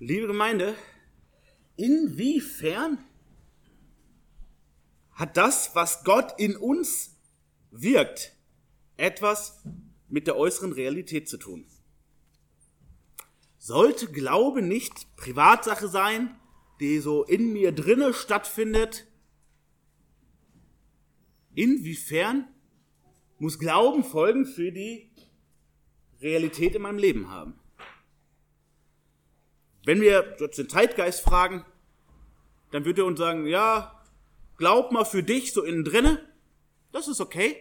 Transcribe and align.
Liebe 0.00 0.28
Gemeinde, 0.28 0.76
inwiefern 1.76 2.98
hat 5.10 5.36
das, 5.36 5.74
was 5.74 6.04
Gott 6.04 6.38
in 6.38 6.56
uns 6.56 7.16
wirkt, 7.72 8.36
etwas 8.96 9.60
mit 10.08 10.28
der 10.28 10.36
äußeren 10.36 10.72
Realität 10.72 11.28
zu 11.28 11.36
tun? 11.36 11.66
Sollte 13.58 14.06
Glaube 14.06 14.62
nicht 14.62 15.16
Privatsache 15.16 15.88
sein, 15.88 16.38
die 16.78 17.00
so 17.00 17.24
in 17.24 17.52
mir 17.52 17.72
drinne 17.72 18.14
stattfindet? 18.14 19.04
Inwiefern 21.56 22.46
muss 23.40 23.58
Glauben 23.58 24.04
Folgen 24.04 24.46
für 24.46 24.70
die 24.70 25.10
Realität 26.20 26.76
in 26.76 26.82
meinem 26.82 26.98
Leben 26.98 27.28
haben? 27.30 27.58
Wenn 29.88 30.02
wir 30.02 30.36
jetzt 30.38 30.58
den 30.58 30.68
Zeitgeist 30.68 31.22
fragen, 31.22 31.64
dann 32.72 32.84
würde 32.84 33.00
er 33.00 33.06
uns 33.06 33.18
sagen, 33.18 33.46
ja, 33.46 33.98
glaub 34.58 34.92
mal 34.92 35.06
für 35.06 35.22
dich 35.22 35.54
so 35.54 35.62
innen 35.62 35.82
drinne, 35.82 36.22
das 36.92 37.08
ist 37.08 37.22
okay. 37.22 37.56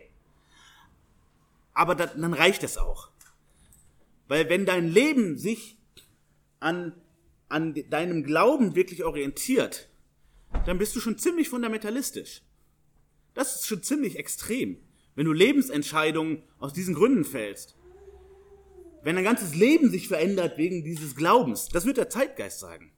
Aber 1.73 1.95
dann 1.95 2.33
reicht 2.33 2.63
es 2.63 2.77
auch. 2.77 3.11
Weil 4.27 4.49
wenn 4.49 4.65
dein 4.65 4.89
Leben 4.89 5.37
sich 5.37 5.77
an, 6.59 7.01
an 7.47 7.73
deinem 7.89 8.25
Glauben 8.25 8.75
wirklich 8.75 9.05
orientiert, 9.05 9.87
dann 10.65 10.79
bist 10.79 10.97
du 10.97 10.99
schon 10.99 11.17
ziemlich 11.17 11.47
fundamentalistisch. 11.47 12.41
Das 13.35 13.55
ist 13.55 13.67
schon 13.67 13.83
ziemlich 13.83 14.19
extrem, 14.19 14.81
wenn 15.15 15.27
du 15.27 15.31
Lebensentscheidungen 15.31 16.43
aus 16.59 16.73
diesen 16.73 16.93
Gründen 16.93 17.23
fällst. 17.23 17.76
Wenn 19.03 19.15
dein 19.15 19.25
ganzes 19.25 19.55
Leben 19.55 19.89
sich 19.89 20.07
verändert 20.07 20.57
wegen 20.57 20.83
dieses 20.83 21.15
Glaubens, 21.15 21.69
das 21.69 21.85
wird 21.85 21.97
der 21.97 22.09
Zeitgeist 22.09 22.59
sagen. 22.59 22.91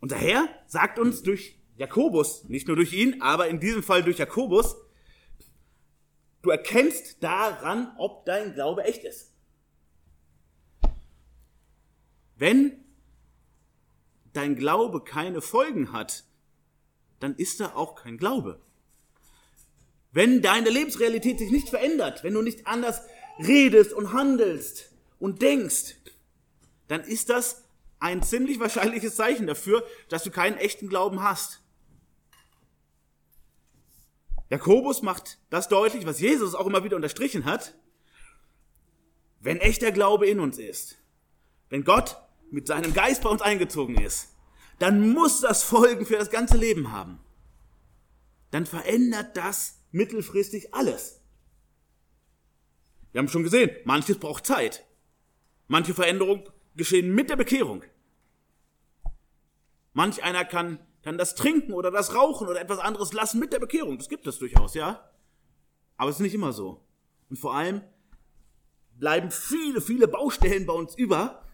Und 0.00 0.10
daher 0.12 0.48
sagt 0.66 0.98
uns 0.98 1.22
durch 1.22 1.58
Jakobus, 1.76 2.44
nicht 2.48 2.66
nur 2.66 2.76
durch 2.76 2.92
ihn, 2.92 3.22
aber 3.22 3.48
in 3.48 3.60
diesem 3.60 3.82
Fall 3.82 4.02
durch 4.02 4.18
Jakobus, 4.18 4.76
du 6.42 6.50
erkennst 6.50 7.22
daran, 7.22 7.92
ob 7.98 8.24
dein 8.24 8.54
Glaube 8.54 8.84
echt 8.84 9.04
ist. 9.04 9.32
Wenn 12.36 12.84
dein 14.32 14.56
Glaube 14.56 15.04
keine 15.04 15.40
Folgen 15.40 15.92
hat, 15.92 16.24
dann 17.20 17.36
ist 17.36 17.60
da 17.60 17.74
auch 17.74 17.94
kein 17.94 18.18
Glaube. 18.18 18.60
Wenn 20.10 20.42
deine 20.42 20.68
Lebensrealität 20.68 21.38
sich 21.38 21.50
nicht 21.50 21.68
verändert, 21.68 22.24
wenn 22.24 22.34
du 22.34 22.42
nicht 22.42 22.66
anders 22.66 23.02
redest 23.38 23.92
und 23.92 24.12
handelst 24.12 24.90
und 25.18 25.42
denkst, 25.42 25.96
dann 26.88 27.02
ist 27.02 27.28
das 27.28 27.64
ein 28.00 28.22
ziemlich 28.22 28.58
wahrscheinliches 28.58 29.16
Zeichen 29.16 29.46
dafür, 29.46 29.86
dass 30.08 30.24
du 30.24 30.30
keinen 30.30 30.56
echten 30.58 30.88
Glauben 30.88 31.22
hast. 31.22 31.60
Jakobus 34.50 35.00
macht 35.00 35.38
das 35.48 35.68
deutlich, 35.68 36.04
was 36.04 36.20
Jesus 36.20 36.54
auch 36.54 36.66
immer 36.66 36.84
wieder 36.84 36.96
unterstrichen 36.96 37.44
hat. 37.46 37.74
Wenn 39.40 39.56
echter 39.58 39.92
Glaube 39.92 40.26
in 40.26 40.40
uns 40.40 40.58
ist, 40.58 40.98
wenn 41.70 41.84
Gott 41.84 42.18
mit 42.50 42.66
seinem 42.66 42.92
Geist 42.92 43.22
bei 43.22 43.30
uns 43.30 43.40
eingezogen 43.40 43.96
ist, 43.96 44.28
dann 44.78 45.08
muss 45.12 45.40
das 45.40 45.62
Folgen 45.62 46.04
für 46.04 46.18
das 46.18 46.30
ganze 46.30 46.58
Leben 46.58 46.92
haben. 46.92 47.18
Dann 48.50 48.66
verändert 48.66 49.36
das 49.36 49.78
mittelfristig 49.90 50.74
alles. 50.74 51.21
Wir 53.12 53.20
haben 53.20 53.28
schon 53.28 53.42
gesehen, 53.42 53.70
manches 53.84 54.18
braucht 54.18 54.46
Zeit. 54.46 54.86
Manche 55.68 55.94
Veränderungen 55.94 56.44
geschehen 56.74 57.14
mit 57.14 57.30
der 57.30 57.36
Bekehrung. 57.36 57.84
Manch 59.92 60.22
einer 60.22 60.44
kann, 60.44 60.78
kann 61.02 61.18
das 61.18 61.34
Trinken 61.34 61.72
oder 61.72 61.90
das 61.90 62.14
Rauchen 62.14 62.48
oder 62.48 62.60
etwas 62.60 62.78
anderes 62.78 63.12
lassen 63.12 63.38
mit 63.38 63.52
der 63.52 63.58
Bekehrung. 63.58 63.98
Das 63.98 64.08
gibt 64.08 64.26
es 64.26 64.38
durchaus, 64.38 64.74
ja. 64.74 65.10
Aber 65.96 66.10
es 66.10 66.16
ist 66.16 66.22
nicht 66.22 66.34
immer 66.34 66.52
so. 66.52 66.82
Und 67.28 67.36
vor 67.36 67.54
allem 67.54 67.82
bleiben 68.98 69.30
viele, 69.30 69.80
viele 69.80 70.08
Baustellen 70.08 70.66
bei 70.66 70.72
uns 70.72 70.94
über, 70.96 71.46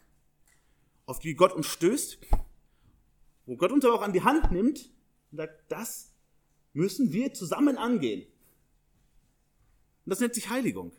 auf 1.06 1.18
die 1.18 1.34
Gott 1.34 1.52
uns 1.52 1.66
stößt, 1.66 2.18
wo 3.46 3.56
Gott 3.56 3.72
uns 3.72 3.84
aber 3.84 3.94
auch 3.94 4.02
an 4.02 4.12
die 4.12 4.22
Hand 4.22 4.52
nimmt 4.52 4.90
und 5.30 5.38
sagt, 5.38 5.70
das 5.70 6.14
müssen 6.72 7.12
wir 7.12 7.32
zusammen 7.32 7.78
angehen. 7.78 8.22
Und 10.04 10.10
das 10.10 10.20
nennt 10.20 10.34
sich 10.34 10.48
Heiligung. 10.48 10.92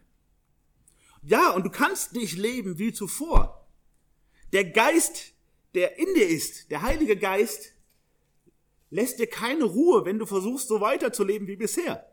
Ja, 1.21 1.51
und 1.51 1.65
du 1.65 1.69
kannst 1.69 2.13
nicht 2.13 2.37
leben 2.37 2.77
wie 2.79 2.93
zuvor. 2.93 3.67
Der 4.53 4.65
Geist, 4.65 5.33
der 5.75 5.97
in 5.97 6.13
dir 6.15 6.27
ist, 6.27 6.71
der 6.71 6.81
Heilige 6.81 7.17
Geist, 7.17 7.73
lässt 8.89 9.19
dir 9.19 9.27
keine 9.27 9.65
Ruhe, 9.65 10.05
wenn 10.05 10.19
du 10.19 10.25
versuchst, 10.25 10.67
so 10.67 10.81
weiterzuleben 10.81 11.47
wie 11.47 11.55
bisher. 11.55 12.05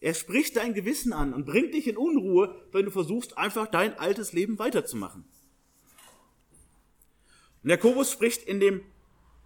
Er 0.00 0.14
spricht 0.14 0.56
dein 0.56 0.74
Gewissen 0.74 1.12
an 1.12 1.32
und 1.32 1.46
bringt 1.46 1.74
dich 1.74 1.86
in 1.86 1.96
Unruhe, 1.96 2.66
wenn 2.72 2.84
du 2.84 2.90
versuchst, 2.90 3.38
einfach 3.38 3.66
dein 3.66 3.98
altes 3.98 4.32
Leben 4.32 4.58
weiterzumachen. 4.58 5.24
Und 7.62 7.70
Jakobus 7.70 8.12
spricht 8.12 8.42
in 8.42 8.60
dem 8.60 8.82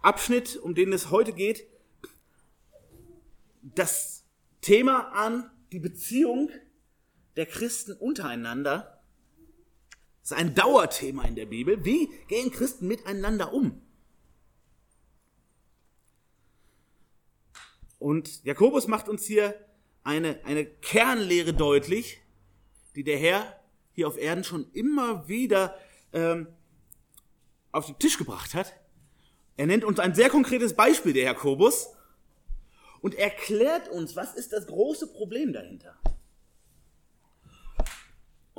Abschnitt, 0.01 0.57
um 0.57 0.75
den 0.75 0.93
es 0.93 1.09
heute 1.09 1.33
geht, 1.33 1.65
das 3.61 4.25
Thema 4.61 5.11
an, 5.13 5.49
die 5.71 5.79
Beziehung 5.79 6.51
der 7.35 7.45
Christen 7.45 7.93
untereinander. 7.93 9.01
Ist 10.23 10.33
ein 10.33 10.53
Dauerthema 10.53 11.23
in 11.23 11.35
der 11.35 11.45
Bibel. 11.45 11.83
Wie 11.83 12.09
gehen 12.27 12.51
Christen 12.51 12.87
miteinander 12.87 13.53
um? 13.53 13.81
Und 17.97 18.43
Jakobus 18.43 18.87
macht 18.87 19.07
uns 19.09 19.25
hier 19.25 19.53
eine, 20.03 20.43
eine 20.45 20.65
Kernlehre 20.65 21.53
deutlich, 21.53 22.21
die 22.95 23.03
der 23.03 23.17
Herr 23.17 23.59
hier 23.93 24.07
auf 24.07 24.17
Erden 24.17 24.43
schon 24.43 24.71
immer 24.73 25.27
wieder 25.27 25.77
ähm, 26.13 26.47
auf 27.71 27.85
den 27.85 27.99
Tisch 27.99 28.17
gebracht 28.17 28.53
hat. 28.53 28.73
Er 29.57 29.67
nennt 29.67 29.83
uns 29.83 29.99
ein 29.99 30.15
sehr 30.15 30.29
konkretes 30.29 30.75
Beispiel, 30.75 31.13
der 31.13 31.23
Jakobus, 31.23 31.89
und 33.01 33.15
erklärt 33.15 33.89
uns, 33.89 34.15
was 34.15 34.33
ist 34.33 34.53
das 34.53 34.67
große 34.67 35.07
Problem 35.07 35.53
dahinter. 35.53 35.95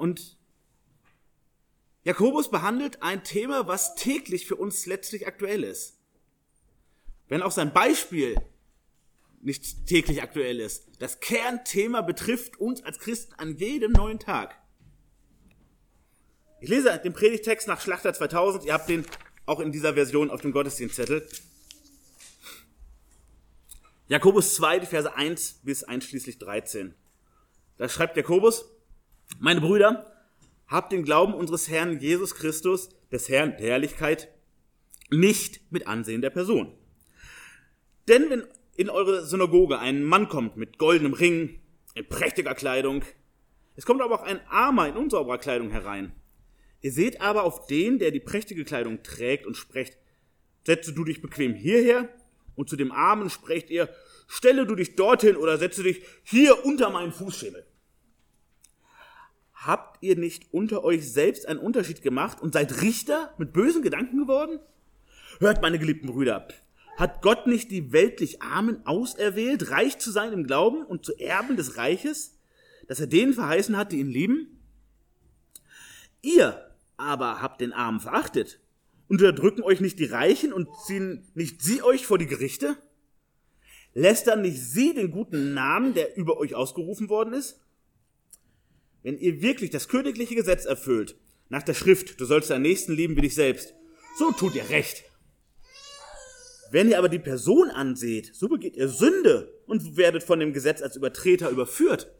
Und 0.02 0.36
Jakobus 2.02 2.50
behandelt 2.50 3.04
ein 3.04 3.22
Thema, 3.22 3.68
was 3.68 3.94
täglich 3.94 4.48
für 4.48 4.56
uns 4.56 4.84
letztlich 4.86 5.28
aktuell 5.28 5.62
ist. 5.62 5.96
Wenn 7.28 7.40
auch 7.40 7.52
sein 7.52 7.72
Beispiel 7.72 8.34
nicht 9.42 9.86
täglich 9.86 10.20
aktuell 10.20 10.58
ist. 10.58 10.88
Das 10.98 11.20
Kernthema 11.20 12.00
betrifft 12.00 12.58
uns 12.58 12.82
als 12.82 12.98
Christen 12.98 13.34
an 13.34 13.56
jedem 13.56 13.92
neuen 13.92 14.18
Tag. 14.18 14.60
Ich 16.60 16.68
lese 16.68 16.98
den 16.98 17.12
Predigtext 17.12 17.68
nach 17.68 17.80
Schlachter 17.80 18.12
2000. 18.12 18.64
Ihr 18.64 18.72
habt 18.72 18.88
den 18.88 19.06
auch 19.46 19.60
in 19.60 19.70
dieser 19.70 19.94
Version 19.94 20.32
auf 20.32 20.40
dem 20.40 20.50
Gottesdienstzettel. 20.50 21.28
Jakobus 24.08 24.56
2, 24.56 24.80
die 24.80 24.86
Verse 24.86 25.14
1 25.14 25.60
bis 25.62 25.84
einschließlich 25.84 26.38
13. 26.38 26.92
Da 27.76 27.88
schreibt 27.88 28.16
Jakobus, 28.16 28.71
meine 29.38 29.60
Brüder, 29.60 30.12
habt 30.66 30.92
den 30.92 31.04
Glauben 31.04 31.34
unseres 31.34 31.68
Herrn 31.68 32.00
Jesus 32.00 32.34
Christus, 32.34 32.90
des 33.10 33.28
Herrn 33.28 33.56
der 33.58 33.70
Herrlichkeit, 33.70 34.28
nicht 35.10 35.60
mit 35.70 35.86
Ansehen 35.86 36.22
der 36.22 36.30
Person. 36.30 36.72
Denn 38.08 38.30
wenn 38.30 38.44
in 38.76 38.88
eure 38.88 39.26
Synagoge 39.26 39.78
ein 39.78 40.02
Mann 40.02 40.28
kommt 40.28 40.56
mit 40.56 40.78
goldenem 40.78 41.12
Ring, 41.12 41.60
in 41.94 42.08
prächtiger 42.08 42.54
Kleidung, 42.54 43.04
es 43.76 43.84
kommt 43.84 44.00
aber 44.00 44.14
auch 44.14 44.22
ein 44.22 44.40
Armer 44.48 44.88
in 44.88 44.96
unsauberer 44.96 45.38
Kleidung 45.38 45.70
herein, 45.70 46.14
Ihr 46.82 46.90
seht 46.90 47.20
aber 47.20 47.44
auf 47.44 47.66
den, 47.66 48.00
der 48.00 48.10
die 48.10 48.20
prächtige 48.20 48.64
Kleidung 48.64 49.02
trägt 49.04 49.46
und 49.46 49.56
sprecht, 49.56 49.96
setze 50.66 50.92
du 50.92 51.04
dich 51.04 51.22
bequem 51.22 51.54
hierher 51.54 52.08
und 52.56 52.68
zu 52.68 52.76
dem 52.76 52.90
Armen 52.90 53.30
sprecht 53.30 53.70
ihr, 53.70 53.88
stelle 54.26 54.66
du 54.66 54.74
dich 54.74 54.96
dorthin 54.96 55.36
oder 55.36 55.58
setze 55.58 55.84
dich 55.84 56.02
hier 56.24 56.64
unter 56.64 56.90
meinen 56.90 57.12
Fußschemel. 57.12 57.64
Habt 59.64 60.02
ihr 60.02 60.16
nicht 60.16 60.52
unter 60.52 60.82
euch 60.82 61.12
selbst 61.12 61.46
einen 61.46 61.60
Unterschied 61.60 62.02
gemacht 62.02 62.40
und 62.40 62.52
seid 62.52 62.82
Richter 62.82 63.32
mit 63.38 63.52
bösen 63.52 63.82
Gedanken 63.82 64.18
geworden? 64.18 64.58
Hört, 65.38 65.62
meine 65.62 65.78
geliebten 65.78 66.08
Brüder, 66.08 66.48
hat 66.96 67.22
Gott 67.22 67.46
nicht 67.46 67.70
die 67.70 67.92
weltlich 67.92 68.42
Armen 68.42 68.84
auserwählt, 68.86 69.70
reich 69.70 69.98
zu 69.98 70.10
sein 70.10 70.32
im 70.32 70.48
Glauben 70.48 70.84
und 70.84 71.04
zu 71.04 71.16
Erben 71.16 71.56
des 71.56 71.76
Reiches, 71.76 72.36
dass 72.88 72.98
er 72.98 73.06
denen 73.06 73.34
verheißen 73.34 73.76
hat, 73.76 73.92
die 73.92 74.00
ihn 74.00 74.10
lieben? 74.10 74.58
Ihr 76.22 76.68
aber 76.96 77.40
habt 77.40 77.60
den 77.60 77.72
Armen 77.72 78.00
verachtet. 78.00 78.58
Unterdrücken 79.06 79.62
euch 79.62 79.80
nicht 79.80 80.00
die 80.00 80.06
Reichen 80.06 80.52
und 80.52 80.68
ziehen 80.86 81.24
nicht 81.34 81.62
sie 81.62 81.82
euch 81.82 82.04
vor 82.04 82.18
die 82.18 82.26
Gerichte? 82.26 82.76
Lästern 83.94 84.42
nicht 84.42 84.60
sie 84.60 84.92
den 84.92 85.12
guten 85.12 85.54
Namen, 85.54 85.94
der 85.94 86.16
über 86.16 86.38
euch 86.38 86.56
ausgerufen 86.56 87.08
worden 87.08 87.34
ist? 87.34 87.61
Wenn 89.02 89.18
ihr 89.18 89.42
wirklich 89.42 89.70
das 89.70 89.88
königliche 89.88 90.34
Gesetz 90.34 90.64
erfüllt, 90.64 91.16
nach 91.48 91.62
der 91.62 91.74
Schrift, 91.74 92.20
du 92.20 92.24
sollst 92.24 92.50
deinen 92.50 92.62
Nächsten 92.62 92.92
lieben 92.94 93.16
wie 93.16 93.22
dich 93.22 93.34
selbst. 93.34 93.74
So 94.18 94.32
tut 94.32 94.54
ihr 94.54 94.68
recht. 94.70 95.04
Wenn 96.70 96.88
ihr 96.88 96.98
aber 96.98 97.10
die 97.10 97.18
Person 97.18 97.68
anseht, 97.68 98.34
so 98.34 98.48
begeht 98.48 98.76
ihr 98.76 98.88
Sünde 98.88 99.60
und 99.66 99.96
werdet 99.96 100.22
von 100.22 100.40
dem 100.40 100.54
Gesetz 100.54 100.80
als 100.80 100.96
Übertreter 100.96 101.50
überführt. 101.50 102.10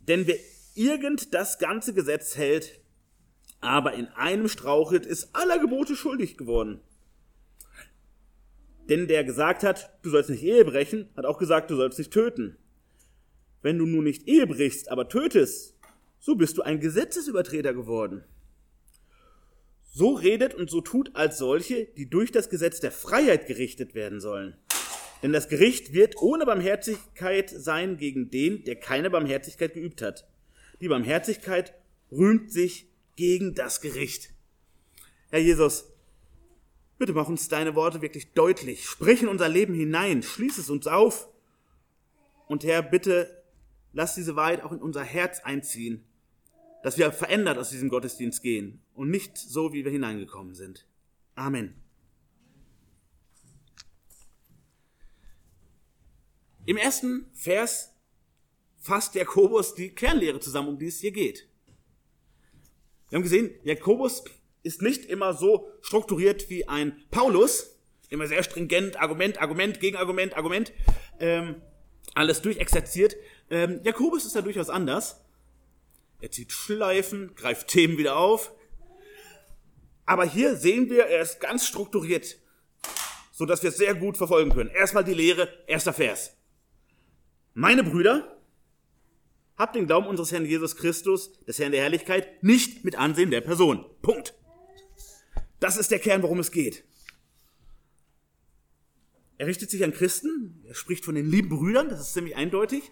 Denn 0.00 0.26
wer 0.26 0.36
irgend 0.74 1.34
das 1.34 1.58
ganze 1.58 1.92
Gesetz 1.92 2.36
hält, 2.36 2.80
aber 3.60 3.92
in 3.92 4.08
einem 4.08 4.48
strauchelt, 4.48 5.04
ist 5.04 5.34
aller 5.34 5.58
Gebote 5.58 5.94
schuldig 5.94 6.38
geworden. 6.38 6.80
Denn 8.88 9.06
der 9.06 9.22
gesagt 9.22 9.62
hat, 9.62 9.90
du 10.02 10.10
sollst 10.10 10.30
nicht 10.30 10.42
Ehe 10.42 10.64
brechen, 10.64 11.10
hat 11.16 11.26
auch 11.26 11.38
gesagt, 11.38 11.70
du 11.70 11.76
sollst 11.76 11.98
nicht 11.98 12.12
töten. 12.12 12.56
Wenn 13.62 13.78
du 13.78 13.86
nun 13.86 14.04
nicht 14.04 14.26
Ehe 14.26 14.46
brichst, 14.46 14.90
aber 14.90 15.08
tötest, 15.08 15.74
so 16.18 16.34
bist 16.34 16.58
du 16.58 16.62
ein 16.62 16.80
Gesetzesübertreter 16.80 17.74
geworden. 17.74 18.24
So 19.92 20.12
redet 20.12 20.54
und 20.54 20.70
so 20.70 20.80
tut 20.80 21.16
als 21.16 21.38
solche, 21.38 21.86
die 21.86 22.08
durch 22.08 22.30
das 22.30 22.48
Gesetz 22.48 22.80
der 22.80 22.92
Freiheit 22.92 23.46
gerichtet 23.46 23.94
werden 23.94 24.20
sollen. 24.20 24.56
Denn 25.22 25.32
das 25.32 25.48
Gericht 25.48 25.92
wird 25.92 26.16
ohne 26.22 26.46
Barmherzigkeit 26.46 27.50
sein 27.50 27.96
gegen 27.96 28.30
den, 28.30 28.64
der 28.64 28.76
keine 28.76 29.10
Barmherzigkeit 29.10 29.74
geübt 29.74 30.00
hat. 30.00 30.26
Die 30.80 30.88
Barmherzigkeit 30.88 31.74
rühmt 32.10 32.50
sich 32.50 32.88
gegen 33.16 33.54
das 33.54 33.80
Gericht. 33.80 34.30
Herr 35.30 35.40
Jesus, 35.40 35.92
bitte 36.98 37.12
mach 37.12 37.28
uns 37.28 37.48
deine 37.48 37.74
Worte 37.74 38.00
wirklich 38.00 38.32
deutlich. 38.32 38.86
Sprich 38.86 39.22
in 39.22 39.28
unser 39.28 39.48
Leben 39.48 39.74
hinein, 39.74 40.22
schließ 40.22 40.56
es 40.58 40.70
uns 40.70 40.86
auf. 40.86 41.28
Und 42.46 42.64
Herr, 42.64 42.82
bitte 42.82 43.39
lass 43.92 44.14
diese 44.14 44.36
Wahrheit 44.36 44.62
auch 44.62 44.72
in 44.72 44.80
unser 44.80 45.04
Herz 45.04 45.40
einziehen, 45.40 46.04
dass 46.82 46.98
wir 46.98 47.12
verändert 47.12 47.58
aus 47.58 47.70
diesem 47.70 47.88
Gottesdienst 47.88 48.42
gehen 48.42 48.82
und 48.94 49.10
nicht 49.10 49.36
so, 49.36 49.72
wie 49.72 49.84
wir 49.84 49.92
hineingekommen 49.92 50.54
sind. 50.54 50.86
Amen. 51.34 51.74
Im 56.66 56.76
ersten 56.76 57.26
Vers 57.32 57.96
fasst 58.78 59.14
Jakobus 59.14 59.74
die 59.74 59.94
Kernlehre 59.94 60.40
zusammen, 60.40 60.68
um 60.68 60.78
die 60.78 60.86
es 60.86 61.00
hier 61.00 61.12
geht. 61.12 61.48
Wir 63.08 63.16
haben 63.16 63.22
gesehen, 63.22 63.50
Jakobus 63.64 64.24
ist 64.62 64.82
nicht 64.82 65.04
immer 65.06 65.34
so 65.34 65.70
strukturiert 65.82 66.48
wie 66.48 66.68
ein 66.68 67.02
Paulus, 67.10 67.78
immer 68.08 68.26
sehr 68.26 68.42
stringent, 68.42 69.00
Argument, 69.00 69.40
Argument, 69.40 69.80
Gegenargument, 69.80 70.36
Argument, 70.36 70.72
ähm, 71.18 71.62
alles 72.14 72.42
durchexerziert. 72.42 73.16
Ähm, 73.50 73.80
Jakobus 73.82 74.24
ist 74.24 74.36
da 74.36 74.42
durchaus 74.42 74.70
anders. 74.70 75.20
Er 76.20 76.30
zieht 76.30 76.52
Schleifen, 76.52 77.34
greift 77.34 77.68
Themen 77.68 77.98
wieder 77.98 78.16
auf. 78.16 78.52
Aber 80.06 80.24
hier 80.24 80.56
sehen 80.56 80.90
wir, 80.90 81.06
er 81.06 81.22
ist 81.22 81.40
ganz 81.40 81.66
strukturiert, 81.66 82.36
so 83.32 83.46
dass 83.46 83.62
wir 83.62 83.70
es 83.70 83.76
sehr 83.76 83.94
gut 83.94 84.16
verfolgen 84.16 84.50
können. 84.50 84.70
Erstmal 84.70 85.04
die 85.04 85.14
Lehre, 85.14 85.48
erster 85.66 85.92
Vers. 85.92 86.36
Meine 87.54 87.82
Brüder, 87.84 88.40
habt 89.56 89.76
den 89.76 89.86
Glauben 89.86 90.06
unseres 90.06 90.32
Herrn 90.32 90.46
Jesus 90.46 90.76
Christus, 90.76 91.32
des 91.44 91.58
Herrn 91.58 91.72
der 91.72 91.82
Herrlichkeit, 91.82 92.42
nicht 92.42 92.84
mit 92.84 92.96
Ansehen 92.96 93.30
der 93.30 93.40
Person. 93.40 93.84
Punkt. 94.02 94.34
Das 95.58 95.76
ist 95.76 95.90
der 95.90 95.98
Kern, 95.98 96.22
worum 96.22 96.38
es 96.38 96.50
geht. 96.50 96.84
Er 99.36 99.46
richtet 99.46 99.70
sich 99.70 99.84
an 99.84 99.92
Christen, 99.92 100.62
er 100.66 100.74
spricht 100.74 101.04
von 101.04 101.14
den 101.14 101.30
lieben 101.30 101.48
Brüdern, 101.50 101.88
das 101.88 102.00
ist 102.00 102.14
ziemlich 102.14 102.36
eindeutig. 102.36 102.90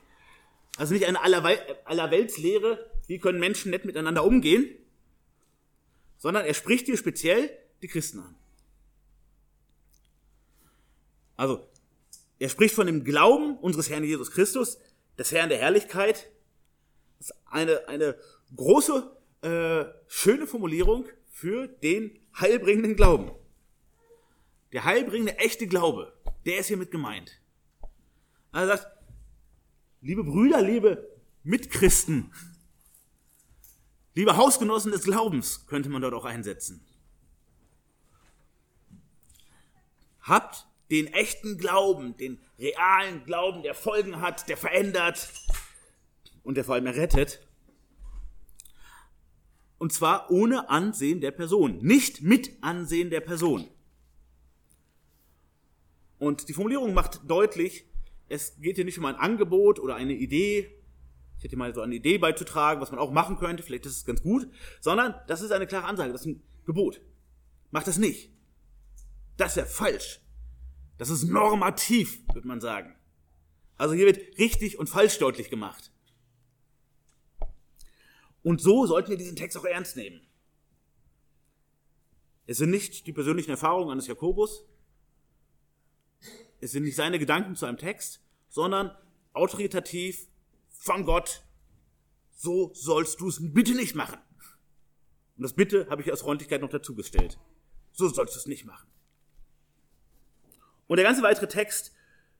Also 0.78 0.94
nicht 0.94 1.06
eine 1.06 1.20
Allerweltslehre, 1.20 2.88
wie 3.08 3.18
können 3.18 3.40
Menschen 3.40 3.72
nett 3.72 3.84
miteinander 3.84 4.22
umgehen, 4.24 4.76
sondern 6.18 6.44
er 6.44 6.54
spricht 6.54 6.86
hier 6.86 6.96
speziell 6.96 7.50
die 7.82 7.88
Christen 7.88 8.20
an. 8.20 8.36
Also, 11.36 11.68
er 12.38 12.48
spricht 12.48 12.76
von 12.76 12.86
dem 12.86 13.02
Glauben 13.02 13.58
unseres 13.58 13.90
Herrn 13.90 14.04
Jesus 14.04 14.30
Christus, 14.30 14.78
des 15.18 15.32
Herrn 15.32 15.48
der 15.48 15.58
Herrlichkeit. 15.58 16.30
Das 17.18 17.30
ist 17.30 17.36
eine, 17.46 17.88
eine 17.88 18.16
große, 18.54 19.16
äh, 19.42 19.84
schöne 20.06 20.46
Formulierung 20.46 21.06
für 21.28 21.66
den 21.66 22.20
heilbringenden 22.38 22.94
Glauben. 22.94 23.32
Der 24.72 24.84
heilbringende, 24.84 25.38
echte 25.38 25.66
Glaube, 25.66 26.12
der 26.46 26.58
ist 26.58 26.68
hiermit 26.68 26.92
gemeint. 26.92 27.40
Also 28.52 28.70
er 28.70 28.76
sagt, 28.76 28.97
liebe 30.00 30.24
Brüder, 30.24 30.62
liebe 30.62 31.08
Mitchristen, 31.42 32.32
liebe 34.14 34.36
Hausgenossen 34.36 34.92
des 34.92 35.04
Glaubens, 35.04 35.66
könnte 35.66 35.88
man 35.88 36.02
dort 36.02 36.14
auch 36.14 36.24
einsetzen. 36.24 36.84
Habt 40.20 40.66
den 40.90 41.06
echten 41.06 41.58
Glauben, 41.58 42.16
den 42.16 42.40
realen 42.58 43.24
Glauben, 43.24 43.62
der 43.62 43.74
Folgen 43.74 44.20
hat, 44.20 44.48
der 44.48 44.56
verändert 44.56 45.32
und 46.42 46.56
der 46.56 46.64
vor 46.64 46.74
allem 46.74 46.86
errettet. 46.86 47.46
Und 49.78 49.92
zwar 49.92 50.30
ohne 50.30 50.68
Ansehen 50.68 51.20
der 51.20 51.30
Person, 51.30 51.78
nicht 51.78 52.20
mit 52.20 52.62
Ansehen 52.62 53.10
der 53.10 53.20
Person. 53.20 53.68
Und 56.18 56.48
die 56.48 56.52
Formulierung 56.52 56.94
macht 56.94 57.20
deutlich, 57.30 57.87
es 58.28 58.60
geht 58.60 58.76
hier 58.76 58.84
nicht 58.84 58.98
um 58.98 59.04
ein 59.04 59.16
Angebot 59.16 59.78
oder 59.78 59.96
eine 59.96 60.12
Idee, 60.12 60.70
ich 61.38 61.44
hätte 61.44 61.56
mal 61.56 61.74
so 61.74 61.80
eine 61.80 61.94
Idee 61.94 62.18
beizutragen, 62.18 62.80
was 62.80 62.90
man 62.90 63.00
auch 63.00 63.12
machen 63.12 63.38
könnte, 63.38 63.62
vielleicht 63.62 63.86
ist 63.86 63.96
es 63.96 64.04
ganz 64.04 64.22
gut, 64.22 64.48
sondern 64.80 65.14
das 65.28 65.40
ist 65.40 65.52
eine 65.52 65.66
klare 65.66 65.86
Ansage, 65.86 66.12
das 66.12 66.22
ist 66.22 66.26
ein 66.26 66.42
Gebot. 66.66 67.00
Mach 67.70 67.84
das 67.84 67.98
nicht. 67.98 68.30
Das 69.36 69.52
ist 69.52 69.56
ja 69.56 69.64
falsch. 69.64 70.20
Das 70.98 71.10
ist 71.10 71.24
normativ, 71.24 72.20
würde 72.34 72.48
man 72.48 72.60
sagen. 72.60 72.94
Also 73.76 73.94
hier 73.94 74.06
wird 74.06 74.38
richtig 74.38 74.78
und 74.78 74.88
falsch 74.88 75.18
deutlich 75.18 75.48
gemacht. 75.48 75.92
Und 78.42 78.60
so 78.60 78.86
sollten 78.86 79.10
wir 79.10 79.16
diesen 79.16 79.36
Text 79.36 79.56
auch 79.56 79.64
ernst 79.64 79.96
nehmen. 79.96 80.20
Es 82.46 82.58
sind 82.58 82.70
nicht 82.70 83.06
die 83.06 83.12
persönlichen 83.12 83.50
Erfahrungen 83.50 83.90
eines 83.90 84.06
Jakobus, 84.06 84.64
es 86.60 86.72
sind 86.72 86.84
nicht 86.84 86.96
seine 86.96 87.18
Gedanken 87.18 87.56
zu 87.56 87.66
einem 87.66 87.78
Text, 87.78 88.20
sondern 88.48 88.96
autoritativ 89.32 90.26
von 90.70 91.04
Gott, 91.04 91.42
so 92.30 92.72
sollst 92.74 93.20
du 93.20 93.28
es 93.28 93.38
bitte 93.40 93.74
nicht 93.74 93.94
machen. 93.94 94.18
Und 95.36 95.42
das 95.42 95.52
Bitte 95.52 95.88
habe 95.88 96.02
ich 96.02 96.12
aus 96.12 96.22
Freundlichkeit 96.22 96.60
noch 96.60 96.70
dazu 96.70 96.94
gestellt. 96.94 97.38
So 97.92 98.08
sollst 98.08 98.34
du 98.34 98.38
es 98.38 98.46
nicht 98.46 98.64
machen. 98.64 98.88
Und 100.88 100.96
der 100.96 101.04
ganze 101.04 101.22
weitere 101.22 101.46
Text 101.46 101.92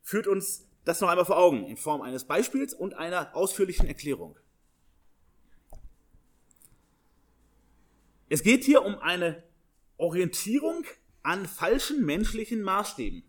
führt 0.02 0.26
uns 0.26 0.66
das 0.84 1.00
noch 1.00 1.08
einmal 1.08 1.26
vor 1.26 1.37
Augen 1.37 1.64
in 1.64 1.76
Form 1.76 2.00
eines 2.00 2.25
Beispiels 2.25 2.72
und 2.75 2.94
einer 2.94 3.37
ausführlichen 3.37 3.87
Erklärung. 3.87 4.38
Es 8.28 8.42
geht 8.42 8.64
hier 8.64 8.82
um 8.82 8.98
eine 8.98 9.42
Orientierung 9.96 10.84
an 11.22 11.46
falschen 11.46 12.04
menschlichen 12.04 12.62
Maßstäben. 12.62 13.27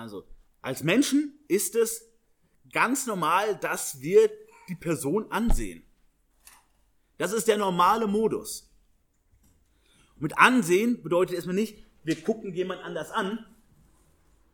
Also, 0.00 0.26
als 0.60 0.82
Menschen 0.82 1.38
ist 1.48 1.74
es 1.74 2.02
ganz 2.72 3.06
normal, 3.06 3.56
dass 3.56 4.00
wir 4.00 4.30
die 4.68 4.74
Person 4.74 5.30
ansehen. 5.30 5.82
Das 7.18 7.32
ist 7.32 7.48
der 7.48 7.56
normale 7.56 8.06
Modus. 8.06 8.70
mit 10.18 10.38
Ansehen 10.38 11.02
bedeutet 11.02 11.36
erstmal 11.36 11.54
nicht, 11.54 11.78
wir 12.02 12.16
gucken 12.22 12.54
jemand 12.54 12.82
anders 12.82 13.10
an. 13.10 13.44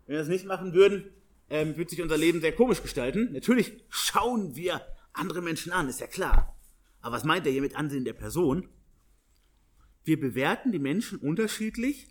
Wenn 0.06 0.14
wir 0.14 0.18
das 0.18 0.28
nicht 0.28 0.44
machen 0.44 0.72
würden, 0.74 1.10
ähm, 1.50 1.76
würde 1.76 1.90
sich 1.90 2.02
unser 2.02 2.16
Leben 2.16 2.40
sehr 2.40 2.54
komisch 2.54 2.82
gestalten. 2.82 3.32
Natürlich 3.32 3.84
schauen 3.88 4.56
wir 4.56 4.80
andere 5.12 5.42
Menschen 5.42 5.70
an, 5.70 5.88
ist 5.88 6.00
ja 6.00 6.06
klar. 6.06 6.56
Aber 7.00 7.16
was 7.16 7.24
meint 7.24 7.46
er 7.46 7.52
hier 7.52 7.60
mit 7.60 7.76
Ansehen 7.76 8.04
der 8.04 8.12
Person? 8.12 8.68
Wir 10.04 10.18
bewerten 10.18 10.72
die 10.72 10.78
Menschen 10.78 11.18
unterschiedlich 11.18 12.08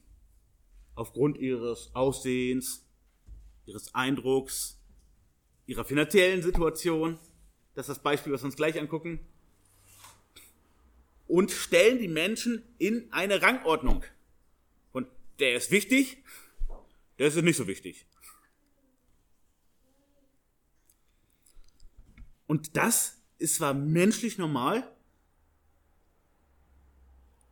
aufgrund 0.95 1.37
ihres 1.37 1.93
Aussehens, 1.93 2.87
ihres 3.71 3.95
Eindrucks, 3.95 4.79
ihrer 5.65 5.85
finanziellen 5.85 6.41
Situation. 6.41 7.17
Das 7.73 7.87
ist 7.87 7.97
das 7.97 8.03
Beispiel, 8.03 8.31
was 8.33 8.41
wir 8.41 8.45
uns 8.45 8.55
gleich 8.55 8.79
angucken. 8.79 9.19
Und 11.27 11.51
stellen 11.51 11.99
die 11.99 12.07
Menschen 12.07 12.63
in 12.77 13.11
eine 13.11 13.41
Rangordnung 13.41 14.03
der 15.41 15.55
ist 15.55 15.71
wichtig, 15.71 16.23
der 17.17 17.27
ist 17.27 17.35
nicht 17.35 17.57
so 17.57 17.67
wichtig. 17.67 18.05
Und 22.47 22.77
das 22.77 23.21
ist 23.37 23.55
zwar 23.55 23.73
menschlich 23.73 24.37
normal, 24.37 24.95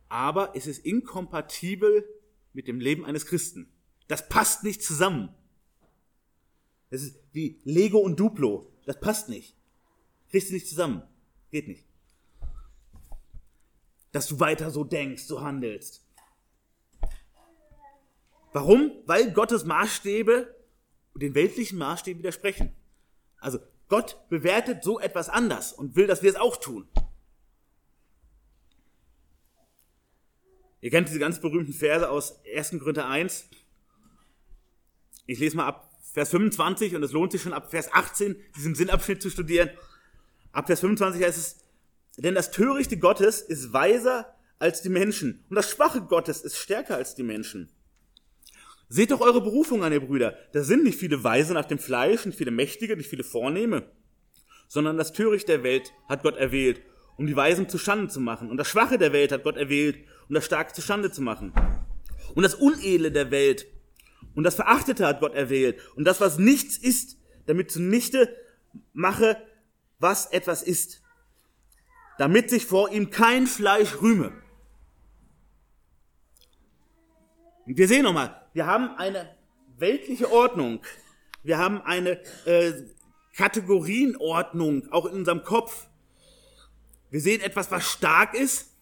aber 0.08 0.54
es 0.54 0.66
ist 0.66 0.84
inkompatibel 0.84 2.08
mit 2.52 2.68
dem 2.68 2.80
Leben 2.80 3.04
eines 3.04 3.26
Christen. 3.26 3.72
Das 4.08 4.28
passt 4.28 4.64
nicht 4.64 4.82
zusammen. 4.82 5.34
Das 6.90 7.02
ist 7.02 7.18
wie 7.32 7.60
Lego 7.64 7.98
und 7.98 8.18
Duplo. 8.18 8.70
Das 8.84 9.00
passt 9.00 9.28
nicht. 9.28 9.56
Kriegst 10.30 10.50
du 10.50 10.54
nicht 10.54 10.68
zusammen. 10.68 11.02
Geht 11.50 11.68
nicht. 11.68 11.84
Dass 14.12 14.26
du 14.26 14.40
weiter 14.40 14.70
so 14.70 14.84
denkst, 14.84 15.24
so 15.24 15.40
handelst. 15.40 16.04
Warum? 18.52 18.92
Weil 19.06 19.32
Gottes 19.32 19.64
Maßstäbe 19.64 20.54
den 21.14 21.34
weltlichen 21.34 21.78
Maßstäben 21.78 22.18
widersprechen. 22.18 22.72
Also 23.38 23.58
Gott 23.88 24.28
bewertet 24.28 24.82
so 24.82 24.98
etwas 24.98 25.28
anders 25.28 25.72
und 25.72 25.96
will, 25.96 26.06
dass 26.06 26.22
wir 26.22 26.30
es 26.30 26.36
auch 26.36 26.56
tun. 26.56 26.88
Ihr 30.80 30.90
kennt 30.90 31.08
diese 31.08 31.18
ganz 31.18 31.40
berühmten 31.40 31.72
Verse 31.72 32.08
aus 32.08 32.40
1. 32.54 32.78
Korinther 32.78 33.06
1. 33.06 33.48
Ich 35.26 35.38
lese 35.38 35.56
mal 35.56 35.66
ab 35.66 35.89
Vers 36.12 36.30
25 36.30 36.96
und 36.96 37.02
es 37.02 37.12
lohnt 37.12 37.32
sich 37.32 37.42
schon 37.42 37.52
ab 37.52 37.70
Vers 37.70 37.92
18 37.92 38.36
diesen 38.56 38.74
Sinnabschnitt 38.74 39.22
zu 39.22 39.30
studieren. 39.30 39.70
Ab 40.52 40.66
Vers 40.66 40.80
25 40.80 41.22
heißt 41.22 41.38
es, 41.38 41.58
denn 42.16 42.34
das 42.34 42.50
Törichte 42.50 42.96
Gottes 42.96 43.40
ist 43.40 43.72
weiser 43.72 44.34
als 44.58 44.82
die 44.82 44.88
Menschen 44.88 45.44
und 45.48 45.56
das 45.56 45.70
Schwache 45.70 46.02
Gottes 46.02 46.42
ist 46.42 46.56
stärker 46.56 46.96
als 46.96 47.14
die 47.14 47.22
Menschen. 47.22 47.70
Seht 48.88 49.12
doch 49.12 49.20
eure 49.20 49.40
Berufung 49.40 49.84
an, 49.84 49.92
ihr 49.92 50.00
Brüder. 50.00 50.36
Da 50.52 50.64
sind 50.64 50.82
nicht 50.82 50.98
viele 50.98 51.22
Weise 51.22 51.54
nach 51.54 51.64
dem 51.64 51.78
Fleisch, 51.78 52.26
nicht 52.26 52.36
viele 52.36 52.50
Mächtige, 52.50 52.96
nicht 52.96 53.08
viele 53.08 53.22
Vornehme, 53.22 53.84
sondern 54.66 54.98
das 54.98 55.12
Törichte 55.12 55.52
der 55.52 55.62
Welt 55.62 55.92
hat 56.08 56.24
Gott 56.24 56.36
erwählt, 56.36 56.82
um 57.16 57.28
die 57.28 57.36
Weisen 57.36 57.68
zu 57.68 57.78
Schande 57.78 58.08
zu 58.08 58.18
machen. 58.18 58.50
Und 58.50 58.56
das 58.56 58.66
Schwache 58.66 58.98
der 58.98 59.12
Welt 59.12 59.30
hat 59.30 59.44
Gott 59.44 59.56
erwählt, 59.56 59.98
um 60.28 60.34
das 60.34 60.44
Starke 60.44 60.72
zu 60.72 60.82
Schande 60.82 61.12
zu 61.12 61.22
machen. 61.22 61.52
Und 62.34 62.42
das 62.42 62.56
Unedle 62.56 63.12
der 63.12 63.30
Welt 63.30 63.66
und 64.34 64.44
das 64.44 64.54
Verachtete 64.54 65.06
hat 65.06 65.20
Gott 65.20 65.34
erwählt. 65.34 65.80
Und 65.96 66.04
das, 66.04 66.20
was 66.20 66.38
nichts 66.38 66.76
ist, 66.76 67.18
damit 67.46 67.70
zunichte 67.70 68.34
mache, 68.92 69.36
was 69.98 70.26
etwas 70.26 70.62
ist. 70.62 71.02
Damit 72.18 72.50
sich 72.50 72.66
vor 72.66 72.90
ihm 72.90 73.10
kein 73.10 73.46
Fleisch 73.46 74.00
rühme. 74.00 74.32
Und 77.66 77.76
wir 77.76 77.88
sehen 77.88 78.04
nochmal, 78.04 78.40
wir 78.52 78.66
haben 78.66 78.96
eine 78.96 79.36
weltliche 79.78 80.30
Ordnung. 80.30 80.80
Wir 81.42 81.58
haben 81.58 81.80
eine 81.82 82.20
äh, 82.44 82.72
Kategorienordnung, 83.34 84.90
auch 84.92 85.06
in 85.06 85.12
unserem 85.12 85.42
Kopf. 85.44 85.88
Wir 87.10 87.20
sehen 87.20 87.40
etwas, 87.40 87.70
was 87.70 87.90
stark 87.90 88.34
ist, 88.34 88.76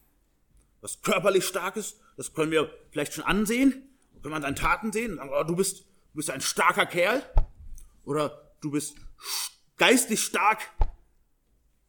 was 0.80 1.00
körperlich 1.00 1.44
stark 1.44 1.76
ist. 1.76 2.00
Das 2.16 2.34
können 2.34 2.50
wir 2.50 2.70
vielleicht 2.90 3.14
schon 3.14 3.24
ansehen. 3.24 3.87
Können 4.22 4.32
wir 4.32 4.36
an 4.36 4.42
seinen 4.42 4.56
Taten 4.56 4.92
sehen 4.92 5.16
sagen, 5.16 5.30
oh, 5.32 5.44
du 5.44 5.56
bist, 5.56 5.80
du 5.80 6.16
bist 6.16 6.30
ein 6.30 6.40
starker 6.40 6.86
Kerl. 6.86 7.22
Oder 8.04 8.54
du 8.60 8.70
bist 8.70 8.96
geistig 9.76 10.22
stark. 10.22 10.70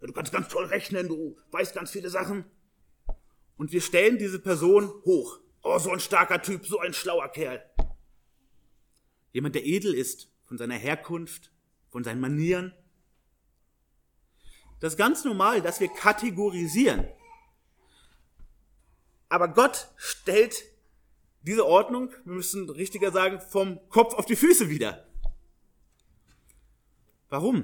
Du 0.02 0.14
kannst 0.14 0.32
ganz 0.32 0.48
toll 0.48 0.66
rechnen, 0.66 1.08
du 1.08 1.38
weißt 1.52 1.74
ganz 1.74 1.92
viele 1.92 2.10
Sachen. 2.10 2.46
Und 3.58 3.72
wir 3.72 3.82
stellen 3.82 4.18
diese 4.18 4.40
Person 4.40 4.90
hoch. 5.04 5.40
Oh, 5.62 5.78
so 5.78 5.92
ein 5.92 6.00
starker 6.00 6.42
Typ, 6.42 6.66
so 6.66 6.80
ein 6.80 6.94
schlauer 6.94 7.28
Kerl. 7.30 7.64
Jemand, 9.34 9.56
der 9.56 9.66
edel 9.66 9.94
ist 9.94 10.32
von 10.46 10.58
seiner 10.58 10.76
Herkunft, 10.76 11.52
von 11.90 12.04
seinen 12.04 12.22
Manieren. 12.22 12.74
Das 14.80 14.94
ist 14.94 14.98
ganz 14.98 15.26
normal, 15.26 15.62
dass 15.62 15.82
wir 15.82 15.90
kategorisieren. 15.90 17.08
Aber 19.28 19.50
Gott 19.50 19.90
stellt 19.98 20.64
diese 21.42 21.66
Ordnung, 21.66 22.12
wir 22.26 22.34
müssen 22.34 22.70
richtiger 22.70 23.12
sagen, 23.12 23.40
vom 23.40 23.80
Kopf 23.90 24.14
auf 24.14 24.26
die 24.26 24.36
Füße 24.36 24.70
wieder. 24.70 25.08
Warum? 27.30 27.64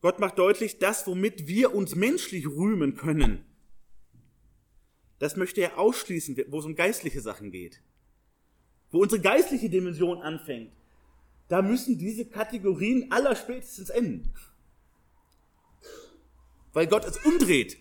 Gott 0.00 0.18
macht 0.18 0.38
deutlich, 0.38 0.78
das, 0.78 1.06
womit 1.06 1.46
wir 1.46 1.74
uns 1.74 1.94
menschlich 1.94 2.46
rühmen 2.46 2.96
können, 2.96 3.44
das 5.18 5.36
möchte 5.36 5.60
er 5.60 5.78
ausschließen, 5.78 6.36
wo 6.48 6.60
es 6.60 6.64
um 6.64 6.74
geistliche 6.74 7.20
Sachen 7.20 7.50
geht. 7.50 7.82
Wo 8.90 9.02
unsere 9.02 9.20
geistliche 9.20 9.68
Dimension 9.68 10.22
anfängt, 10.22 10.72
da 11.48 11.62
müssen 11.62 11.98
diese 11.98 12.24
Kategorien 12.24 13.12
allerspätestens 13.12 13.90
enden. 13.90 14.32
Weil 16.72 16.86
Gott 16.86 17.04
es 17.04 17.18
umdreht. 17.18 17.76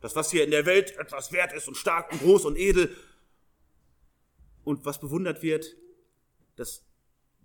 Das, 0.00 0.16
was 0.16 0.30
hier 0.30 0.44
in 0.44 0.50
der 0.50 0.66
Welt 0.66 0.96
etwas 0.96 1.32
wert 1.32 1.52
ist 1.52 1.68
und 1.68 1.76
stark 1.76 2.10
und 2.10 2.20
groß 2.20 2.46
und 2.46 2.56
edel 2.56 2.94
und 4.64 4.84
was 4.84 5.00
bewundert 5.00 5.42
wird, 5.42 5.76
das 6.56 6.84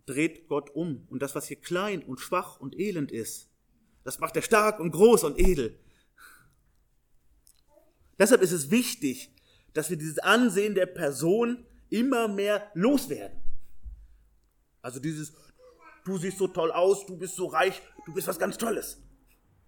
dreht 0.05 0.47
Gott 0.47 0.69
um. 0.71 1.07
Und 1.09 1.21
das, 1.21 1.35
was 1.35 1.47
hier 1.47 1.59
klein 1.59 2.03
und 2.03 2.19
schwach 2.19 2.59
und 2.59 2.77
elend 2.79 3.11
ist, 3.11 3.49
das 4.03 4.19
macht 4.19 4.35
er 4.35 4.41
stark 4.41 4.79
und 4.79 4.91
groß 4.91 5.23
und 5.23 5.39
edel. 5.39 5.79
Deshalb 8.19 8.41
ist 8.41 8.51
es 8.51 8.69
wichtig, 8.69 9.33
dass 9.73 9.89
wir 9.89 9.97
dieses 9.97 10.19
Ansehen 10.19 10.75
der 10.75 10.85
Person 10.85 11.65
immer 11.89 12.27
mehr 12.27 12.69
loswerden. 12.73 13.41
Also 14.81 14.99
dieses, 14.99 15.33
du 16.05 16.17
siehst 16.17 16.37
so 16.37 16.47
toll 16.47 16.71
aus, 16.71 17.05
du 17.05 17.17
bist 17.17 17.35
so 17.35 17.47
reich, 17.47 17.81
du 18.05 18.13
bist 18.13 18.27
was 18.27 18.37
ganz 18.37 18.57
Tolles. 18.57 19.01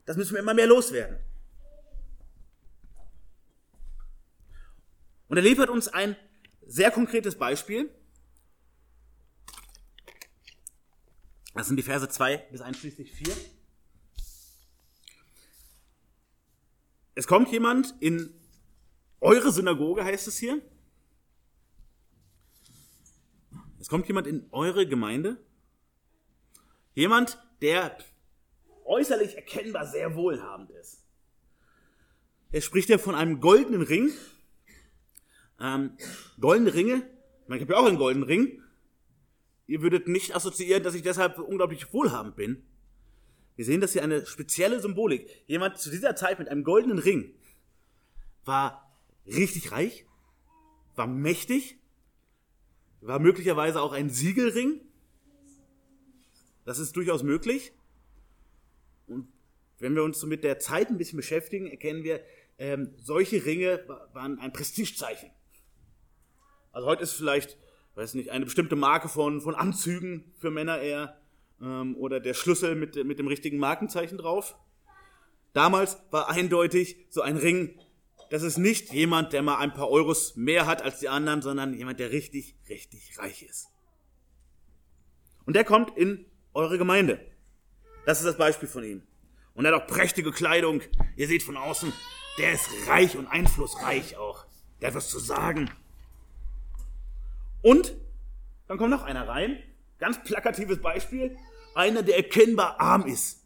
Das 0.05 0.17
müssen 0.17 0.33
wir 0.33 0.39
immer 0.39 0.53
mehr 0.53 0.67
loswerden. 0.67 1.17
Und 5.27 5.37
er 5.37 5.43
liefert 5.43 5.69
uns 5.69 5.87
ein 5.87 6.15
sehr 6.65 6.91
konkretes 6.91 7.35
Beispiel. 7.37 7.89
Das 11.53 11.67
sind 11.67 11.77
die 11.77 11.83
Verse 11.83 12.07
2 12.07 12.37
bis 12.51 12.61
einschließlich 12.61 13.11
4. 13.13 13.35
Es 17.15 17.27
kommt 17.27 17.49
jemand 17.49 17.95
in 18.01 18.33
eure 19.21 19.51
Synagoge, 19.51 20.03
heißt 20.03 20.27
es 20.27 20.37
hier. 20.37 20.61
Es 23.79 23.87
kommt 23.87 24.07
jemand 24.07 24.27
in 24.27 24.47
eure 24.51 24.85
Gemeinde. 24.87 25.37
Jemand, 26.93 27.39
der 27.61 27.97
äußerlich 28.83 29.35
erkennbar 29.35 29.87
sehr 29.87 30.15
wohlhabend 30.15 30.71
ist. 30.71 31.03
Er 32.51 32.61
spricht 32.61 32.89
ja 32.89 32.97
von 32.97 33.15
einem 33.15 33.39
goldenen 33.39 33.81
Ring. 33.81 34.11
Ähm, 35.59 35.97
goldene 36.39 36.73
Ringe, 36.73 37.09
ich 37.47 37.61
habe 37.61 37.73
ja 37.73 37.79
auch 37.79 37.85
einen 37.85 37.97
goldenen 37.97 38.27
Ring. 38.27 38.61
Ihr 39.67 39.81
würdet 39.81 40.07
nicht 40.07 40.35
assoziieren, 40.35 40.83
dass 40.83 40.95
ich 40.95 41.01
deshalb 41.01 41.39
unglaublich 41.39 41.91
wohlhabend 41.93 42.35
bin. 42.35 42.63
Wir 43.55 43.65
sehen 43.65 43.81
das 43.81 43.93
hier 43.93 44.03
eine 44.03 44.25
spezielle 44.25 44.79
Symbolik. 44.79 45.29
Jemand 45.47 45.77
zu 45.77 45.89
dieser 45.89 46.15
Zeit 46.15 46.39
mit 46.39 46.49
einem 46.49 46.63
goldenen 46.63 46.99
Ring 46.99 47.33
war 48.43 48.91
richtig 49.25 49.71
reich, 49.71 50.05
war 50.95 51.07
mächtig, 51.07 51.79
war 53.01 53.19
möglicherweise 53.19 53.81
auch 53.81 53.93
ein 53.93 54.09
Siegelring. 54.09 54.81
Das 56.65 56.79
ist 56.79 56.95
durchaus 56.95 57.23
möglich. 57.23 57.71
Und 59.07 59.27
wenn 59.79 59.95
wir 59.95 60.03
uns 60.03 60.19
so 60.19 60.27
mit 60.27 60.43
der 60.43 60.59
Zeit 60.59 60.89
ein 60.89 60.97
bisschen 60.97 61.17
beschäftigen, 61.17 61.67
erkennen 61.67 62.03
wir, 62.03 62.21
ähm, 62.57 62.93
solche 62.97 63.45
Ringe 63.45 63.85
waren 64.13 64.39
ein 64.39 64.53
Prestigezeichen. 64.53 65.31
Also 66.75 66.87
heute 66.89 67.03
ist 67.03 67.13
vielleicht, 67.13 67.57
weiß 67.95 68.15
nicht, 68.15 68.31
eine 68.31 68.43
bestimmte 68.43 68.75
Marke 68.75 69.07
von, 69.07 69.39
von 69.39 69.55
Anzügen 69.55 70.33
für 70.37 70.51
Männer 70.51 70.79
eher 70.79 71.17
ähm, 71.61 71.95
oder 71.95 72.19
der 72.19 72.33
Schlüssel 72.33 72.75
mit, 72.75 73.01
mit 73.05 73.17
dem 73.17 73.27
richtigen 73.27 73.57
Markenzeichen 73.59 74.17
drauf. 74.17 74.57
Damals 75.53 75.97
war 76.11 76.27
eindeutig 76.27 76.97
so 77.09 77.21
ein 77.21 77.37
Ring, 77.37 77.79
das 78.29 78.43
ist 78.43 78.57
nicht 78.57 78.91
jemand, 78.91 79.31
der 79.31 79.41
mal 79.41 79.59
ein 79.59 79.73
paar 79.73 79.89
Euros 79.89 80.35
mehr 80.35 80.65
hat 80.65 80.81
als 80.81 80.99
die 80.99 81.07
anderen, 81.07 81.41
sondern 81.41 81.73
jemand, 81.73 82.01
der 82.01 82.11
richtig, 82.11 82.57
richtig 82.67 83.17
reich 83.19 83.43
ist. 83.43 83.69
Und 85.45 85.55
der 85.55 85.63
kommt 85.63 85.97
in 85.97 86.25
eure 86.53 86.77
Gemeinde. 86.77 87.25
Das 88.05 88.19
ist 88.19 88.25
das 88.25 88.37
Beispiel 88.37 88.67
von 88.67 88.83
ihm. 88.83 89.01
Und 89.53 89.63
er 89.63 89.73
hat 89.73 89.83
auch 89.83 89.87
prächtige 89.87 90.33
Kleidung. 90.33 90.81
Ihr 91.15 91.29
seht 91.29 91.41
von 91.41 91.55
außen, 91.55 91.93
der 92.37 92.51
ist 92.51 92.67
reich 92.87 93.15
und 93.15 93.27
einflussreich 93.27 94.17
auch. 94.17 94.45
Der 94.81 94.89
hat 94.89 94.95
was 94.95 95.07
zu 95.07 95.19
sagen. 95.19 95.71
Und 97.65 97.95
dann 98.67 98.77
kommt 98.77 98.91
noch 98.91 99.03
einer 99.03 99.27
rein, 99.27 99.57
Ganz 99.97 100.23
plakatives 100.23 100.81
Beispiel. 100.81 101.37
Einer, 101.73 102.03
der 102.03 102.17
erkennbar 102.17 102.79
arm 102.79 103.05
ist. 103.05 103.43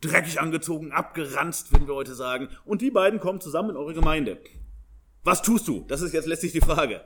Dreckig 0.00 0.40
angezogen, 0.40 0.92
abgeranzt, 0.92 1.72
würden 1.72 1.86
wir 1.86 1.94
heute 1.94 2.14
sagen. 2.14 2.48
Und 2.64 2.82
die 2.82 2.90
beiden 2.90 3.20
kommen 3.20 3.40
zusammen 3.40 3.70
in 3.70 3.76
eure 3.76 3.94
Gemeinde. 3.94 4.38
Was 5.22 5.40
tust 5.40 5.66
du? 5.68 5.84
Das 5.88 6.02
ist 6.02 6.12
jetzt 6.12 6.26
letztlich 6.26 6.52
die 6.52 6.60
Frage. 6.60 7.04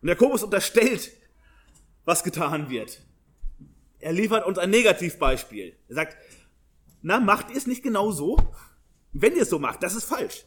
Und 0.00 0.08
Jakobus 0.08 0.42
unterstellt, 0.42 1.10
was 2.04 2.22
getan 2.22 2.70
wird. 2.70 3.00
Er 3.98 4.12
liefert 4.12 4.46
uns 4.46 4.58
ein 4.58 4.70
Negativbeispiel. 4.70 5.76
Er 5.88 5.94
sagt, 5.94 6.16
na, 7.00 7.20
macht 7.20 7.50
ihr 7.50 7.56
es 7.56 7.66
nicht 7.66 7.82
genau 7.82 8.12
so? 8.12 8.36
Wenn 9.12 9.34
ihr 9.34 9.42
es 9.42 9.50
so 9.50 9.58
macht, 9.58 9.82
das 9.82 9.94
ist 9.94 10.04
falsch. 10.04 10.44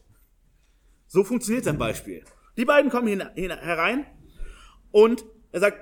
So 1.08 1.24
funktioniert 1.24 1.66
sein 1.66 1.78
Beispiel. 1.78 2.24
Die 2.58 2.66
beiden 2.66 2.90
kommen 2.90 3.08
herein 3.08 4.06
und 4.92 5.26
er 5.52 5.60
sagt, 5.60 5.80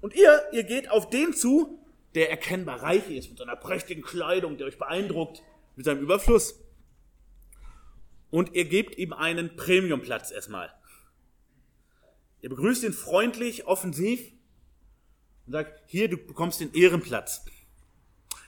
und 0.00 0.14
ihr, 0.14 0.42
ihr 0.52 0.64
geht 0.64 0.90
auf 0.90 1.10
den 1.10 1.32
zu, 1.34 1.78
der 2.14 2.30
erkennbar 2.30 2.82
reich 2.82 3.10
ist, 3.10 3.30
mit 3.30 3.38
seiner 3.38 3.56
prächtigen 3.56 4.02
Kleidung, 4.02 4.56
der 4.56 4.66
euch 4.66 4.78
beeindruckt, 4.78 5.42
mit 5.76 5.84
seinem 5.84 6.02
Überfluss. 6.02 6.62
Und 8.30 8.54
ihr 8.54 8.64
gebt 8.64 8.96
ihm 8.98 9.12
einen 9.12 9.56
Premiumplatz 9.56 10.30
erstmal. 10.30 10.72
Ihr 12.40 12.50
begrüßt 12.50 12.84
ihn 12.84 12.92
freundlich, 12.92 13.66
offensiv 13.66 14.20
und 15.46 15.52
sagt, 15.52 15.82
hier, 15.86 16.08
du 16.08 16.16
bekommst 16.16 16.60
den 16.60 16.74
Ehrenplatz. 16.74 17.44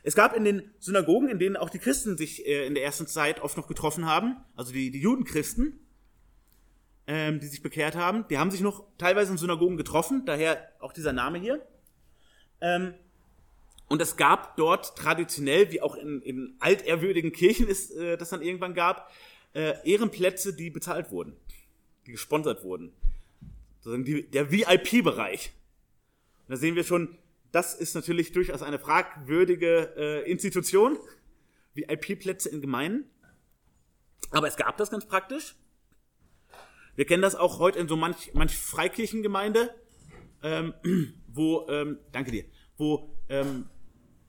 Es 0.02 0.14
gab 0.14 0.36
in 0.36 0.44
den 0.44 0.70
Synagogen, 0.78 1.28
in 1.28 1.38
denen 1.38 1.56
auch 1.56 1.70
die 1.70 1.78
Christen 1.78 2.16
sich 2.16 2.46
äh, 2.46 2.66
in 2.66 2.74
der 2.74 2.84
ersten 2.84 3.06
Zeit 3.06 3.40
oft 3.40 3.56
noch 3.56 3.66
getroffen 3.66 4.06
haben, 4.06 4.36
also 4.54 4.72
die, 4.72 4.90
die 4.90 5.00
Judenchristen, 5.00 5.85
ähm, 7.06 7.40
die 7.40 7.46
sich 7.46 7.62
bekehrt 7.62 7.94
haben, 7.94 8.26
die 8.28 8.38
haben 8.38 8.50
sich 8.50 8.60
noch 8.60 8.84
teilweise 8.98 9.32
in 9.32 9.38
Synagogen 9.38 9.76
getroffen, 9.76 10.24
daher 10.26 10.72
auch 10.80 10.92
dieser 10.92 11.12
Name 11.12 11.38
hier. 11.38 11.64
Ähm, 12.60 12.94
und 13.88 14.02
es 14.02 14.16
gab 14.16 14.56
dort 14.56 14.96
traditionell, 14.96 15.70
wie 15.70 15.80
auch 15.80 15.94
in, 15.94 16.20
in 16.22 16.56
altehrwürdigen 16.58 17.32
Kirchen 17.32 17.68
ist, 17.68 17.92
äh, 17.92 18.16
das 18.16 18.30
dann 18.30 18.42
irgendwann 18.42 18.74
gab, 18.74 19.10
äh, 19.54 19.74
Ehrenplätze, 19.84 20.54
die 20.54 20.70
bezahlt 20.70 21.10
wurden, 21.10 21.36
die 22.06 22.12
gesponsert 22.12 22.64
wurden. 22.64 22.92
Sozusagen 23.78 24.04
die, 24.04 24.28
der 24.28 24.50
VIP-Bereich. 24.50 25.52
Da 26.48 26.56
sehen 26.56 26.74
wir 26.74 26.84
schon, 26.84 27.16
das 27.52 27.74
ist 27.74 27.94
natürlich 27.94 28.32
durchaus 28.32 28.62
eine 28.62 28.78
fragwürdige 28.78 29.94
äh, 29.96 30.30
Institution. 30.30 30.98
VIP-Plätze 31.74 32.48
in 32.48 32.60
Gemeinden. 32.60 33.08
Aber 34.30 34.48
es 34.48 34.56
gab 34.56 34.76
das 34.76 34.90
ganz 34.90 35.06
praktisch. 35.06 35.54
Wir 36.96 37.04
kennen 37.04 37.22
das 37.22 37.34
auch 37.34 37.58
heute 37.58 37.78
in 37.78 37.88
so 37.88 37.96
manch, 37.96 38.32
manch 38.32 38.56
Freikirchengemeinde, 38.56 39.74
ähm, 40.42 40.74
wo, 41.28 41.68
ähm, 41.68 41.98
danke 42.10 42.30
dir, 42.30 42.44
wo 42.78 43.14
ähm, 43.28 43.68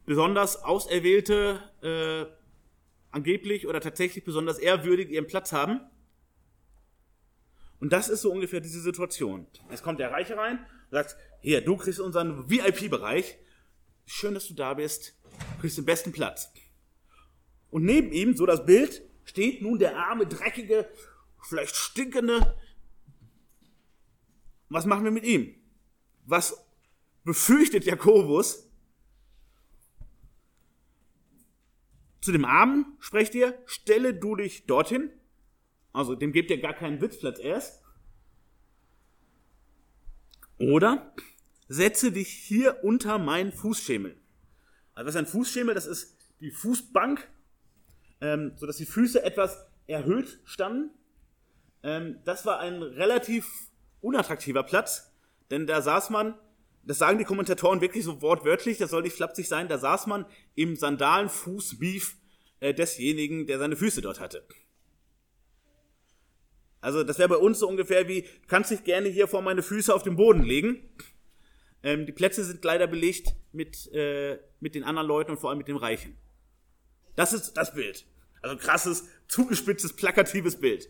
besonders 0.05 0.63
Auserwählte 0.63 1.61
äh, 1.81 2.25
angeblich 3.11 3.67
oder 3.67 3.79
tatsächlich 3.79 4.25
besonders 4.25 4.59
ehrwürdig 4.59 5.09
ihren 5.09 5.27
Platz 5.27 5.53
haben. 5.53 5.79
Und 7.79 7.93
das 7.93 8.09
ist 8.09 8.21
so 8.21 8.31
ungefähr 8.31 8.59
diese 8.59 8.81
Situation. 8.81 9.47
Es 9.69 9.81
kommt 9.81 9.99
der 9.99 10.11
Reiche 10.11 10.35
rein 10.35 10.57
und 10.57 10.91
sagt, 10.91 11.15
hier, 11.41 11.61
du 11.61 11.77
kriegst 11.77 11.99
unseren 11.99 12.49
VIP-Bereich. 12.49 13.37
Schön, 14.05 14.33
dass 14.33 14.47
du 14.47 14.53
da 14.53 14.73
bist. 14.73 15.17
Du 15.55 15.61
kriegst 15.61 15.77
den 15.77 15.85
besten 15.85 16.11
Platz. 16.11 16.51
Und 17.69 17.83
neben 17.83 18.11
ihm, 18.11 18.35
so 18.35 18.45
das 18.45 18.65
Bild, 18.65 19.03
steht 19.23 19.61
nun 19.61 19.77
der 19.77 19.97
arme, 19.97 20.25
dreckige, 20.25 20.89
vielleicht 21.47 21.75
stinkende. 21.75 22.55
Was 24.69 24.85
machen 24.85 25.03
wir 25.03 25.11
mit 25.11 25.23
ihm? 25.23 25.55
Was 26.25 26.65
befürchtet 27.23 27.85
Jakobus? 27.85 28.69
Zu 32.21 32.31
dem 32.31 32.45
Armen 32.45 32.97
sprecht 32.99 33.35
ihr, 33.35 33.57
stelle 33.65 34.13
du 34.13 34.35
dich 34.35 34.65
dorthin. 34.65 35.09
Also 35.93 36.13
dem 36.15 36.33
gebt 36.33 36.51
ihr 36.51 36.59
gar 36.59 36.73
keinen 36.73 36.99
Sitzplatz 36.99 37.39
erst. 37.39 37.81
Oder 40.57 41.13
setze 41.69 42.11
dich 42.11 42.29
hier 42.29 42.83
unter 42.83 43.17
meinen 43.17 43.51
Fußschemel. 43.51 44.19
Also 44.93 45.07
was 45.07 45.15
ist 45.15 45.19
ein 45.19 45.27
Fußschemel? 45.27 45.75
Das 45.75 45.85
ist 45.85 46.17
die 46.39 46.51
Fußbank, 46.51 47.27
ähm, 48.21 48.53
sodass 48.57 48.77
die 48.77 48.85
Füße 48.85 49.23
etwas 49.23 49.65
erhöht 49.85 50.39
standen. 50.43 50.91
Ähm, 51.87 52.19
das 52.25 52.45
war 52.45 52.59
ein 52.59 52.83
relativ 52.83 53.71
unattraktiver 54.01 54.61
Platz, 54.61 55.11
denn 55.49 55.65
da 55.65 55.81
saß 55.81 56.11
man 56.11 56.35
das 56.87 56.99
sagen 56.99 57.17
die 57.17 57.25
Kommentatoren 57.25 57.81
wirklich 57.81 58.05
so 58.05 58.21
wortwörtlich, 58.21 58.77
das 58.77 58.91
soll 58.91 59.01
nicht 59.01 59.15
flapsig 59.15 59.47
sein, 59.47 59.67
da 59.67 59.77
saß 59.77 60.07
man 60.07 60.25
im 60.55 60.77
Sandalenfußbeef 60.77 62.15
äh, 62.61 62.73
desjenigen, 62.73 63.45
der 63.45 63.59
seine 63.59 63.75
Füße 63.75 64.01
dort 64.01 64.21
hatte. 64.21 64.47
Also 66.79 67.03
das 67.03 67.19
wäre 67.19 67.27
bei 67.27 67.35
uns 67.35 67.59
so 67.59 67.67
ungefähr 67.67 68.07
wie, 68.07 68.25
kannst 68.47 68.71
dich 68.71 68.85
gerne 68.85 69.09
hier 69.09 69.27
vor 69.27 69.41
meine 69.41 69.63
Füße 69.63 69.93
auf 69.93 70.03
den 70.03 70.15
Boden 70.15 70.43
legen. 70.43 70.89
Ähm, 71.83 72.05
die 72.05 72.13
Plätze 72.13 72.45
sind 72.45 72.63
leider 72.63 72.87
belegt 72.87 73.35
mit, 73.51 73.91
äh, 73.91 74.39
mit 74.61 74.73
den 74.73 74.85
anderen 74.85 75.07
Leuten 75.07 75.31
und 75.31 75.39
vor 75.39 75.49
allem 75.49 75.57
mit 75.57 75.67
dem 75.67 75.77
Reichen. 75.77 76.17
Das 77.15 77.33
ist 77.33 77.53
das 77.53 77.73
Bild. 77.73 78.05
Also 78.41 78.55
krasses, 78.55 79.09
zugespitztes, 79.27 79.93
plakatives 79.93 80.57
Bild. 80.57 80.87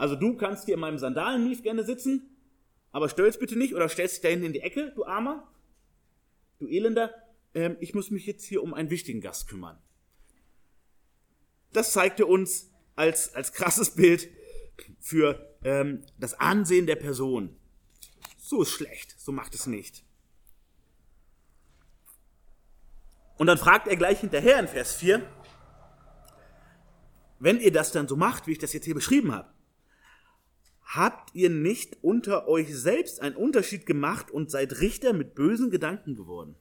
Also 0.00 0.16
du 0.16 0.34
kannst 0.34 0.64
hier 0.64 0.74
in 0.74 0.80
meinem 0.80 0.96
Sandalenmief 0.96 1.62
gerne 1.62 1.84
sitzen, 1.84 2.34
aber 2.90 3.10
stör's 3.10 3.38
bitte 3.38 3.54
nicht 3.54 3.74
oder 3.74 3.86
stellst 3.86 4.14
dich 4.14 4.22
da 4.22 4.28
hinten 4.30 4.46
in 4.46 4.54
die 4.54 4.60
Ecke, 4.60 4.92
du 4.94 5.04
Armer, 5.04 5.46
du 6.58 6.66
Elender. 6.66 7.12
Ähm, 7.52 7.76
ich 7.80 7.92
muss 7.92 8.10
mich 8.10 8.24
jetzt 8.24 8.46
hier 8.46 8.62
um 8.62 8.72
einen 8.72 8.88
wichtigen 8.88 9.20
Gast 9.20 9.46
kümmern. 9.46 9.78
Das 11.74 11.92
zeigte 11.92 12.24
uns 12.24 12.70
als, 12.96 13.34
als 13.34 13.52
krasses 13.52 13.94
Bild 13.94 14.30
für 15.00 15.54
ähm, 15.64 16.02
das 16.18 16.32
Ansehen 16.32 16.86
der 16.86 16.96
Person. 16.96 17.54
So 18.38 18.62
ist 18.62 18.70
schlecht, 18.70 19.20
so 19.20 19.32
macht 19.32 19.54
es 19.54 19.66
nicht. 19.66 20.02
Und 23.36 23.48
dann 23.48 23.58
fragt 23.58 23.86
er 23.86 23.96
gleich 23.96 24.20
hinterher 24.20 24.58
in 24.60 24.66
Vers 24.66 24.94
4, 24.94 25.30
wenn 27.38 27.60
ihr 27.60 27.70
das 27.70 27.92
dann 27.92 28.08
so 28.08 28.16
macht, 28.16 28.46
wie 28.46 28.52
ich 28.52 28.58
das 28.58 28.72
jetzt 28.72 28.86
hier 28.86 28.94
beschrieben 28.94 29.32
habe, 29.32 29.52
Habt 30.92 31.36
ihr 31.36 31.50
nicht 31.50 31.98
unter 32.02 32.48
euch 32.48 32.74
selbst 32.76 33.20
einen 33.20 33.36
Unterschied 33.36 33.86
gemacht 33.86 34.28
und 34.32 34.50
seid 34.50 34.80
Richter 34.80 35.12
mit 35.12 35.36
bösen 35.36 35.70
Gedanken 35.70 36.16
geworden? 36.16 36.56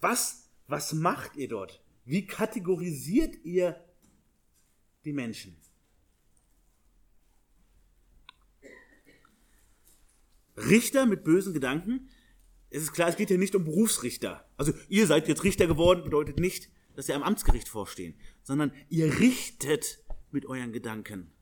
Was, 0.00 0.50
was 0.66 0.92
macht 0.92 1.36
ihr 1.36 1.46
dort? 1.46 1.84
Wie 2.04 2.26
kategorisiert 2.26 3.36
ihr 3.44 3.80
die 5.04 5.12
Menschen? 5.12 5.56
Richter 10.56 11.06
mit 11.06 11.22
bösen 11.22 11.54
Gedanken? 11.54 12.10
Es 12.70 12.82
ist 12.82 12.92
klar, 12.92 13.08
es 13.08 13.16
geht 13.16 13.28
hier 13.28 13.38
nicht 13.38 13.54
um 13.54 13.64
Berufsrichter. 13.64 14.44
Also 14.56 14.72
ihr 14.88 15.06
seid 15.06 15.28
jetzt 15.28 15.44
Richter 15.44 15.68
geworden, 15.68 16.02
bedeutet 16.02 16.40
nicht, 16.40 16.72
dass 16.94 17.08
ihr 17.08 17.14
am 17.14 17.22
Amtsgericht 17.22 17.68
vorstehen, 17.68 18.14
sondern 18.42 18.72
ihr 18.88 19.20
richtet 19.20 20.01
mit 20.32 20.46
euren 20.46 20.72
Gedanken. 20.72 21.32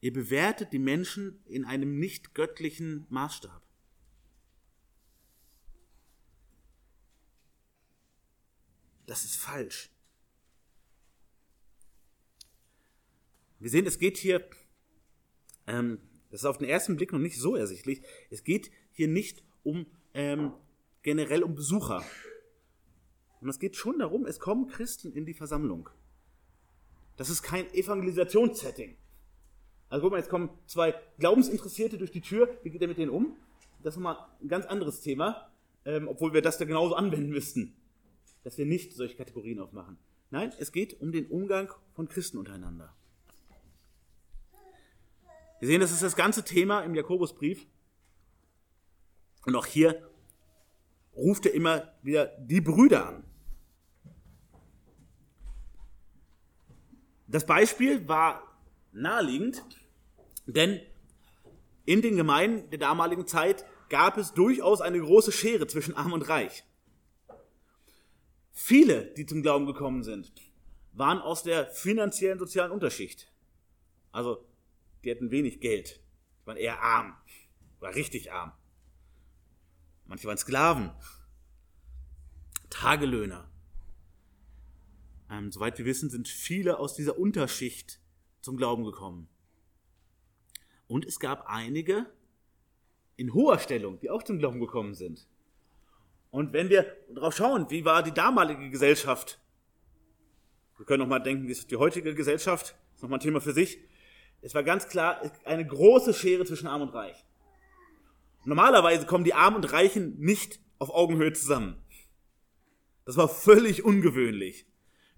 Ihr 0.00 0.12
bewertet 0.12 0.72
die 0.72 0.78
Menschen 0.78 1.42
in 1.46 1.64
einem 1.64 1.98
nicht 1.98 2.34
göttlichen 2.34 3.06
Maßstab. 3.08 3.62
Das 9.06 9.24
ist 9.24 9.36
falsch. 9.36 9.90
Wir 13.58 13.70
sehen, 13.70 13.86
es 13.86 13.98
geht 13.98 14.18
hier, 14.18 14.48
ähm, 15.66 15.98
das 16.30 16.40
ist 16.40 16.46
auf 16.46 16.58
den 16.58 16.68
ersten 16.68 16.96
Blick 16.96 17.12
noch 17.12 17.18
nicht 17.18 17.38
so 17.38 17.56
ersichtlich, 17.56 18.02
es 18.30 18.44
geht 18.44 18.70
hier 18.92 19.08
nicht 19.08 19.42
um 19.62 19.86
ähm, 20.12 20.52
generell 21.02 21.42
um 21.42 21.54
Besucher. 21.54 22.04
Und 23.40 23.48
es 23.48 23.58
geht 23.58 23.76
schon 23.76 23.98
darum, 23.98 24.26
es 24.26 24.40
kommen 24.40 24.66
Christen 24.66 25.12
in 25.12 25.24
die 25.24 25.34
Versammlung. 25.34 25.88
Das 27.16 27.30
ist 27.30 27.42
kein 27.42 27.72
Evangelisationssetting. 27.72 28.96
Also 29.88 30.02
guck 30.02 30.12
mal, 30.12 30.18
jetzt 30.18 30.30
kommen 30.30 30.50
zwei 30.66 30.94
Glaubensinteressierte 31.18 31.98
durch 31.98 32.10
die 32.10 32.20
Tür. 32.20 32.48
Wie 32.62 32.70
geht 32.70 32.82
er 32.82 32.88
mit 32.88 32.98
denen 32.98 33.10
um? 33.10 33.36
Das 33.82 33.94
ist 33.94 33.98
nochmal 33.98 34.26
ein 34.42 34.48
ganz 34.48 34.66
anderes 34.66 35.00
Thema, 35.00 35.50
ähm, 35.84 36.08
obwohl 36.08 36.32
wir 36.34 36.42
das 36.42 36.58
da 36.58 36.64
genauso 36.64 36.94
anwenden 36.94 37.30
müssten. 37.30 37.74
Dass 38.42 38.58
wir 38.58 38.66
nicht 38.66 38.92
solche 38.92 39.16
Kategorien 39.16 39.60
aufmachen. 39.60 39.98
Nein, 40.30 40.52
es 40.58 40.72
geht 40.72 41.00
um 41.00 41.12
den 41.12 41.26
Umgang 41.26 41.72
von 41.94 42.08
Christen 42.08 42.38
untereinander. 42.38 42.92
Wir 45.60 45.68
sehen, 45.68 45.80
das 45.80 45.92
ist 45.92 46.02
das 46.02 46.16
ganze 46.16 46.44
Thema 46.44 46.80
im 46.80 46.94
Jakobusbrief. 46.94 47.66
Und 49.46 49.54
auch 49.54 49.66
hier 49.66 50.10
ruft 51.14 51.46
er 51.46 51.54
immer 51.54 51.92
wieder 52.02 52.26
die 52.38 52.60
Brüder 52.60 53.08
an. 53.08 53.24
Das 57.28 57.44
Beispiel 57.44 58.06
war 58.08 58.42
naheliegend, 58.92 59.64
denn 60.46 60.80
in 61.84 62.02
den 62.02 62.16
Gemeinden 62.16 62.70
der 62.70 62.78
damaligen 62.78 63.26
Zeit 63.26 63.64
gab 63.88 64.16
es 64.16 64.32
durchaus 64.32 64.80
eine 64.80 65.00
große 65.00 65.32
Schere 65.32 65.66
zwischen 65.66 65.94
Arm 65.94 66.12
und 66.12 66.28
Reich. 66.28 66.64
Viele, 68.52 69.06
die 69.14 69.26
zum 69.26 69.42
Glauben 69.42 69.66
gekommen 69.66 70.02
sind, 70.02 70.32
waren 70.92 71.18
aus 71.18 71.42
der 71.42 71.66
finanziellen 71.66 72.38
sozialen 72.38 72.72
Unterschicht. 72.72 73.30
Also, 74.12 74.46
die 75.04 75.10
hatten 75.10 75.30
wenig 75.30 75.60
Geld, 75.60 76.00
die 76.40 76.46
waren 76.46 76.56
eher 76.56 76.80
arm, 76.80 77.14
war 77.80 77.94
richtig 77.94 78.32
arm. 78.32 78.52
Manche 80.06 80.26
waren 80.26 80.38
Sklaven, 80.38 80.90
Tagelöhner. 82.70 83.50
Ähm, 85.30 85.50
soweit 85.50 85.78
wir 85.78 85.84
wissen, 85.84 86.10
sind 86.10 86.28
viele 86.28 86.78
aus 86.78 86.94
dieser 86.94 87.18
Unterschicht 87.18 88.00
zum 88.40 88.56
Glauben 88.56 88.84
gekommen. 88.84 89.28
Und 90.86 91.04
es 91.04 91.18
gab 91.18 91.46
einige, 91.48 92.06
in 93.16 93.34
hoher 93.34 93.58
Stellung, 93.58 93.98
die 94.00 94.10
auch 94.10 94.22
zum 94.22 94.38
Glauben 94.38 94.60
gekommen 94.60 94.94
sind. 94.94 95.26
Und 96.30 96.52
wenn 96.52 96.68
wir 96.68 96.86
darauf 97.12 97.34
schauen, 97.34 97.70
wie 97.70 97.84
war 97.84 98.02
die 98.02 98.12
damalige 98.12 98.70
Gesellschaft, 98.70 99.40
wir 100.76 100.84
können 100.84 101.00
noch 101.00 101.08
mal 101.08 101.18
denken, 101.18 101.48
wie 101.48 101.52
ist 101.52 101.70
die 101.70 101.76
heutige 101.76 102.14
Gesellschaft, 102.14 102.76
das 102.90 102.96
ist 102.96 103.02
noch 103.02 103.08
mal 103.08 103.16
ein 103.16 103.20
Thema 103.20 103.40
für 103.40 103.52
sich. 103.52 103.78
Es 104.42 104.54
war 104.54 104.62
ganz 104.62 104.88
klar 104.88 105.20
eine 105.44 105.66
große 105.66 106.12
Schere 106.12 106.44
zwischen 106.44 106.66
Arm 106.66 106.82
und 106.82 106.90
Reich. 106.90 107.24
Normalerweise 108.44 109.06
kommen 109.06 109.24
die 109.24 109.34
Armen 109.34 109.56
und 109.56 109.72
Reichen 109.72 110.18
nicht 110.18 110.60
auf 110.78 110.90
Augenhöhe 110.90 111.32
zusammen. 111.32 111.82
Das 113.06 113.16
war 113.16 113.28
völlig 113.28 113.84
ungewöhnlich. 113.84 114.66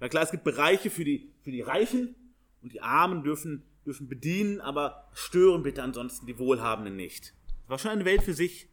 Na 0.00 0.08
klar, 0.08 0.22
es 0.22 0.30
gibt 0.30 0.44
Bereiche 0.44 0.90
für 0.90 1.04
die, 1.04 1.32
für 1.42 1.50
die 1.50 1.62
Reichen 1.62 2.14
und 2.62 2.72
die 2.72 2.80
Armen 2.80 3.22
dürfen, 3.22 3.64
dürfen 3.84 4.08
bedienen, 4.08 4.60
aber 4.60 5.08
stören 5.12 5.62
bitte 5.62 5.82
ansonsten 5.82 6.26
die 6.26 6.38
Wohlhabenden 6.38 6.96
nicht. 6.96 7.34
Das 7.62 7.70
war 7.70 7.78
schon 7.78 7.90
eine 7.90 8.04
Welt 8.04 8.22
für 8.22 8.34
sich. 8.34 8.68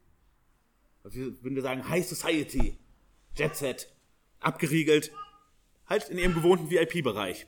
Würden 1.04 1.56
wir 1.56 1.62
sagen, 1.62 1.88
High 1.88 2.06
Society, 2.06 2.80
Jet 3.36 3.56
Set, 3.56 3.94
abgeriegelt, 4.40 5.12
halt 5.88 6.10
in 6.10 6.18
ihrem 6.18 6.34
gewohnten 6.34 6.70
VIP-Bereich. 6.70 7.48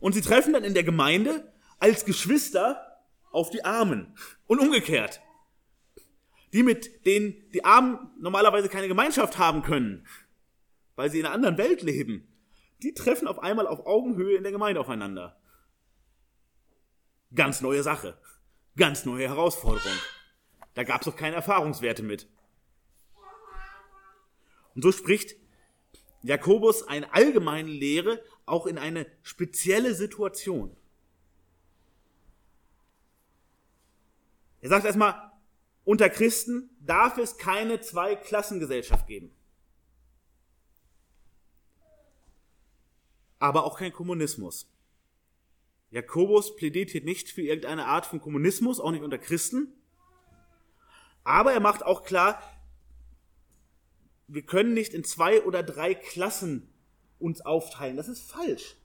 Und 0.00 0.12
sie 0.12 0.20
treffen 0.20 0.52
dann 0.52 0.64
in 0.64 0.74
der 0.74 0.84
Gemeinde 0.84 1.52
als 1.78 2.04
Geschwister 2.04 3.02
auf 3.30 3.50
die 3.50 3.64
Armen 3.64 4.14
und 4.46 4.58
umgekehrt. 4.58 5.20
Die 6.52 6.62
mit 6.62 7.06
denen 7.06 7.50
die 7.52 7.64
Armen 7.64 8.10
normalerweise 8.20 8.68
keine 8.68 8.88
Gemeinschaft 8.88 9.38
haben 9.38 9.62
können, 9.62 10.06
weil 10.94 11.10
sie 11.10 11.20
in 11.20 11.26
einer 11.26 11.34
anderen 11.34 11.58
Welt 11.58 11.82
leben, 11.82 12.28
die 12.84 12.94
treffen 12.94 13.26
auf 13.26 13.38
einmal 13.38 13.66
auf 13.66 13.86
Augenhöhe 13.86 14.36
in 14.36 14.42
der 14.42 14.52
Gemeinde 14.52 14.80
aufeinander. 14.80 15.36
Ganz 17.34 17.60
neue 17.62 17.82
Sache. 17.82 18.18
Ganz 18.76 19.04
neue 19.06 19.26
Herausforderung. 19.26 19.98
Da 20.74 20.84
gab 20.84 21.02
es 21.02 21.08
auch 21.08 21.16
keine 21.16 21.36
Erfahrungswerte 21.36 22.02
mit. 22.02 22.28
Und 24.74 24.82
so 24.82 24.92
spricht 24.92 25.36
Jakobus 26.22 26.86
eine 26.86 27.12
allgemeine 27.14 27.70
Lehre 27.70 28.22
auch 28.44 28.66
in 28.66 28.76
eine 28.76 29.06
spezielle 29.22 29.94
Situation. 29.94 30.76
Er 34.60 34.68
sagt 34.68 34.84
erstmal, 34.84 35.32
unter 35.84 36.10
Christen 36.10 36.70
darf 36.80 37.18
es 37.18 37.38
keine 37.38 37.80
Zweiklassengesellschaft 37.80 39.06
geben. 39.06 39.34
Aber 43.44 43.64
auch 43.64 43.76
kein 43.78 43.92
Kommunismus. 43.92 44.70
Jakobus 45.90 46.56
plädiert 46.56 46.88
hier 46.88 47.04
nicht 47.04 47.28
für 47.28 47.42
irgendeine 47.42 47.84
Art 47.84 48.06
von 48.06 48.18
Kommunismus, 48.18 48.80
auch 48.80 48.90
nicht 48.90 49.02
unter 49.02 49.18
Christen. 49.18 49.70
Aber 51.24 51.52
er 51.52 51.60
macht 51.60 51.84
auch 51.84 52.04
klar, 52.04 52.42
wir 54.28 54.40
können 54.40 54.72
nicht 54.72 54.94
in 54.94 55.04
zwei 55.04 55.42
oder 55.42 55.62
drei 55.62 55.94
Klassen 55.94 56.72
uns 57.18 57.42
aufteilen. 57.42 57.98
Das 57.98 58.08
ist 58.08 58.22
falsch. 58.22 58.76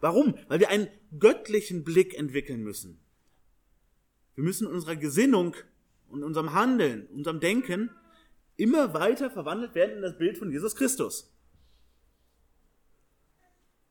Warum? 0.00 0.34
Weil 0.48 0.60
wir 0.60 0.68
einen 0.68 0.88
göttlichen 1.18 1.82
Blick 1.82 2.12
entwickeln 2.12 2.62
müssen. 2.62 3.00
Wir 4.34 4.44
müssen 4.44 4.66
unserer 4.66 4.96
Gesinnung 4.96 5.56
und 6.10 6.22
unserem 6.22 6.52
Handeln, 6.52 7.06
unserem 7.06 7.40
Denken 7.40 7.88
immer 8.58 8.92
weiter 8.92 9.30
verwandelt 9.30 9.74
werden 9.74 9.96
in 9.96 10.02
das 10.02 10.18
Bild 10.18 10.36
von 10.36 10.50
Jesus 10.52 10.76
Christus. 10.76 11.32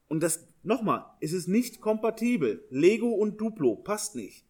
Und 0.07 0.21
das, 0.21 0.47
nochmal, 0.63 1.05
ist 1.19 1.33
es 1.33 1.47
nicht 1.47 1.81
kompatibel. 1.81 2.65
Lego 2.69 3.09
und 3.09 3.39
Duplo 3.39 3.75
passt 3.75 4.15
nicht. 4.15 4.47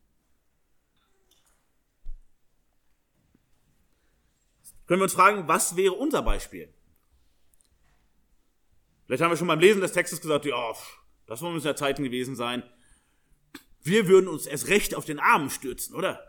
können 4.87 5.01
wir 5.01 5.03
uns 5.03 5.13
fragen, 5.13 5.47
was 5.47 5.75
wäre 5.75 5.93
unser 5.93 6.21
Beispiel? 6.21 6.73
Vielleicht 9.05 9.21
haben 9.21 9.31
wir 9.31 9.37
schon 9.37 9.47
beim 9.47 9.59
Lesen 9.59 9.81
des 9.81 9.91
Textes 9.91 10.21
gesagt, 10.21 10.45
ja, 10.45 10.73
das 11.27 11.41
müssen 11.41 11.67
ja 11.67 11.75
Zeiten 11.75 12.03
gewesen 12.03 12.35
sein. 12.35 12.63
Wir 13.81 14.07
würden 14.07 14.27
uns 14.27 14.47
erst 14.47 14.69
recht 14.69 14.95
auf 14.95 15.05
den 15.05 15.19
Armen 15.19 15.49
stürzen, 15.49 15.95
oder? 15.95 16.25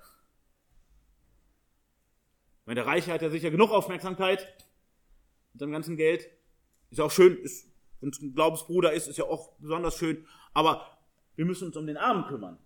Wenn 2.66 2.74
der 2.74 2.86
Reiche 2.86 3.12
hat 3.12 3.22
ja 3.22 3.30
sicher 3.30 3.50
genug 3.50 3.70
Aufmerksamkeit 3.70 4.46
mit 5.52 5.60
seinem 5.60 5.72
ganzen 5.72 5.96
Geld. 5.96 6.28
Ist 6.90 7.00
auch 7.00 7.10
schön, 7.10 7.36
ist, 7.38 7.67
es 8.00 8.20
ein 8.20 8.34
Glaubensbruder 8.34 8.92
ist, 8.92 9.08
ist 9.08 9.18
ja 9.18 9.24
auch 9.24 9.52
besonders 9.58 9.96
schön. 9.96 10.26
Aber 10.54 10.98
wir 11.36 11.44
müssen 11.44 11.66
uns 11.66 11.76
um 11.76 11.86
den 11.86 11.96
Armen 11.96 12.26
kümmern. 12.26 12.58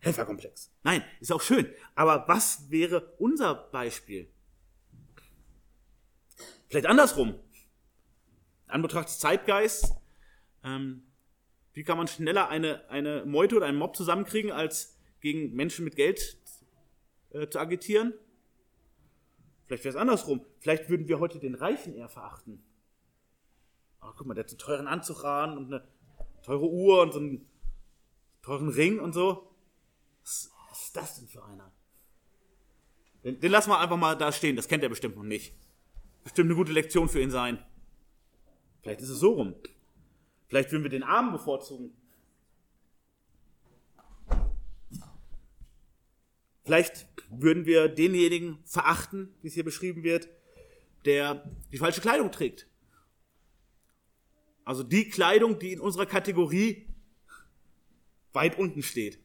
Helferkomplex. 0.00 0.72
Nein, 0.82 1.04
ist 1.20 1.32
auch 1.32 1.42
schön. 1.42 1.66
Aber 1.94 2.24
was 2.26 2.70
wäre 2.70 3.14
unser 3.18 3.54
Beispiel? 3.54 4.30
Vielleicht 6.68 6.86
andersrum. 6.86 7.34
Anbetracht 8.66 9.08
des 9.08 9.18
Zeitgeists, 9.18 9.92
ähm, 10.62 11.02
wie 11.72 11.82
kann 11.82 11.98
man 11.98 12.06
schneller 12.06 12.48
eine, 12.48 12.88
eine 12.88 13.24
Meute 13.26 13.56
oder 13.56 13.66
einen 13.66 13.78
Mob 13.78 13.96
zusammenkriegen, 13.96 14.52
als 14.52 14.96
gegen 15.20 15.54
Menschen 15.54 15.84
mit 15.84 15.96
Geld 15.96 16.38
äh, 17.30 17.48
zu 17.48 17.58
agitieren? 17.58 18.14
Vielleicht 19.66 19.84
wäre 19.84 19.94
es 19.94 20.00
andersrum. 20.00 20.44
Vielleicht 20.58 20.88
würden 20.88 21.08
wir 21.08 21.20
heute 21.20 21.38
den 21.38 21.54
Reichen 21.54 21.94
eher 21.94 22.08
verachten. 22.08 22.62
Oh, 24.02 24.12
guck 24.16 24.26
mal, 24.26 24.34
der 24.34 24.44
hat 24.44 24.50
einen 24.50 24.58
teuren 24.58 24.86
Anzug 24.86 25.24
ran 25.24 25.56
und 25.56 25.66
eine 25.66 25.86
teure 26.42 26.68
Uhr 26.68 27.02
und 27.02 27.12
so 27.12 27.18
einen 27.18 27.46
teuren 28.42 28.68
Ring 28.68 28.98
und 28.98 29.12
so. 29.12 29.50
Was, 30.22 30.50
was 30.70 30.82
ist 30.82 30.96
das 30.96 31.16
denn 31.16 31.28
für 31.28 31.44
einer? 31.44 31.72
Den, 33.24 33.40
den 33.40 33.52
lassen 33.52 33.70
wir 33.70 33.78
einfach 33.78 33.96
mal 33.96 34.16
da 34.16 34.32
stehen, 34.32 34.56
das 34.56 34.68
kennt 34.68 34.82
er 34.82 34.88
bestimmt 34.88 35.16
noch 35.16 35.22
nicht. 35.22 35.54
Bestimmt 36.24 36.48
eine 36.48 36.56
gute 36.56 36.72
Lektion 36.72 37.08
für 37.08 37.20
ihn 37.20 37.30
sein. 37.30 37.64
Vielleicht 38.82 39.00
ist 39.00 39.10
es 39.10 39.18
so 39.18 39.34
rum. 39.34 39.54
Vielleicht 40.48 40.72
würden 40.72 40.82
wir 40.82 40.90
den 40.90 41.02
Armen 41.02 41.32
bevorzugen. 41.32 41.92
Vielleicht 46.64 47.08
würden 47.30 47.66
wir 47.66 47.88
denjenigen 47.88 48.58
verachten, 48.64 49.34
wie 49.42 49.48
es 49.48 49.54
hier 49.54 49.64
beschrieben 49.64 50.02
wird, 50.02 50.28
der 51.04 51.50
die 51.72 51.78
falsche 51.78 52.00
Kleidung 52.00 52.30
trägt. 52.30 52.69
Also 54.70 54.84
die 54.84 55.08
Kleidung, 55.08 55.58
die 55.58 55.72
in 55.72 55.80
unserer 55.80 56.06
Kategorie 56.06 56.86
weit 58.32 58.56
unten 58.56 58.84
steht. 58.84 59.18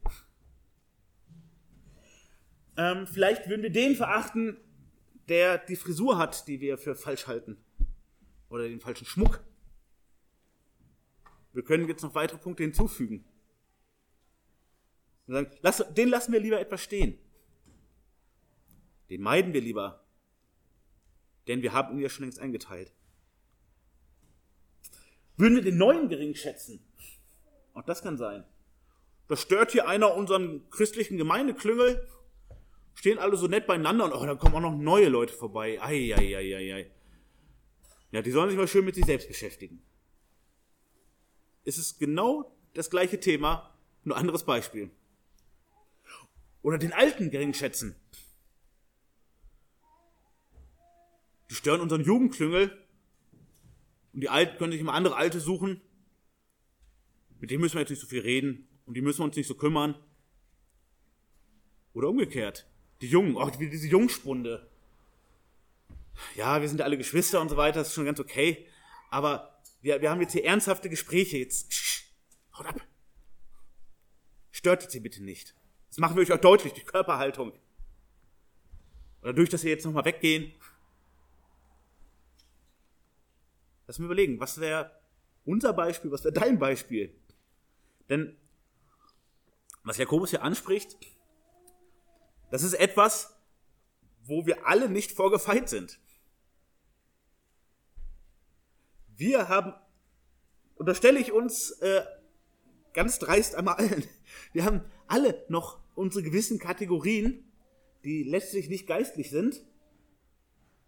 Ähm, 2.77 3.05
vielleicht 3.05 3.47
würden 3.47 3.61
wir 3.61 3.69
den 3.69 3.95
verachten, 3.95 4.57
der 5.29 5.59
die 5.59 5.75
Frisur 5.75 6.17
hat, 6.17 6.47
die 6.47 6.61
wir 6.61 6.79
für 6.79 6.95
falsch 6.95 7.27
halten. 7.27 7.63
Oder 8.49 8.67
den 8.67 8.79
falschen 8.79 9.05
Schmuck. 9.05 9.43
Wir 11.53 11.63
können 11.63 11.87
jetzt 11.87 12.01
noch 12.01 12.15
weitere 12.15 12.39
Punkte 12.39 12.63
hinzufügen. 12.63 13.23
Sagen, 15.27 15.51
lass, 15.61 15.85
den 15.93 16.09
lassen 16.09 16.33
wir 16.33 16.39
lieber 16.39 16.59
etwas 16.59 16.81
stehen. 16.81 17.19
Den 19.11 19.21
meiden 19.21 19.53
wir 19.53 19.61
lieber. 19.61 20.03
Denn 21.47 21.61
wir 21.61 21.71
haben 21.71 21.95
ihn 21.95 22.01
ja 22.01 22.09
schon 22.09 22.23
längst 22.23 22.39
eingeteilt. 22.39 22.95
Würden 25.37 25.55
wir 25.55 25.63
den 25.63 25.77
neuen 25.77 26.09
gering 26.09 26.35
schätzen? 26.35 26.79
Auch 27.73 27.83
das 27.83 28.01
kann 28.01 28.17
sein. 28.17 28.43
Da 29.27 29.35
stört 29.35 29.71
hier 29.71 29.87
einer 29.87 30.15
unseren 30.15 30.69
christlichen 30.69 31.17
Gemeindeklüngel 31.17 32.07
stehen 32.95 33.19
alle 33.19 33.37
so 33.37 33.47
nett 33.47 33.67
beieinander 33.67 34.05
und 34.05 34.13
oh, 34.13 34.25
da 34.25 34.35
kommen 34.35 34.55
auch 34.55 34.61
noch 34.61 34.75
neue 34.75 35.09
Leute 35.09 35.33
vorbei. 35.33 35.79
Eieieiei. 35.81 36.89
Ja, 38.11 38.21
die 38.21 38.31
sollen 38.31 38.49
sich 38.49 38.57
mal 38.57 38.67
schön 38.67 38.85
mit 38.85 38.95
sich 38.95 39.05
selbst 39.05 39.27
beschäftigen. 39.27 39.81
Es 41.65 41.77
ist 41.77 41.99
genau 41.99 42.55
das 42.73 42.89
gleiche 42.89 43.19
Thema, 43.19 43.75
nur 44.03 44.17
anderes 44.17 44.43
Beispiel. 44.43 44.89
Oder 46.61 46.77
den 46.77 46.93
Alten 46.93 47.29
gering 47.29 47.53
schätzen. 47.53 47.95
Die 51.49 51.55
stören 51.55 51.81
unseren 51.81 52.01
Jugendklüngel 52.01 52.84
und 54.15 54.21
die 54.21 54.29
Alten 54.29 54.57
können 54.57 54.71
sich 54.71 54.79
immer 54.79 54.93
andere 54.93 55.17
Alte 55.17 55.41
suchen. 55.41 55.81
Mit 57.41 57.51
denen 57.51 57.59
müssen 57.59 57.75
wir 57.75 57.81
jetzt 57.81 57.89
nicht 57.89 57.99
so 57.99 58.07
viel 58.07 58.21
reden 58.21 58.65
und 58.85 58.95
die 58.95 59.01
müssen 59.01 59.19
wir 59.19 59.25
uns 59.25 59.35
nicht 59.35 59.47
so 59.47 59.55
kümmern. 59.55 59.95
Oder 61.91 62.09
umgekehrt. 62.09 62.65
Die 63.01 63.07
Jungen, 63.07 63.35
auch 63.35 63.51
diese 63.51 63.87
Jungspunde. 63.87 64.71
Ja, 66.35 66.61
wir 66.61 66.69
sind 66.69 66.81
alle 66.81 66.97
Geschwister 66.97 67.41
und 67.41 67.49
so 67.49 67.57
weiter, 67.57 67.79
das 67.79 67.89
ist 67.89 67.93
schon 67.93 68.05
ganz 68.05 68.21
okay. 68.21 68.65
Aber 69.11 69.61
wir, 69.81 70.01
wir 70.01 70.09
haben 70.09 70.21
jetzt 70.21 70.31
hier 70.31 70.45
ernsthafte 70.45 70.89
Gespräche. 70.89 71.37
Jetzt, 71.37 71.73
sch, 71.73 72.05
haut 72.57 72.67
ab. 72.67 72.87
Stört 74.51 74.89
hier 74.89 75.03
bitte 75.03 75.21
nicht. 75.21 75.55
Das 75.89 75.97
machen 75.97 76.15
wir 76.15 76.23
euch 76.23 76.31
auch 76.31 76.39
deutlich 76.39 76.71
durch 76.71 76.85
Körperhaltung. 76.85 77.51
Oder 79.21 79.33
durch, 79.33 79.49
dass 79.49 79.65
wir 79.65 79.71
jetzt 79.71 79.85
nochmal 79.85 80.05
weggehen. 80.05 80.53
Lass 83.87 83.99
mir 83.99 84.05
überlegen, 84.05 84.39
was 84.39 84.59
wäre 84.59 84.91
unser 85.45 85.73
Beispiel, 85.73 86.11
was 86.11 86.23
wäre 86.23 86.33
dein 86.33 86.57
Beispiel? 86.59 87.15
Denn 88.09 88.35
was 89.83 89.97
Jakobus 89.97 90.31
hier 90.31 90.43
anspricht, 90.43 90.97
Das 92.51 92.63
ist 92.63 92.73
etwas, 92.73 93.35
wo 94.23 94.45
wir 94.45 94.67
alle 94.67 94.87
nicht 94.87 95.11
vorgefeit 95.11 95.67
sind. 95.67 95.99
Wir 99.17 99.49
haben, 99.49 99.73
und 100.75 100.85
da 100.87 100.95
stelle 100.95 101.19
ich 101.19 101.31
uns 101.31 101.71
äh, 101.81 102.03
ganz 102.93 103.19
dreist 103.19 103.55
einmal 103.55 103.75
allen, 103.75 104.03
wir 104.53 104.63
haben 104.63 104.81
alle 105.07 105.43
noch 105.49 105.79
unsere 105.95 106.23
gewissen 106.23 106.59
Kategorien, 106.59 107.51
die 108.03 108.23
letztlich 108.23 108.69
nicht 108.69 108.87
geistlich 108.87 109.29
sind, 109.29 109.63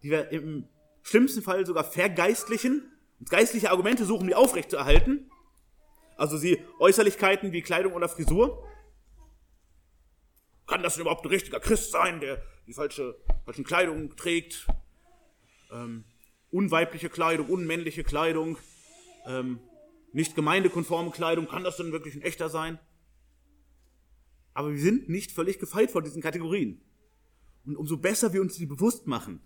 die 0.02 0.10
wir 0.10 0.30
im 0.30 0.68
schlimmsten 1.02 1.42
Fall 1.42 1.64
sogar 1.66 1.84
vergeistlichen 1.84 2.92
und 3.18 3.30
geistliche 3.30 3.70
Argumente 3.70 4.04
suchen, 4.04 4.26
die 4.26 4.34
aufrechtzuerhalten. 4.34 5.30
Also 6.16 6.36
sie 6.36 6.62
Äußerlichkeiten 6.78 7.52
wie 7.52 7.62
Kleidung 7.62 7.92
oder 7.92 8.08
Frisur. 8.08 8.64
Kann 10.66 10.82
das 10.82 10.94
denn 10.94 11.02
überhaupt 11.02 11.24
ein 11.24 11.30
richtiger 11.30 11.60
Christ 11.60 11.92
sein, 11.92 12.20
der 12.20 12.42
die 12.66 12.74
falsche, 12.74 13.16
falsche 13.44 13.62
Kleidung 13.62 14.14
trägt? 14.16 14.66
Ähm, 15.72 16.04
unweibliche 16.50 17.08
Kleidung, 17.08 17.48
unmännliche 17.48 18.04
Kleidung, 18.04 18.58
ähm, 19.26 19.60
nicht 20.12 20.34
gemeindekonforme 20.34 21.10
Kleidung, 21.10 21.46
kann 21.46 21.64
das 21.64 21.76
denn 21.76 21.92
wirklich 21.92 22.14
ein 22.14 22.22
echter 22.22 22.48
sein? 22.48 22.78
Aber 24.54 24.72
wir 24.72 24.80
sind 24.80 25.08
nicht 25.08 25.32
völlig 25.32 25.58
gefeit 25.58 25.90
vor 25.90 26.02
diesen 26.02 26.22
Kategorien. 26.22 26.82
Und 27.64 27.76
umso 27.76 27.96
besser 27.96 28.32
wir 28.32 28.40
uns 28.40 28.56
die 28.56 28.66
bewusst 28.66 29.06
machen, 29.06 29.40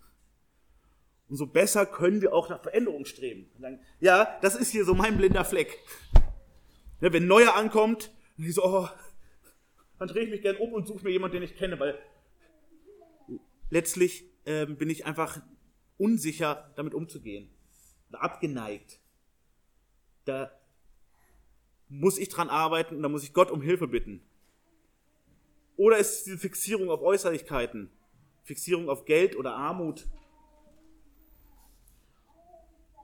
umso 1.29 1.47
besser 1.47 1.85
können 1.85 2.21
wir 2.21 2.33
auch 2.33 2.49
nach 2.49 2.61
Veränderung 2.61 3.05
streben. 3.05 3.49
Sagen, 3.59 3.79
ja, 3.99 4.37
das 4.41 4.55
ist 4.55 4.71
hier 4.71 4.85
so 4.85 4.93
mein 4.93 5.17
blinder 5.17 5.45
Fleck. 5.45 5.79
Ja, 7.01 7.11
wenn 7.11 7.23
ein 7.23 7.27
Neuer 7.27 7.55
ankommt, 7.55 8.11
ich 8.37 8.53
so, 8.55 8.63
oh, 8.63 8.87
dann 9.99 10.07
drehe 10.07 10.23
ich 10.23 10.29
mich 10.29 10.41
gern 10.41 10.57
um 10.57 10.73
und 10.73 10.87
suche 10.87 11.03
mir 11.03 11.11
jemanden, 11.11 11.35
den 11.35 11.43
ich 11.43 11.55
kenne, 11.55 11.79
weil 11.79 11.97
letztlich 13.69 14.25
äh, 14.45 14.65
bin 14.65 14.89
ich 14.89 15.05
einfach 15.05 15.41
unsicher, 15.97 16.71
damit 16.75 16.93
umzugehen. 16.93 17.49
Abgeneigt. 18.11 18.99
Da 20.25 20.51
muss 21.89 22.17
ich 22.17 22.29
dran 22.29 22.49
arbeiten 22.49 22.95
und 22.95 23.03
da 23.03 23.09
muss 23.09 23.23
ich 23.23 23.33
Gott 23.33 23.51
um 23.51 23.61
Hilfe 23.61 23.87
bitten. 23.87 24.21
Oder 25.75 25.97
ist 25.97 26.13
es 26.13 26.23
diese 26.25 26.37
Fixierung 26.37 26.89
auf 26.89 27.01
Äußerlichkeiten, 27.01 27.89
Fixierung 28.43 28.89
auf 28.89 29.05
Geld 29.05 29.35
oder 29.35 29.55
Armut, 29.55 30.07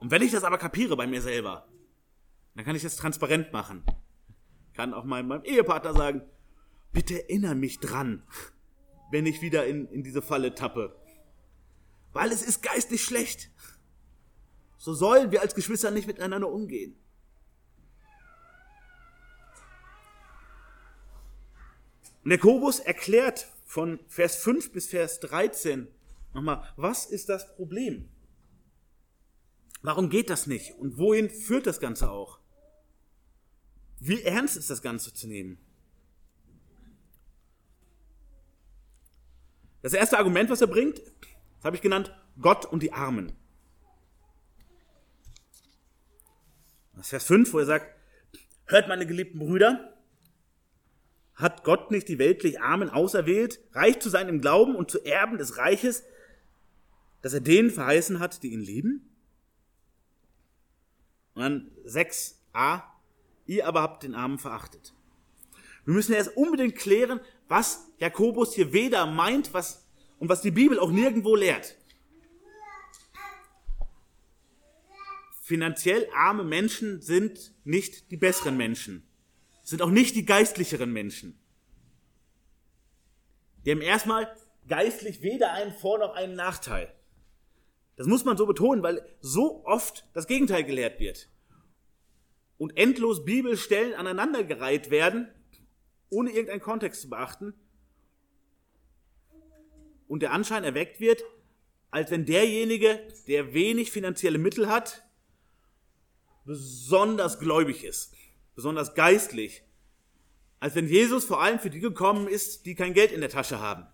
und 0.00 0.10
wenn 0.10 0.22
ich 0.22 0.32
das 0.32 0.44
aber 0.44 0.58
kapiere 0.58 0.96
bei 0.96 1.06
mir 1.06 1.22
selber, 1.22 1.68
dann 2.54 2.64
kann 2.64 2.74
ich 2.74 2.82
das 2.82 2.96
transparent 2.96 3.52
machen. 3.52 3.84
Kann 4.74 4.94
auch 4.94 5.04
meinem, 5.04 5.28
meinem 5.28 5.44
Ehepartner 5.44 5.94
sagen, 5.94 6.22
bitte 6.92 7.22
erinnere 7.22 7.54
mich 7.54 7.78
dran, 7.78 8.22
wenn 9.10 9.26
ich 9.26 9.42
wieder 9.42 9.66
in, 9.66 9.86
in 9.88 10.02
diese 10.02 10.22
Falle 10.22 10.54
tappe. 10.54 10.96
Weil 12.12 12.32
es 12.32 12.42
ist 12.42 12.62
geistig 12.62 13.04
schlecht. 13.04 13.50
So 14.78 14.94
sollen 14.94 15.30
wir 15.30 15.42
als 15.42 15.54
Geschwister 15.54 15.90
nicht 15.90 16.06
miteinander 16.06 16.50
umgehen. 16.50 16.96
Und 22.24 22.30
Jakobus 22.30 22.80
erklärt 22.80 23.46
von 23.64 24.00
Vers 24.08 24.36
5 24.36 24.72
bis 24.72 24.88
Vers 24.88 25.20
13 25.20 25.88
nochmal, 26.34 26.62
was 26.76 27.06
ist 27.06 27.28
das 27.28 27.54
Problem? 27.54 28.09
Warum 29.82 30.10
geht 30.10 30.30
das 30.30 30.46
nicht? 30.46 30.78
Und 30.78 30.98
wohin 30.98 31.30
führt 31.30 31.66
das 31.66 31.80
Ganze 31.80 32.10
auch? 32.10 32.38
Wie 33.98 34.22
ernst 34.22 34.56
ist 34.56 34.70
das 34.70 34.82
Ganze 34.82 35.12
zu 35.12 35.26
nehmen? 35.26 35.58
Das 39.82 39.94
erste 39.94 40.18
Argument, 40.18 40.50
was 40.50 40.60
er 40.60 40.66
bringt, 40.66 40.98
das 40.98 41.64
habe 41.64 41.76
ich 41.76 41.82
genannt, 41.82 42.14
Gott 42.40 42.66
und 42.66 42.82
die 42.82 42.92
Armen. 42.92 43.32
Das 46.94 47.06
ist 47.06 47.10
Vers 47.10 47.24
5, 47.24 47.52
wo 47.54 47.58
er 47.60 47.66
sagt, 47.66 47.94
hört 48.66 48.88
meine 48.88 49.06
geliebten 49.06 49.38
Brüder, 49.38 49.96
hat 51.34 51.64
Gott 51.64 51.90
nicht 51.90 52.08
die 52.08 52.18
weltlich 52.18 52.60
Armen 52.60 52.90
auserwählt, 52.90 53.60
reich 53.72 54.00
zu 54.00 54.10
sein 54.10 54.28
im 54.28 54.42
Glauben 54.42 54.76
und 54.76 54.90
zu 54.90 55.02
Erben 55.04 55.38
des 55.38 55.56
Reiches, 55.56 56.04
dass 57.22 57.32
er 57.32 57.40
denen 57.40 57.70
verheißen 57.70 58.20
hat, 58.20 58.42
die 58.42 58.52
ihn 58.52 58.60
lieben? 58.60 59.09
Und 61.40 61.46
dann 61.46 61.70
6a, 61.86 62.82
ihr 63.46 63.66
aber 63.66 63.80
habt 63.80 64.02
den 64.02 64.14
Armen 64.14 64.38
verachtet. 64.38 64.92
Wir 65.86 65.94
müssen 65.94 66.12
erst 66.12 66.36
unbedingt 66.36 66.76
klären, 66.76 67.18
was 67.48 67.88
Jakobus 67.96 68.54
hier 68.54 68.74
weder 68.74 69.06
meint 69.06 69.54
was, 69.54 69.86
und 70.18 70.28
was 70.28 70.42
die 70.42 70.50
Bibel 70.50 70.78
auch 70.78 70.90
nirgendwo 70.90 71.34
lehrt. 71.34 71.78
Finanziell 75.40 76.06
arme 76.14 76.44
Menschen 76.44 77.00
sind 77.00 77.54
nicht 77.64 78.10
die 78.10 78.18
besseren 78.18 78.58
Menschen, 78.58 79.08
sind 79.62 79.80
auch 79.80 79.88
nicht 79.88 80.16
die 80.16 80.26
geistlicheren 80.26 80.92
Menschen. 80.92 81.40
Die 83.64 83.70
haben 83.70 83.80
erstmal 83.80 84.30
geistlich 84.68 85.22
weder 85.22 85.52
einen 85.52 85.72
Vor- 85.72 86.00
noch 86.00 86.12
einen 86.12 86.36
Nachteil. 86.36 86.92
Das 87.96 88.06
muss 88.06 88.26
man 88.26 88.36
so 88.36 88.44
betonen, 88.44 88.82
weil 88.82 89.02
so 89.20 89.64
oft 89.64 90.06
das 90.12 90.26
Gegenteil 90.26 90.64
gelehrt 90.64 91.00
wird. 91.00 91.29
Und 92.60 92.76
endlos 92.76 93.24
Bibelstellen 93.24 93.94
aneinandergereiht 93.94 94.90
werden, 94.90 95.32
ohne 96.10 96.28
irgendeinen 96.28 96.60
Kontext 96.60 97.00
zu 97.00 97.08
beachten. 97.08 97.54
Und 100.08 100.20
der 100.20 100.32
Anschein 100.32 100.62
erweckt 100.62 101.00
wird, 101.00 101.24
als 101.90 102.10
wenn 102.10 102.26
derjenige, 102.26 103.00
der 103.26 103.54
wenig 103.54 103.90
finanzielle 103.90 104.36
Mittel 104.36 104.68
hat, 104.68 105.02
besonders 106.44 107.38
gläubig 107.38 107.82
ist, 107.82 108.12
besonders 108.54 108.94
geistlich, 108.94 109.62
als 110.58 110.74
wenn 110.74 110.86
Jesus 110.86 111.24
vor 111.24 111.40
allem 111.42 111.60
für 111.60 111.70
die 111.70 111.80
gekommen 111.80 112.28
ist, 112.28 112.66
die 112.66 112.74
kein 112.74 112.92
Geld 112.92 113.10
in 113.10 113.22
der 113.22 113.30
Tasche 113.30 113.60
haben. 113.60 113.86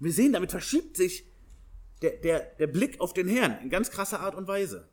Und 0.00 0.06
wir 0.06 0.12
sehen, 0.12 0.32
damit 0.32 0.50
verschiebt 0.50 0.96
sich 0.96 1.30
der, 2.02 2.16
der, 2.16 2.40
der 2.56 2.66
Blick 2.66 3.00
auf 3.00 3.14
den 3.14 3.28
Herrn 3.28 3.62
in 3.62 3.70
ganz 3.70 3.92
krasser 3.92 4.18
Art 4.18 4.34
und 4.34 4.48
Weise. 4.48 4.88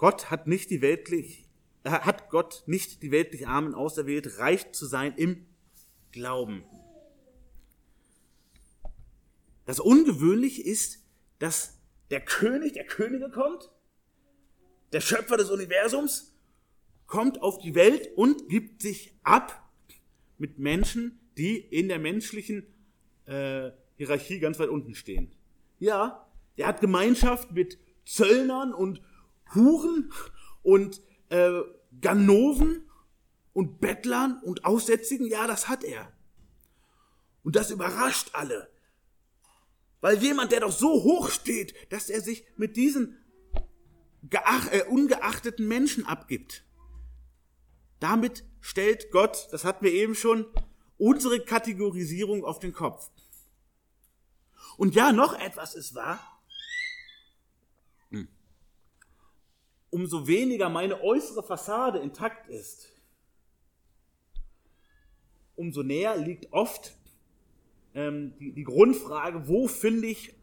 Gott 0.00 0.30
hat 0.30 0.46
nicht 0.46 0.70
die 0.70 0.80
weltlich, 0.80 1.46
hat 1.84 2.30
Gott 2.30 2.62
nicht 2.64 3.02
die 3.02 3.10
weltlich 3.10 3.46
Armen 3.46 3.74
auserwählt, 3.74 4.38
reich 4.38 4.72
zu 4.72 4.86
sein 4.86 5.12
im 5.14 5.44
Glauben. 6.10 6.64
Das 9.66 9.78
Ungewöhnliche 9.78 10.62
ist, 10.62 11.04
dass 11.38 11.78
der 12.08 12.22
König 12.22 12.72
der 12.72 12.86
Könige 12.86 13.28
kommt, 13.28 13.70
der 14.92 15.02
Schöpfer 15.02 15.36
des 15.36 15.50
Universums, 15.50 16.34
kommt 17.06 17.42
auf 17.42 17.58
die 17.58 17.74
Welt 17.74 18.08
und 18.16 18.48
gibt 18.48 18.80
sich 18.80 19.12
ab 19.22 19.70
mit 20.38 20.58
Menschen, 20.58 21.20
die 21.36 21.58
in 21.58 21.88
der 21.88 21.98
menschlichen 21.98 22.66
äh, 23.26 23.70
Hierarchie 23.96 24.40
ganz 24.40 24.58
weit 24.58 24.70
unten 24.70 24.94
stehen. 24.94 25.30
Ja, 25.78 26.26
der 26.56 26.68
hat 26.68 26.80
Gemeinschaft 26.80 27.52
mit 27.52 27.78
Zöllnern 28.06 28.72
und 28.72 29.02
Huren 29.54 30.12
und 30.62 31.00
äh, 31.28 31.60
Ganoven 32.00 32.88
und 33.52 33.80
Bettlern 33.80 34.40
und 34.42 34.64
Aussätzigen. 34.64 35.26
Ja, 35.26 35.46
das 35.46 35.68
hat 35.68 35.84
er. 35.84 36.12
Und 37.42 37.56
das 37.56 37.70
überrascht 37.70 38.30
alle. 38.32 38.70
Weil 40.00 40.18
jemand, 40.18 40.52
der 40.52 40.60
doch 40.60 40.72
so 40.72 41.02
hoch 41.02 41.30
steht, 41.30 41.74
dass 41.92 42.08
er 42.08 42.20
sich 42.20 42.44
mit 42.56 42.76
diesen 42.76 43.18
äh, 44.30 44.84
ungeachteten 44.84 45.66
Menschen 45.66 46.06
abgibt. 46.06 46.64
Damit 47.98 48.44
stellt 48.60 49.10
Gott, 49.10 49.48
das 49.50 49.64
hatten 49.64 49.84
wir 49.84 49.92
eben 49.92 50.14
schon, 50.14 50.46
unsere 50.96 51.40
Kategorisierung 51.40 52.44
auf 52.44 52.58
den 52.58 52.72
Kopf. 52.72 53.10
Und 54.76 54.94
ja, 54.94 55.12
noch 55.12 55.38
etwas 55.38 55.74
ist 55.74 55.94
wahr. 55.94 56.39
Umso 59.90 60.26
weniger 60.26 60.68
meine 60.68 61.02
äußere 61.02 61.42
Fassade 61.42 61.98
intakt 61.98 62.48
ist, 62.48 62.88
umso 65.56 65.82
näher 65.82 66.16
liegt 66.16 66.52
oft 66.52 66.96
ähm, 67.94 68.34
die, 68.38 68.52
die 68.52 68.64
Grundfrage, 68.64 69.48
wo 69.48 69.66
finde 69.66 70.06
ich 70.06 70.34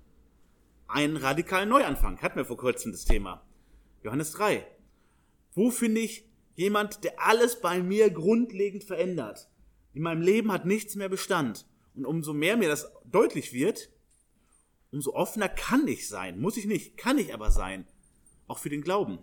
einen 0.87 1.17
radikalen 1.17 1.69
Neuanfang? 1.69 2.21
Hatten 2.21 2.35
wir 2.35 2.45
vor 2.45 2.57
kurzem 2.57 2.91
das 2.91 3.05
Thema. 3.05 3.45
Johannes 4.03 4.33
3. 4.33 4.65
Wo 5.53 5.71
finde 5.71 6.01
ich 6.01 6.27
Jemand, 6.57 7.03
der 7.03 7.23
alles 7.23 7.61
bei 7.61 7.83
mir 7.83 8.09
grundlegend 8.09 8.83
verändert. 8.83 9.47
In 9.93 10.01
meinem 10.01 10.21
Leben 10.21 10.51
hat 10.51 10.65
nichts 10.65 10.95
mehr 10.95 11.07
Bestand. 11.07 11.67
Und 11.93 12.07
umso 12.07 12.33
mehr 12.33 12.57
mir 12.57 12.67
das 12.67 12.91
deutlich 13.05 13.53
wird, 13.53 13.91
umso 14.91 15.13
offener 15.13 15.49
kann 15.49 15.87
ich 15.87 16.07
sein. 16.07 16.39
Muss 16.39 16.57
ich 16.57 16.65
nicht, 16.65 16.97
kann 16.97 17.19
ich 17.19 17.31
aber 17.31 17.51
sein. 17.51 17.85
Auch 18.47 18.57
für 18.57 18.69
den 18.69 18.81
Glauben. 18.81 19.19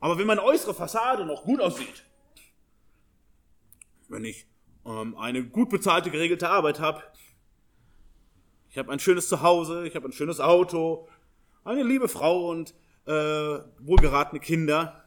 Aber 0.00 0.18
wenn 0.18 0.26
meine 0.26 0.42
äußere 0.42 0.74
Fassade 0.74 1.24
noch 1.24 1.44
gut 1.44 1.60
aussieht, 1.60 2.04
wenn 4.08 4.24
ich 4.24 4.46
ähm, 4.84 5.16
eine 5.16 5.44
gut 5.44 5.70
bezahlte, 5.70 6.10
geregelte 6.10 6.48
Arbeit 6.48 6.80
habe, 6.80 7.02
ich 8.70 8.78
habe 8.78 8.92
ein 8.92 8.98
schönes 8.98 9.28
Zuhause, 9.28 9.86
ich 9.86 9.96
habe 9.96 10.08
ein 10.08 10.12
schönes 10.12 10.38
Auto, 10.38 11.08
eine 11.64 11.82
liebe 11.82 12.08
Frau 12.08 12.50
und 12.50 12.74
äh, 13.06 13.10
wohlgeratene 13.10 14.40
Kinder 14.40 15.04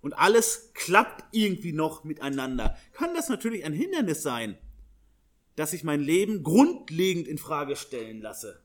und 0.00 0.12
alles 0.12 0.72
klappt 0.74 1.24
irgendwie 1.32 1.72
noch 1.72 2.04
miteinander, 2.04 2.76
kann 2.92 3.14
das 3.14 3.28
natürlich 3.28 3.64
ein 3.64 3.72
Hindernis 3.72 4.22
sein, 4.22 4.58
dass 5.56 5.72
ich 5.72 5.82
mein 5.84 6.00
Leben 6.00 6.42
grundlegend 6.42 7.26
in 7.26 7.38
Frage 7.38 7.76
stellen 7.76 8.20
lasse 8.20 8.62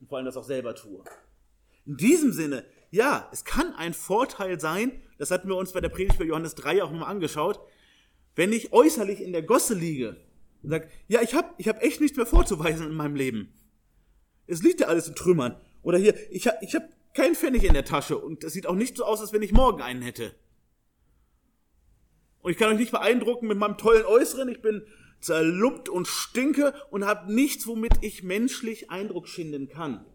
und 0.00 0.08
vor 0.08 0.18
allem 0.18 0.26
das 0.26 0.36
auch 0.36 0.44
selber 0.44 0.74
tue. 0.74 1.02
In 1.86 1.96
diesem 1.96 2.32
Sinne, 2.32 2.64
ja, 2.90 3.28
es 3.32 3.44
kann 3.44 3.74
ein 3.74 3.94
Vorteil 3.94 4.58
sein, 4.60 5.02
das 5.18 5.30
hatten 5.30 5.48
wir 5.48 5.56
uns 5.56 5.72
bei 5.72 5.80
der 5.80 5.88
Predigt 5.88 6.18
bei 6.18 6.24
Johannes 6.24 6.54
3 6.54 6.82
auch 6.82 6.90
nochmal 6.90 7.10
angeschaut, 7.10 7.60
wenn 8.34 8.52
ich 8.52 8.72
äußerlich 8.72 9.20
in 9.20 9.32
der 9.32 9.42
Gosse 9.42 9.74
liege 9.74 10.16
und 10.62 10.70
sage, 10.70 10.88
ja, 11.08 11.20
ich 11.22 11.34
habe 11.34 11.48
ich 11.58 11.68
hab 11.68 11.82
echt 11.82 12.00
nichts 12.00 12.16
mehr 12.16 12.26
vorzuweisen 12.26 12.86
in 12.86 12.94
meinem 12.94 13.16
Leben. 13.16 13.52
Es 14.46 14.62
liegt 14.62 14.80
ja 14.80 14.86
alles 14.86 15.08
in 15.08 15.14
Trümmern. 15.14 15.60
Oder 15.82 15.98
hier, 15.98 16.14
ich 16.32 16.46
habe 16.46 16.58
ich 16.62 16.74
hab 16.74 16.88
keinen 17.14 17.34
Pfennig 17.34 17.64
in 17.64 17.74
der 17.74 17.84
Tasche 17.84 18.16
und 18.16 18.44
es 18.44 18.52
sieht 18.52 18.66
auch 18.66 18.74
nicht 18.74 18.96
so 18.96 19.04
aus, 19.04 19.20
als 19.20 19.32
wenn 19.32 19.42
ich 19.42 19.52
morgen 19.52 19.82
einen 19.82 20.02
hätte. 20.02 20.34
Und 22.40 22.52
ich 22.52 22.58
kann 22.58 22.72
euch 22.72 22.78
nicht 22.78 22.92
beeindrucken 22.92 23.48
mit 23.48 23.58
meinem 23.58 23.76
tollen 23.76 24.04
Äußeren. 24.04 24.48
Ich 24.48 24.62
bin 24.62 24.86
zerlumpt 25.20 25.88
und 25.88 26.06
stinke 26.06 26.74
und 26.90 27.04
habe 27.04 27.32
nichts, 27.32 27.66
womit 27.66 27.92
ich 28.02 28.22
menschlich 28.22 28.90
Eindruck 28.90 29.28
schinden 29.28 29.68
kann. 29.68 30.06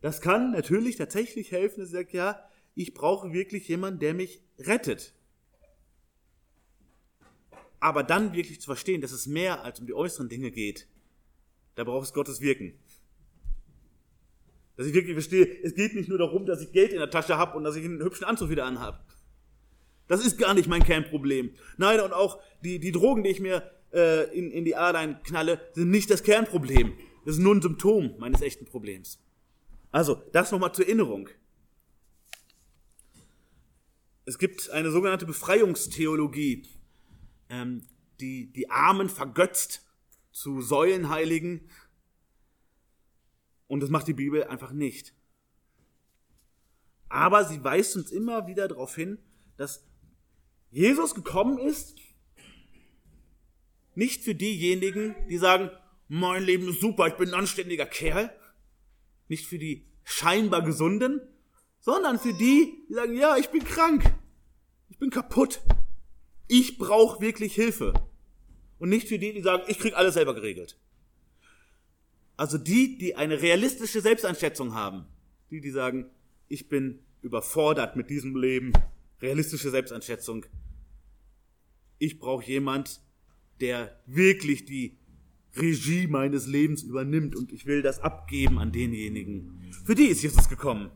Das 0.00 0.20
kann 0.20 0.52
natürlich 0.52 0.96
tatsächlich 0.96 1.52
helfen, 1.52 1.80
dass 1.80 1.88
ich 1.90 1.94
sage, 1.94 2.16
ja, 2.16 2.42
ich 2.74 2.94
brauche 2.94 3.32
wirklich 3.32 3.68
jemanden, 3.68 4.00
der 4.00 4.14
mich 4.14 4.42
rettet. 4.58 5.14
Aber 7.80 8.02
dann 8.02 8.32
wirklich 8.34 8.60
zu 8.60 8.66
verstehen, 8.66 9.00
dass 9.00 9.12
es 9.12 9.26
mehr 9.26 9.64
als 9.64 9.80
um 9.80 9.86
die 9.86 9.94
äußeren 9.94 10.28
Dinge 10.28 10.50
geht, 10.50 10.86
da 11.74 11.84
braucht 11.84 12.06
es 12.06 12.12
Gottes 12.12 12.40
Wirken. 12.40 12.74
Dass 14.76 14.86
ich 14.86 14.94
wirklich 14.94 15.14
verstehe, 15.14 15.46
es 15.62 15.74
geht 15.74 15.94
nicht 15.94 16.08
nur 16.08 16.18
darum, 16.18 16.46
dass 16.46 16.62
ich 16.62 16.72
Geld 16.72 16.92
in 16.92 16.98
der 16.98 17.10
Tasche 17.10 17.36
habe 17.36 17.56
und 17.56 17.64
dass 17.64 17.76
ich 17.76 17.84
einen 17.84 18.02
hübschen 18.02 18.24
Anzug 18.24 18.50
wieder 18.50 18.64
anhabe. 18.64 18.98
Das 20.08 20.24
ist 20.24 20.38
gar 20.38 20.54
nicht 20.54 20.68
mein 20.68 20.82
Kernproblem. 20.82 21.54
Nein, 21.76 22.00
und 22.00 22.12
auch 22.12 22.40
die, 22.64 22.78
die 22.80 22.90
Drogen, 22.90 23.22
die 23.22 23.30
ich 23.30 23.40
mir 23.40 23.70
äh, 23.92 24.24
in, 24.36 24.50
in 24.50 24.64
die 24.64 24.76
Adern 24.76 25.22
knalle, 25.22 25.60
sind 25.72 25.90
nicht 25.90 26.10
das 26.10 26.22
Kernproblem. 26.22 26.94
Das 27.24 27.34
ist 27.34 27.40
nur 27.40 27.54
ein 27.54 27.62
Symptom 27.62 28.14
meines 28.18 28.40
echten 28.40 28.64
Problems. 28.64 29.20
Also, 29.90 30.14
das 30.32 30.52
nochmal 30.52 30.72
zur 30.74 30.86
Erinnerung. 30.86 31.28
Es 34.24 34.38
gibt 34.38 34.70
eine 34.70 34.90
sogenannte 34.90 35.26
Befreiungstheologie, 35.26 36.68
ähm, 37.48 37.86
die 38.20 38.52
die 38.52 38.70
Armen 38.70 39.08
vergötzt 39.08 39.84
zu 40.30 40.60
Säulenheiligen. 40.60 41.68
Und 43.66 43.80
das 43.80 43.90
macht 43.90 44.06
die 44.06 44.14
Bibel 44.14 44.44
einfach 44.44 44.72
nicht. 44.72 45.14
Aber 47.08 47.44
sie 47.44 47.62
weist 47.64 47.96
uns 47.96 48.12
immer 48.12 48.46
wieder 48.46 48.68
darauf 48.68 48.94
hin, 48.94 49.18
dass 49.56 49.84
Jesus 50.70 51.14
gekommen 51.14 51.58
ist, 51.58 51.96
nicht 53.96 54.22
für 54.22 54.34
diejenigen, 54.36 55.16
die 55.28 55.38
sagen, 55.38 55.70
mein 56.06 56.44
Leben 56.44 56.68
ist 56.68 56.80
super, 56.80 57.08
ich 57.08 57.14
bin 57.14 57.28
ein 57.28 57.40
anständiger 57.40 57.86
Kerl. 57.86 58.32
Nicht 59.30 59.46
für 59.46 59.60
die 59.60 59.86
scheinbar 60.02 60.62
Gesunden, 60.62 61.20
sondern 61.78 62.18
für 62.18 62.34
die, 62.34 62.84
die 62.88 62.94
sagen, 62.94 63.16
ja, 63.16 63.36
ich 63.36 63.48
bin 63.50 63.62
krank, 63.62 64.12
ich 64.88 64.98
bin 64.98 65.10
kaputt, 65.10 65.60
ich 66.48 66.78
brauche 66.78 67.20
wirklich 67.20 67.54
Hilfe. 67.54 67.92
Und 68.80 68.88
nicht 68.88 69.06
für 69.06 69.20
die, 69.20 69.32
die 69.32 69.40
sagen, 69.40 69.62
ich 69.68 69.78
krieg 69.78 69.94
alles 69.94 70.14
selber 70.14 70.34
geregelt. 70.34 70.76
Also 72.36 72.58
die, 72.58 72.98
die 72.98 73.14
eine 73.14 73.40
realistische 73.40 74.00
Selbsteinschätzung 74.00 74.74
haben, 74.74 75.06
die, 75.52 75.60
die 75.60 75.70
sagen, 75.70 76.10
ich 76.48 76.68
bin 76.68 76.98
überfordert 77.22 77.94
mit 77.94 78.10
diesem 78.10 78.34
Leben, 78.34 78.72
realistische 79.22 79.70
Selbsteinschätzung. 79.70 80.44
Ich 81.98 82.18
brauche 82.18 82.44
jemand, 82.46 83.00
der 83.60 84.02
wirklich 84.06 84.64
die 84.64 84.98
Regie 85.56 86.06
meines 86.06 86.46
Lebens 86.46 86.82
übernimmt 86.82 87.34
und 87.34 87.52
ich 87.52 87.66
will 87.66 87.82
das 87.82 88.00
abgeben 88.00 88.58
an 88.58 88.72
denjenigen. 88.72 89.72
Für 89.84 89.94
die 89.94 90.06
ist 90.06 90.22
Jesus 90.22 90.48
gekommen. 90.48 90.90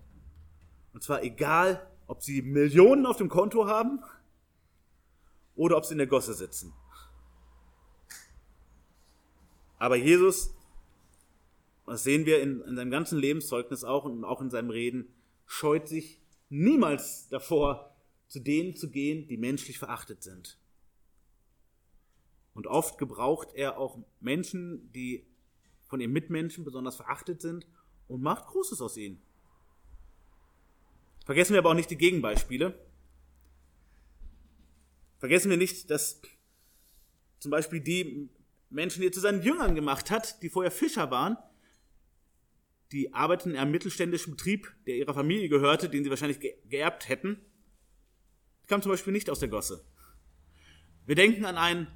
Und 0.93 1.03
zwar 1.03 1.23
egal, 1.23 1.87
ob 2.07 2.23
sie 2.23 2.43
Millionen 2.43 3.07
auf 3.07 3.17
dem 3.17 3.29
Konto 3.29 3.67
haben 3.67 4.01
oder 5.57 5.77
ob 5.77 5.85
sie 5.85 5.93
in 5.93 5.99
der 5.99 6.07
Gosse 6.07 6.35
sitzen. 6.35 6.73
Aber 9.79 9.97
Jesus, 9.97 10.55
das 11.87 12.05
sehen 12.05 12.27
wir 12.27 12.41
in, 12.41 12.61
in 12.63 12.77
seinem 12.77 12.91
ganzen 12.91 13.19
Lebenszeugnis 13.19 13.85
auch 13.85 14.05
und 14.05 14.25
auch 14.25 14.41
in 14.41 14.51
seinem 14.51 14.71
Reden, 14.71 15.09
scheut 15.47 15.89
sich 15.89 16.21
niemals 16.49 17.29
davor, 17.29 17.95
zu 18.29 18.41
denen 18.41 18.77
zu 18.77 18.91
gehen, 18.91 19.27
die 19.27 19.37
menschlich 19.37 19.79
verachtet 19.79 20.23
sind. 20.23 20.59
Und 22.55 22.67
oft 22.67 22.99
gebraucht 22.99 23.49
er 23.55 23.79
auch 23.79 23.99
Menschen, 24.21 24.91
die 24.93 25.27
von 25.87 26.01
ihren 26.01 26.13
Mitmenschen 26.13 26.65
besonders 26.65 26.97
verachtet 26.97 27.43
sind 27.43 27.67
und 28.09 28.23
macht 28.23 28.47
Großes 28.47 28.81
aus 28.81 28.97
ihnen. 28.97 29.21
Vergessen 31.25 31.53
wir 31.53 31.61
aber 31.61 31.71
auch 31.71 31.75
nicht 31.75 31.91
die 31.91 31.99
Gegenbeispiele. 31.99 32.79
Vergessen 35.19 35.51
wir 35.51 35.57
nicht, 35.57 35.91
dass 35.91 36.21
zum 37.39 37.51
Beispiel 37.51 37.81
die 37.81 38.29
Menschen, 38.71 39.01
die 39.01 39.09
er 39.09 39.13
zu 39.13 39.21
seinen 39.21 39.43
Jüngern 39.43 39.75
gemacht 39.75 40.11
hat, 40.11 40.43
die 40.43 40.51
vorher 40.51 40.71
Fischer 40.71 41.11
waren, 41.11 41.37
die 42.93 43.13
arbeiten 43.13 43.51
in 43.51 43.57
einem 43.57 43.71
mittelständischen 43.71 44.33
Betrieb, 44.37 44.73
der 44.87 44.97
ihrer 44.97 45.15
Familie 45.15 45.49
gehörte, 45.49 45.89
den 45.89 46.05
sie 46.05 46.11
wahrscheinlich 46.11 46.41
geerbt 46.41 47.09
hätten, 47.09 47.41
die 48.63 48.67
kamen 48.69 48.83
zum 48.83 48.93
Beispiel 48.93 49.13
nicht 49.13 49.31
aus 49.31 49.41
der 49.41 49.49
Gosse. 49.49 49.85
Wir 51.07 51.15
denken 51.15 51.45
an 51.45 51.57
einen 51.57 51.87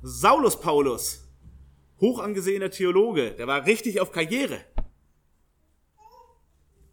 Saulus 0.00 0.60
Paulus, 0.60 1.28
hoch 2.00 2.20
angesehener 2.20 2.70
Theologe, 2.70 3.32
der 3.32 3.48
war 3.48 3.66
richtig 3.66 4.00
auf 4.00 4.12
Karriere. 4.12 4.64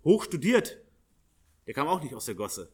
Hoch 0.03 0.23
studiert. 0.23 0.77
Der 1.67 1.73
kam 1.73 1.87
auch 1.87 2.01
nicht 2.01 2.15
aus 2.15 2.25
der 2.25 2.35
Gosse. 2.35 2.71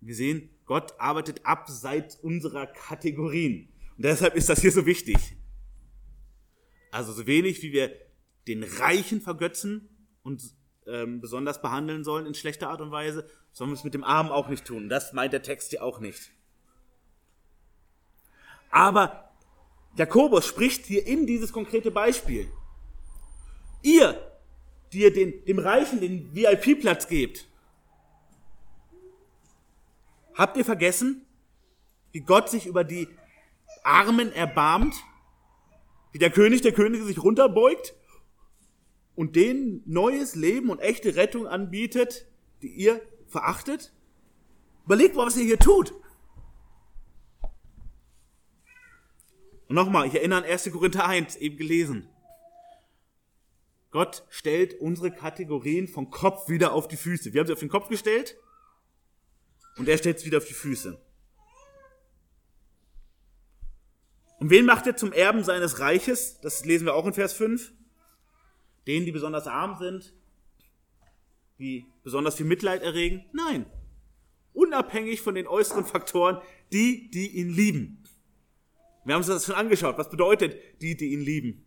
Wir 0.00 0.14
sehen, 0.14 0.50
Gott 0.64 0.98
arbeitet 0.98 1.44
abseits 1.44 2.16
unserer 2.16 2.66
Kategorien. 2.66 3.68
Und 3.96 4.04
deshalb 4.04 4.34
ist 4.34 4.48
das 4.48 4.60
hier 4.60 4.72
so 4.72 4.86
wichtig. 4.86 5.16
Also 6.90 7.12
so 7.12 7.26
wenig, 7.26 7.62
wie 7.62 7.72
wir 7.72 7.94
den 8.46 8.62
Reichen 8.62 9.20
vergötzen 9.20 9.88
und 10.22 10.42
ähm, 10.86 11.20
besonders 11.20 11.60
behandeln 11.60 12.04
sollen 12.04 12.26
in 12.26 12.34
schlechter 12.34 12.70
Art 12.70 12.80
und 12.80 12.90
Weise, 12.90 13.28
sollen 13.52 13.70
wir 13.70 13.74
es 13.74 13.84
mit 13.84 13.94
dem 13.94 14.04
Armen 14.04 14.30
auch 14.30 14.48
nicht 14.48 14.64
tun. 14.64 14.88
Das 14.88 15.12
meint 15.12 15.34
der 15.34 15.42
Text 15.42 15.70
hier 15.70 15.82
auch 15.82 16.00
nicht. 16.00 16.32
Aber 18.70 19.30
Jakobus 19.96 20.46
spricht 20.46 20.86
hier 20.86 21.06
in 21.06 21.26
dieses 21.26 21.52
konkrete 21.52 21.90
Beispiel. 21.90 22.48
Ihr, 23.82 24.20
die 24.92 25.00
ihr 25.00 25.12
den, 25.12 25.44
dem 25.44 25.58
Reichen 25.58 26.00
den 26.00 26.34
VIP-Platz 26.34 27.08
gebt, 27.08 27.46
habt 30.34 30.56
ihr 30.56 30.64
vergessen, 30.64 31.26
wie 32.12 32.20
Gott 32.20 32.48
sich 32.48 32.66
über 32.66 32.84
die 32.84 33.08
Armen 33.82 34.32
erbarmt, 34.32 34.94
wie 36.12 36.18
der 36.18 36.30
König 36.30 36.62
der 36.62 36.72
Könige 36.72 37.04
sich 37.04 37.22
runterbeugt 37.22 37.94
und 39.14 39.36
denen 39.36 39.82
neues 39.84 40.34
Leben 40.34 40.70
und 40.70 40.80
echte 40.80 41.16
Rettung 41.16 41.46
anbietet, 41.46 42.26
die 42.62 42.68
ihr 42.68 43.00
verachtet? 43.26 43.92
Überlegt 44.86 45.16
mal, 45.16 45.26
was 45.26 45.36
ihr 45.36 45.44
hier 45.44 45.58
tut. 45.58 45.92
Und 49.68 49.74
nochmal, 49.74 50.06
ich 50.06 50.14
erinnere 50.14 50.44
an 50.44 50.50
1. 50.50 50.70
Korinther 50.72 51.06
1, 51.06 51.36
eben 51.36 51.56
gelesen. 51.56 52.08
Gott 53.90 54.24
stellt 54.28 54.80
unsere 54.80 55.10
Kategorien 55.10 55.88
vom 55.88 56.10
Kopf 56.10 56.48
wieder 56.48 56.72
auf 56.72 56.88
die 56.88 56.96
Füße. 56.96 57.32
Wir 57.32 57.40
haben 57.40 57.46
sie 57.46 57.52
auf 57.52 57.60
den 57.60 57.68
Kopf 57.68 57.88
gestellt 57.88 58.36
und 59.76 59.88
er 59.88 59.98
stellt 59.98 60.20
sie 60.20 60.26
wieder 60.26 60.38
auf 60.38 60.44
die 60.44 60.54
Füße. 60.54 61.00
Und 64.40 64.50
wen 64.50 64.66
macht 64.66 64.86
er 64.86 64.96
zum 64.96 65.12
Erben 65.12 65.42
seines 65.42 65.80
Reiches? 65.80 66.40
Das 66.40 66.64
lesen 66.64 66.86
wir 66.86 66.94
auch 66.94 67.06
in 67.06 67.14
Vers 67.14 67.32
5. 67.32 67.72
Denen, 68.86 69.04
die 69.04 69.12
besonders 69.12 69.46
arm 69.46 69.76
sind, 69.78 70.14
die 71.58 71.86
besonders 72.04 72.36
viel 72.36 72.46
Mitleid 72.46 72.82
erregen? 72.82 73.26
Nein. 73.32 73.66
Unabhängig 74.52 75.22
von 75.22 75.34
den 75.34 75.46
äußeren 75.46 75.84
Faktoren, 75.84 76.40
die, 76.72 77.10
die 77.10 77.36
ihn 77.36 77.50
lieben. 77.50 77.97
Wir 79.08 79.14
haben 79.14 79.20
uns 79.20 79.28
das 79.28 79.46
schon 79.46 79.54
angeschaut. 79.54 79.96
Was 79.96 80.10
bedeutet 80.10 80.60
die, 80.82 80.94
die 80.94 81.14
ihn 81.14 81.22
lieben? 81.22 81.64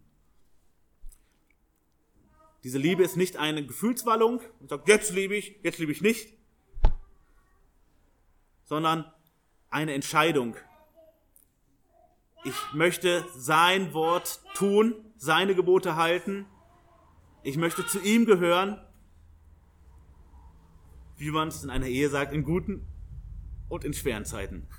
Diese 2.64 2.78
Liebe 2.78 3.02
ist 3.02 3.18
nicht 3.18 3.36
eine 3.36 3.66
Gefühlswallung 3.66 4.42
und 4.60 4.70
sagt, 4.70 4.88
jetzt 4.88 5.12
liebe 5.12 5.36
ich, 5.36 5.60
jetzt 5.64 5.80
liebe 5.80 5.92
ich 5.92 6.02
nicht. 6.02 6.38
sondern 8.72 9.12
eine 9.70 9.94
Entscheidung. 9.94 10.56
Ich 12.46 12.56
möchte 12.74 13.26
sein 13.36 13.94
Wort 13.94 14.39
tun, 14.54 14.94
seine 15.18 15.56
Gebote 15.56 15.98
halten. 15.98 16.46
Ich 17.44 17.58
möchte 17.58 17.86
zu 17.86 18.00
ihm 18.00 18.26
gehören, 18.26 18.80
wie 21.18 21.32
man 21.32 21.50
es 21.50 21.64
in 21.64 21.70
einer 21.70 21.88
Ehe 21.88 22.08
sagt, 22.08 22.34
in 22.34 22.44
guten 22.44 22.88
und 23.68 23.84
in 23.84 23.94
schweren 23.94 24.24
Zeiten. 24.24 24.70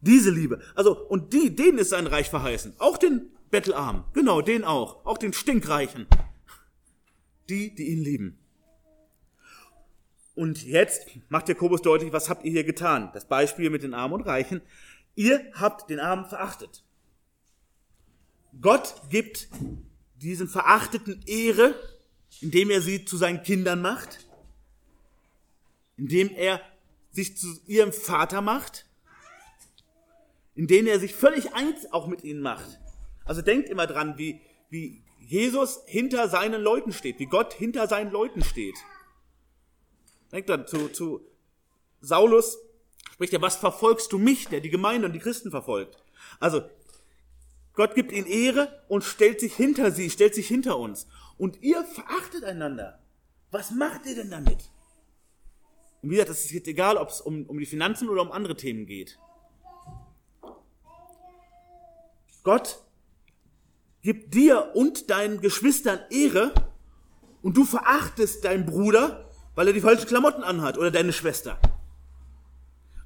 Diese 0.00 0.30
Liebe. 0.30 0.60
Also, 0.74 0.96
und 0.96 1.32
die, 1.32 1.54
denen 1.54 1.78
ist 1.78 1.90
sein 1.90 2.06
Reich 2.06 2.30
verheißen. 2.30 2.74
Auch 2.78 2.98
den 2.98 3.30
Bettelarmen. 3.50 4.04
Genau, 4.12 4.40
den 4.40 4.64
auch. 4.64 5.04
Auch 5.04 5.18
den 5.18 5.32
Stinkreichen. 5.32 6.06
Die, 7.48 7.74
die 7.74 7.88
ihn 7.88 8.04
lieben. 8.04 8.38
Und 10.34 10.64
jetzt 10.64 11.06
macht 11.30 11.48
Jakobus 11.48 11.82
deutlich, 11.82 12.12
was 12.12 12.28
habt 12.30 12.44
ihr 12.44 12.52
hier 12.52 12.64
getan? 12.64 13.10
Das 13.12 13.26
Beispiel 13.26 13.70
mit 13.70 13.82
den 13.82 13.92
Armen 13.92 14.14
und 14.14 14.20
Reichen. 14.20 14.60
Ihr 15.16 15.44
habt 15.54 15.90
den 15.90 15.98
Armen 15.98 16.26
verachtet. 16.26 16.84
Gott 18.60 18.94
gibt 19.10 19.48
diesen 20.16 20.48
Verachteten 20.48 21.22
Ehre, 21.26 21.74
indem 22.40 22.70
er 22.70 22.82
sie 22.82 23.04
zu 23.04 23.16
seinen 23.16 23.42
Kindern 23.42 23.82
macht, 23.82 24.26
indem 25.96 26.30
er 26.30 26.60
sich 27.10 27.36
zu 27.36 27.60
ihrem 27.66 27.92
Vater 27.92 28.40
macht, 28.40 28.86
indem 30.58 30.88
er 30.88 30.98
sich 30.98 31.14
völlig 31.14 31.54
eins 31.54 31.92
auch 31.92 32.08
mit 32.08 32.24
ihnen 32.24 32.40
macht. 32.40 32.80
Also 33.24 33.42
denkt 33.42 33.68
immer 33.68 33.86
dran, 33.86 34.18
wie, 34.18 34.40
wie 34.70 35.04
Jesus 35.20 35.82
hinter 35.86 36.28
seinen 36.28 36.60
Leuten 36.60 36.92
steht, 36.92 37.20
wie 37.20 37.26
Gott 37.26 37.54
hinter 37.54 37.86
seinen 37.86 38.10
Leuten 38.10 38.42
steht. 38.42 38.74
Denkt 40.32 40.48
dann 40.48 40.66
zu, 40.66 40.88
zu 40.88 41.20
Saulus, 42.00 42.58
spricht 43.12 43.34
er, 43.34 43.40
was 43.40 43.54
verfolgst 43.54 44.10
du 44.10 44.18
mich, 44.18 44.48
der 44.48 44.60
die 44.60 44.68
Gemeinde 44.68 45.06
und 45.06 45.12
die 45.12 45.20
Christen 45.20 45.52
verfolgt? 45.52 46.02
Also, 46.40 46.62
Gott 47.74 47.94
gibt 47.94 48.10
ihnen 48.10 48.26
Ehre 48.26 48.82
und 48.88 49.04
stellt 49.04 49.38
sich 49.38 49.54
hinter 49.54 49.92
sie, 49.92 50.10
stellt 50.10 50.34
sich 50.34 50.48
hinter 50.48 50.76
uns. 50.76 51.06
Und 51.36 51.62
ihr 51.62 51.84
verachtet 51.84 52.42
einander. 52.42 52.98
Was 53.52 53.70
macht 53.70 54.06
ihr 54.06 54.16
denn 54.16 54.32
damit? 54.32 54.58
Und 56.02 56.10
wie 56.10 56.14
gesagt, 56.16 56.30
es 56.30 56.46
ist 56.46 56.50
jetzt 56.50 56.66
egal, 56.66 56.96
ob 56.96 57.10
es 57.10 57.20
um, 57.20 57.46
um 57.46 57.60
die 57.60 57.66
Finanzen 57.66 58.08
oder 58.08 58.22
um 58.22 58.32
andere 58.32 58.56
Themen 58.56 58.86
geht. 58.86 59.20
Gott 62.48 62.82
gibt 64.00 64.32
dir 64.32 64.72
und 64.74 65.10
deinen 65.10 65.40
Geschwistern 65.40 66.00
Ehre 66.10 66.54
und 67.42 67.56
du 67.58 67.64
verachtest 67.64 68.44
deinen 68.44 68.64
Bruder 68.64 69.28
weil 69.58 69.66
er 69.66 69.72
die 69.72 69.80
falschen 69.80 70.06
Klamotten 70.06 70.44
anhat 70.44 70.78
oder 70.78 70.92
deine 70.92 71.12
Schwester. 71.12 71.58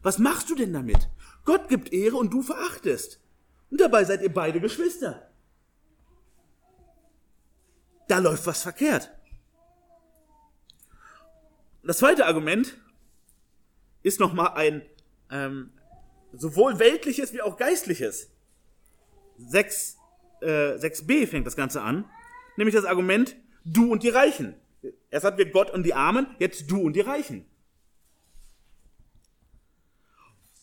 Was 0.03 0.19
machst 0.19 0.51
du 0.51 0.55
denn 0.55 0.75
damit? 0.75 1.09
Gott 1.47 1.71
gibt 1.71 1.95
Ehre 1.95 2.17
und 2.17 2.31
du 2.31 2.43
verachtest. 2.43 3.21
Und 3.71 3.81
dabei 3.81 4.05
seid 4.05 4.21
ihr 4.21 4.31
beide 4.31 4.61
Geschwister. 4.61 5.31
Da 8.07 8.19
läuft 8.19 8.45
was 8.45 8.65
verkehrt. 8.65 9.11
Das 11.83 11.97
zweite 11.97 12.27
Argument 12.27 12.77
ist 14.03 14.21
nochmal 14.21 14.53
ein 14.53 14.83
ähm, 15.31 15.73
sowohl 16.35 16.79
weltliches 16.79 17.33
wie 17.33 17.41
auch 17.41 17.57
geistliches. 17.57 18.32
6, 19.49 19.97
äh, 20.41 20.47
6b 20.79 21.27
fängt 21.27 21.47
das 21.47 21.57
Ganze 21.57 21.83
an, 21.83 22.05
nämlich 22.57 22.75
das 22.75 22.85
Argument 22.85 23.37
du 23.65 23.91
und 23.91 24.03
die 24.03 24.09
Reichen. 24.09 24.55
Erst 25.11 25.25
hatten 25.25 25.39
wir 25.39 25.51
Gott 25.51 25.71
und 25.71 25.85
die 25.85 25.95
Armen, 25.95 26.27
jetzt 26.39 26.71
du 26.71 26.81
und 26.81 26.95
die 26.95 27.01
Reichen. 27.01 27.45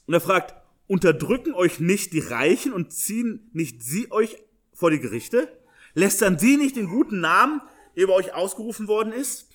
Und 0.05 0.13
er 0.13 0.21
fragt, 0.21 0.55
unterdrücken 0.87 1.53
euch 1.53 1.79
nicht 1.79 2.13
die 2.13 2.19
Reichen 2.19 2.73
und 2.73 2.91
ziehen 2.91 3.49
nicht 3.53 3.83
sie 3.83 4.11
euch 4.11 4.37
vor 4.73 4.89
die 4.89 4.99
Gerichte? 4.99 5.55
Lästern 5.93 6.39
sie 6.39 6.57
nicht 6.57 6.75
den 6.75 6.87
guten 6.87 7.19
Namen, 7.19 7.61
der 7.95 8.03
über 8.03 8.15
euch 8.15 8.33
ausgerufen 8.33 8.87
worden 8.87 9.13
ist? 9.13 9.49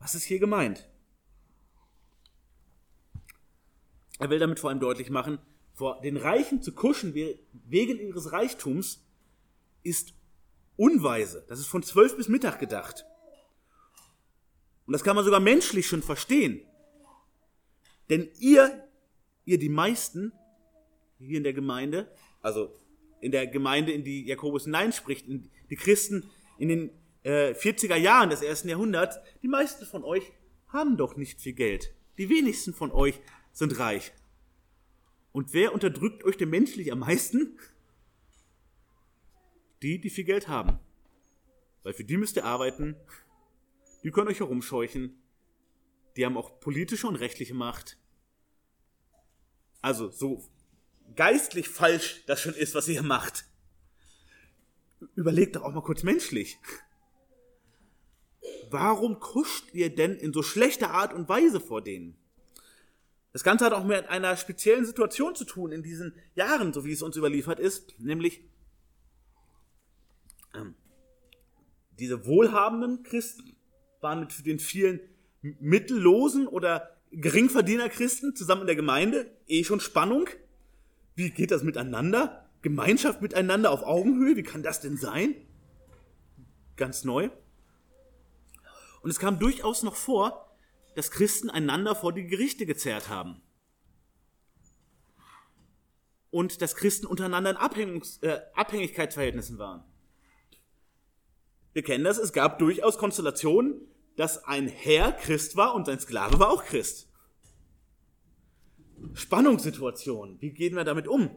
Was 0.00 0.14
ist 0.14 0.24
hier 0.24 0.38
gemeint? 0.38 0.88
Er 4.18 4.30
will 4.30 4.38
damit 4.38 4.58
vor 4.58 4.70
allem 4.70 4.80
deutlich 4.80 5.10
machen, 5.10 5.38
vor 5.78 6.00
den 6.00 6.16
Reichen 6.16 6.60
zu 6.60 6.72
kuschen 6.72 7.14
wegen 7.14 8.00
ihres 8.00 8.32
Reichtums 8.32 9.06
ist 9.84 10.12
unweise. 10.76 11.44
Das 11.48 11.60
ist 11.60 11.68
von 11.68 11.84
zwölf 11.84 12.16
bis 12.16 12.28
Mittag 12.28 12.58
gedacht. 12.58 13.06
Und 14.86 14.92
das 14.92 15.04
kann 15.04 15.14
man 15.14 15.24
sogar 15.24 15.38
menschlich 15.38 15.86
schon 15.86 16.02
verstehen. 16.02 16.62
Denn 18.10 18.28
ihr, 18.40 18.88
ihr 19.44 19.58
die 19.58 19.68
meisten, 19.68 20.32
hier 21.18 21.36
in 21.36 21.44
der 21.44 21.52
Gemeinde, 21.52 22.10
also 22.42 22.74
in 23.20 23.30
der 23.30 23.46
Gemeinde, 23.46 23.92
in 23.92 24.02
die 24.02 24.26
Jakobus 24.26 24.64
hineinspricht, 24.64 25.28
in 25.28 25.48
die 25.70 25.76
Christen 25.76 26.28
in 26.58 26.68
den 26.70 26.90
äh, 27.22 27.52
40er 27.52 27.96
Jahren 27.96 28.30
des 28.30 28.42
ersten 28.42 28.68
Jahrhunderts, 28.68 29.16
die 29.42 29.48
meisten 29.48 29.86
von 29.86 30.02
euch 30.02 30.32
haben 30.66 30.96
doch 30.96 31.16
nicht 31.16 31.40
viel 31.40 31.52
Geld. 31.52 31.94
Die 32.16 32.28
wenigsten 32.28 32.74
von 32.74 32.90
euch 32.90 33.20
sind 33.52 33.78
reich. 33.78 34.12
Und 35.38 35.52
wer 35.52 35.72
unterdrückt 35.72 36.24
euch 36.24 36.36
denn 36.36 36.50
menschlich 36.50 36.90
am 36.90 36.98
meisten? 36.98 37.56
Die, 39.82 40.00
die 40.00 40.10
viel 40.10 40.24
Geld 40.24 40.48
haben. 40.48 40.80
Weil 41.84 41.92
für 41.92 42.02
die 42.02 42.16
müsst 42.16 42.34
ihr 42.34 42.44
arbeiten, 42.44 42.96
die 44.02 44.10
können 44.10 44.26
euch 44.26 44.40
herumscheuchen, 44.40 45.22
die 46.16 46.26
haben 46.26 46.36
auch 46.36 46.58
politische 46.58 47.06
und 47.06 47.14
rechtliche 47.14 47.54
Macht. 47.54 47.98
Also 49.80 50.10
so 50.10 50.44
geistlich 51.14 51.68
falsch 51.68 52.24
das 52.26 52.40
schon 52.40 52.54
ist, 52.54 52.74
was 52.74 52.88
ihr 52.88 53.04
macht. 53.04 53.44
Überlegt 55.14 55.54
doch 55.54 55.62
auch 55.62 55.72
mal 55.72 55.84
kurz 55.84 56.02
menschlich. 56.02 56.58
Warum 58.70 59.20
kuscht 59.20 59.72
ihr 59.72 59.94
denn 59.94 60.16
in 60.16 60.32
so 60.32 60.42
schlechter 60.42 60.90
Art 60.90 61.12
und 61.12 61.28
Weise 61.28 61.60
vor 61.60 61.80
denen? 61.80 62.18
Das 63.38 63.44
Ganze 63.44 63.66
hat 63.66 63.72
auch 63.72 63.84
mit 63.84 64.08
einer 64.08 64.36
speziellen 64.36 64.84
Situation 64.84 65.36
zu 65.36 65.44
tun 65.44 65.70
in 65.70 65.84
diesen 65.84 66.12
Jahren, 66.34 66.72
so 66.72 66.84
wie 66.84 66.90
es 66.90 67.02
uns 67.02 67.16
überliefert 67.16 67.60
ist, 67.60 67.94
nämlich 68.00 68.42
ähm, 70.56 70.74
diese 72.00 72.26
wohlhabenden 72.26 73.04
Christen 73.04 73.54
waren 74.00 74.18
mit 74.18 74.44
den 74.44 74.58
vielen 74.58 74.98
mittellosen 75.40 76.48
oder 76.48 76.96
geringverdiener 77.12 77.88
Christen 77.88 78.34
zusammen 78.34 78.62
in 78.62 78.66
der 78.66 78.74
Gemeinde 78.74 79.30
eh 79.46 79.62
schon 79.62 79.78
Spannung. 79.78 80.28
Wie 81.14 81.30
geht 81.30 81.52
das 81.52 81.62
miteinander? 81.62 82.50
Gemeinschaft 82.62 83.22
miteinander 83.22 83.70
auf 83.70 83.84
Augenhöhe? 83.84 84.34
Wie 84.34 84.42
kann 84.42 84.64
das 84.64 84.80
denn 84.80 84.96
sein? 84.96 85.36
Ganz 86.74 87.04
neu. 87.04 87.30
Und 89.00 89.10
es 89.10 89.20
kam 89.20 89.38
durchaus 89.38 89.84
noch 89.84 89.94
vor, 89.94 90.47
dass 90.98 91.12
Christen 91.12 91.48
einander 91.48 91.94
vor 91.94 92.12
die 92.12 92.26
Gerichte 92.26 92.66
gezerrt 92.66 93.08
haben. 93.08 93.40
Und 96.30 96.60
dass 96.60 96.74
Christen 96.74 97.06
untereinander 97.06 97.50
in 97.50 97.56
Abhängungs 97.56 98.18
äh, 98.18 98.40
Abhängigkeitsverhältnissen 98.54 99.58
waren. 99.58 99.84
Wir 101.72 101.84
kennen 101.84 102.02
das, 102.02 102.18
es 102.18 102.32
gab 102.32 102.58
durchaus 102.58 102.98
Konstellationen, 102.98 103.80
dass 104.16 104.42
ein 104.42 104.66
Herr 104.66 105.12
Christ 105.12 105.54
war 105.54 105.76
und 105.76 105.86
sein 105.86 106.00
Sklave 106.00 106.40
war 106.40 106.50
auch 106.50 106.64
Christ. 106.64 107.08
Spannungssituation, 109.14 110.40
wie 110.40 110.50
gehen 110.50 110.74
wir 110.74 110.82
damit 110.82 111.06
um? 111.06 111.30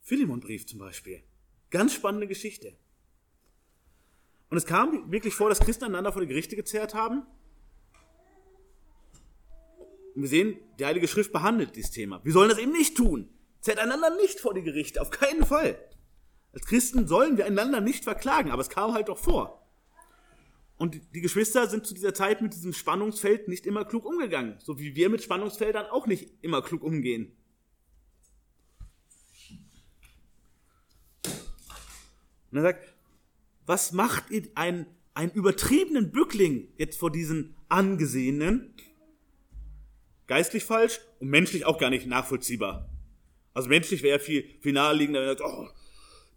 Philemonbrief 0.00 0.66
zum 0.66 0.78
Beispiel. 0.78 1.22
Ganz 1.68 1.92
spannende 1.92 2.28
Geschichte. 2.28 2.78
Und 4.48 4.56
es 4.56 4.64
kam 4.64 5.12
wirklich 5.12 5.34
vor, 5.34 5.50
dass 5.50 5.60
Christen 5.60 5.84
einander 5.84 6.14
vor 6.14 6.22
die 6.22 6.28
Gerichte 6.28 6.56
gezerrt 6.56 6.94
haben. 6.94 7.26
Und 10.16 10.22
wir 10.22 10.28
sehen, 10.30 10.56
die 10.78 10.86
Heilige 10.86 11.08
Schrift 11.08 11.30
behandelt 11.30 11.76
dieses 11.76 11.90
Thema. 11.90 12.24
Wir 12.24 12.32
sollen 12.32 12.48
das 12.48 12.58
eben 12.58 12.72
nicht 12.72 12.96
tun. 12.96 13.28
Zerrt 13.60 13.78
einander 13.78 14.16
nicht 14.16 14.40
vor 14.40 14.54
die 14.54 14.62
Gerichte, 14.62 15.02
auf 15.02 15.10
keinen 15.10 15.44
Fall. 15.44 15.78
Als 16.54 16.64
Christen 16.64 17.06
sollen 17.06 17.36
wir 17.36 17.44
einander 17.44 17.82
nicht 17.82 18.02
verklagen, 18.02 18.50
aber 18.50 18.62
es 18.62 18.70
kam 18.70 18.94
halt 18.94 19.08
doch 19.08 19.18
vor. 19.18 19.62
Und 20.78 20.98
die 21.14 21.20
Geschwister 21.20 21.68
sind 21.68 21.86
zu 21.86 21.92
dieser 21.92 22.14
Zeit 22.14 22.40
mit 22.40 22.54
diesem 22.54 22.72
Spannungsfeld 22.72 23.46
nicht 23.48 23.66
immer 23.66 23.84
klug 23.84 24.06
umgegangen, 24.06 24.56
so 24.58 24.78
wie 24.78 24.96
wir 24.96 25.10
mit 25.10 25.22
Spannungsfeldern 25.22 25.84
auch 25.84 26.06
nicht 26.06 26.32
immer 26.40 26.62
klug 26.62 26.82
umgehen. 26.82 27.36
Und 32.50 32.56
er 32.56 32.62
sagt, 32.62 32.94
was 33.66 33.92
macht 33.92 34.24
einen, 34.54 34.86
einen 35.12 35.32
übertriebenen 35.32 36.10
Bückling 36.10 36.68
jetzt 36.78 36.98
vor 36.98 37.10
diesen 37.10 37.54
Angesehenen? 37.68 38.75
Geistlich 40.26 40.64
falsch 40.64 41.00
und 41.20 41.28
menschlich 41.28 41.66
auch 41.66 41.78
gar 41.78 41.90
nicht 41.90 42.06
nachvollziehbar. 42.06 42.90
Also 43.54 43.68
menschlich 43.68 44.02
wäre 44.02 44.18
viel, 44.18 44.44
viel 44.60 44.72
naheliegender, 44.72 45.20
wenn 45.20 45.28
er 45.28 45.38
sagt, 45.38 45.50
oh, 45.50 45.68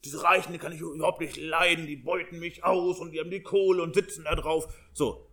diese 0.05 0.23
Reichen, 0.23 0.53
die 0.53 0.59
kann 0.59 0.71
ich 0.71 0.79
überhaupt 0.79 1.19
nicht 1.19 1.37
leiden, 1.37 1.87
die 1.87 1.97
beuten 1.97 2.39
mich 2.39 2.63
aus 2.63 2.99
und 2.99 3.11
die 3.11 3.19
haben 3.19 3.31
die 3.31 3.41
Kohle 3.41 3.83
und 3.83 3.95
sitzen 3.95 4.23
da 4.23 4.35
drauf. 4.35 4.73
So. 4.93 5.27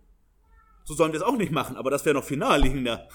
so 0.83 0.93
sollen 0.93 1.13
wir 1.13 1.19
es 1.19 1.25
auch 1.25 1.37
nicht 1.37 1.51
machen, 1.51 1.77
aber 1.77 1.89
das 1.89 2.03
wäre 2.03 2.15
noch 2.15 2.23
viel 2.23 2.37
naheliegender. 2.37 3.07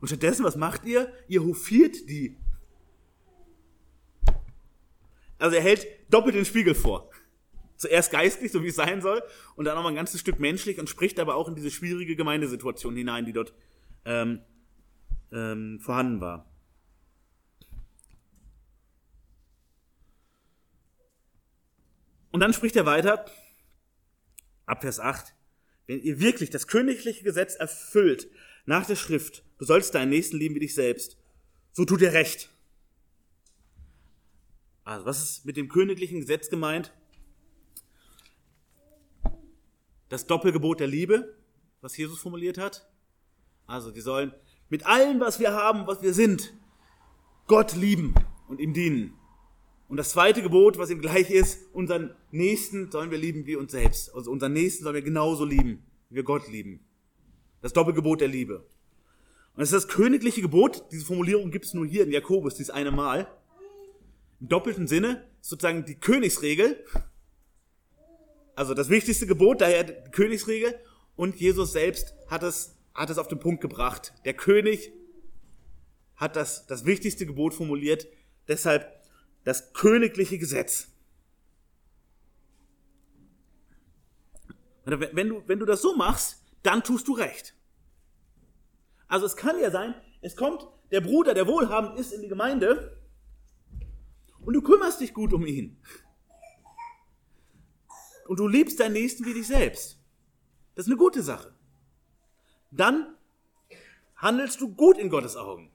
Und 0.00 0.08
stattdessen, 0.08 0.44
was 0.44 0.56
macht 0.56 0.84
ihr? 0.84 1.12
Ihr 1.28 1.44
hofiert 1.44 2.08
die. 2.08 2.38
Also 5.38 5.56
er 5.56 5.62
hält 5.62 5.86
doppelt 6.08 6.36
den 6.36 6.44
Spiegel 6.44 6.74
vor. 6.74 7.10
Zuerst 7.76 8.12
geistlich, 8.12 8.52
so 8.52 8.62
wie 8.62 8.68
es 8.68 8.76
sein 8.76 9.02
soll, 9.02 9.22
und 9.56 9.64
dann 9.64 9.74
nochmal 9.74 9.92
ein 9.92 9.96
ganzes 9.96 10.20
Stück 10.20 10.38
menschlich 10.38 10.78
und 10.78 10.88
spricht 10.88 11.18
aber 11.18 11.34
auch 11.34 11.48
in 11.48 11.56
diese 11.56 11.70
schwierige 11.70 12.16
Gemeindesituation 12.16 12.96
hinein, 12.96 13.26
die 13.26 13.32
dort 13.32 13.52
ähm, 14.04 14.40
ähm, 15.34 15.80
vorhanden 15.80 16.20
war. 16.20 16.48
Und 22.30 22.40
dann 22.40 22.52
spricht 22.52 22.74
er 22.76 22.86
weiter, 22.86 23.26
ab 24.66 24.80
Vers 24.82 24.98
8, 24.98 25.34
wenn 25.86 26.00
ihr 26.00 26.20
wirklich 26.20 26.50
das 26.50 26.66
königliche 26.66 27.22
Gesetz 27.22 27.54
erfüllt 27.54 28.28
nach 28.64 28.86
der 28.86 28.96
Schrift, 28.96 29.44
du 29.58 29.64
sollst 29.64 29.94
deinen 29.94 30.08
Nächsten 30.08 30.38
lieben 30.38 30.54
wie 30.54 30.60
dich 30.60 30.74
selbst, 30.74 31.16
so 31.72 31.84
tut 31.84 32.00
ihr 32.00 32.12
recht. 32.12 32.50
Also, 34.84 35.06
was 35.06 35.22
ist 35.22 35.46
mit 35.46 35.56
dem 35.56 35.68
königlichen 35.68 36.20
Gesetz 36.20 36.48
gemeint? 36.50 36.92
Das 40.08 40.26
Doppelgebot 40.26 40.80
der 40.80 40.86
Liebe, 40.86 41.36
was 41.80 41.96
Jesus 41.96 42.18
formuliert 42.18 42.58
hat. 42.58 42.88
Also, 43.66 43.90
die 43.90 44.00
sollen 44.00 44.34
mit 44.68 44.86
allem, 44.86 45.20
was 45.20 45.40
wir 45.40 45.52
haben, 45.52 45.86
was 45.86 46.02
wir 46.02 46.14
sind, 46.14 46.54
Gott 47.46 47.74
lieben 47.74 48.14
und 48.48 48.60
ihm 48.60 48.72
dienen. 48.72 49.14
Und 49.88 49.98
das 49.98 50.10
zweite 50.10 50.42
Gebot, 50.42 50.78
was 50.78 50.90
ihm 50.90 51.00
gleich 51.00 51.30
ist, 51.30 51.72
unseren 51.72 52.14
Nächsten 52.30 52.90
sollen 52.90 53.10
wir 53.10 53.18
lieben 53.18 53.46
wie 53.46 53.56
uns 53.56 53.72
selbst. 53.72 54.14
Also 54.14 54.30
unseren 54.30 54.52
Nächsten 54.52 54.82
sollen 54.82 54.94
wir 54.94 55.02
genauso 55.02 55.44
lieben, 55.44 55.84
wie 56.08 56.16
wir 56.16 56.22
Gott 56.22 56.48
lieben. 56.48 56.80
Das 57.60 57.72
Doppelgebot 57.72 58.20
der 58.20 58.28
Liebe. 58.28 58.56
Und 59.54 59.60
das 59.60 59.70
ist 59.70 59.84
das 59.84 59.88
königliche 59.88 60.40
Gebot. 60.40 60.84
Diese 60.90 61.04
Formulierung 61.04 61.50
gibt 61.50 61.66
es 61.66 61.74
nur 61.74 61.86
hier 61.86 62.04
in 62.04 62.10
Jakobus, 62.10 62.56
dieses 62.56 62.70
eine 62.70 62.90
Mal. 62.90 63.28
Im 64.40 64.48
doppelten 64.48 64.88
Sinne 64.88 65.28
sozusagen 65.40 65.84
die 65.84 65.94
Königsregel. 65.94 66.84
Also 68.56 68.74
das 68.74 68.88
wichtigste 68.88 69.26
Gebot, 69.26 69.60
daher 69.60 69.84
die 69.84 70.10
Königsregel. 70.10 70.74
Und 71.14 71.36
Jesus 71.36 71.72
selbst 71.72 72.14
hat 72.26 72.42
es, 72.42 72.73
hat 72.94 73.10
es 73.10 73.18
auf 73.18 73.28
den 73.28 73.40
Punkt 73.40 73.60
gebracht. 73.60 74.14
Der 74.24 74.34
König 74.34 74.92
hat 76.16 76.36
das, 76.36 76.66
das 76.66 76.84
wichtigste 76.84 77.26
Gebot 77.26 77.54
formuliert. 77.54 78.06
Deshalb 78.48 79.02
das 79.42 79.72
königliche 79.72 80.38
Gesetz. 80.38 80.88
Wenn 84.84 85.28
du, 85.28 85.42
wenn 85.46 85.58
du 85.58 85.66
das 85.66 85.82
so 85.82 85.96
machst, 85.96 86.42
dann 86.62 86.82
tust 86.82 87.08
du 87.08 87.14
recht. 87.14 87.54
Also 89.08 89.26
es 89.26 89.36
kann 89.36 89.58
ja 89.60 89.70
sein, 89.70 89.94
es 90.20 90.36
kommt 90.36 90.66
der 90.90 91.00
Bruder, 91.00 91.34
der 91.34 91.46
wohlhabend 91.46 91.98
ist, 91.98 92.12
in 92.12 92.22
die 92.22 92.28
Gemeinde 92.28 93.00
und 94.40 94.54
du 94.54 94.62
kümmerst 94.62 95.00
dich 95.00 95.14
gut 95.14 95.32
um 95.32 95.46
ihn. 95.46 95.80
Und 98.26 98.38
du 98.38 98.48
liebst 98.48 98.80
deinen 98.80 98.94
Nächsten 98.94 99.24
wie 99.24 99.34
dich 99.34 99.46
selbst. 99.46 99.98
Das 100.74 100.86
ist 100.86 100.90
eine 100.90 100.98
gute 100.98 101.22
Sache. 101.22 101.53
Dann 102.76 103.14
handelst 104.16 104.60
du 104.60 104.74
gut 104.74 104.98
in 104.98 105.08
Gottes 105.08 105.36
Augen. 105.36 105.70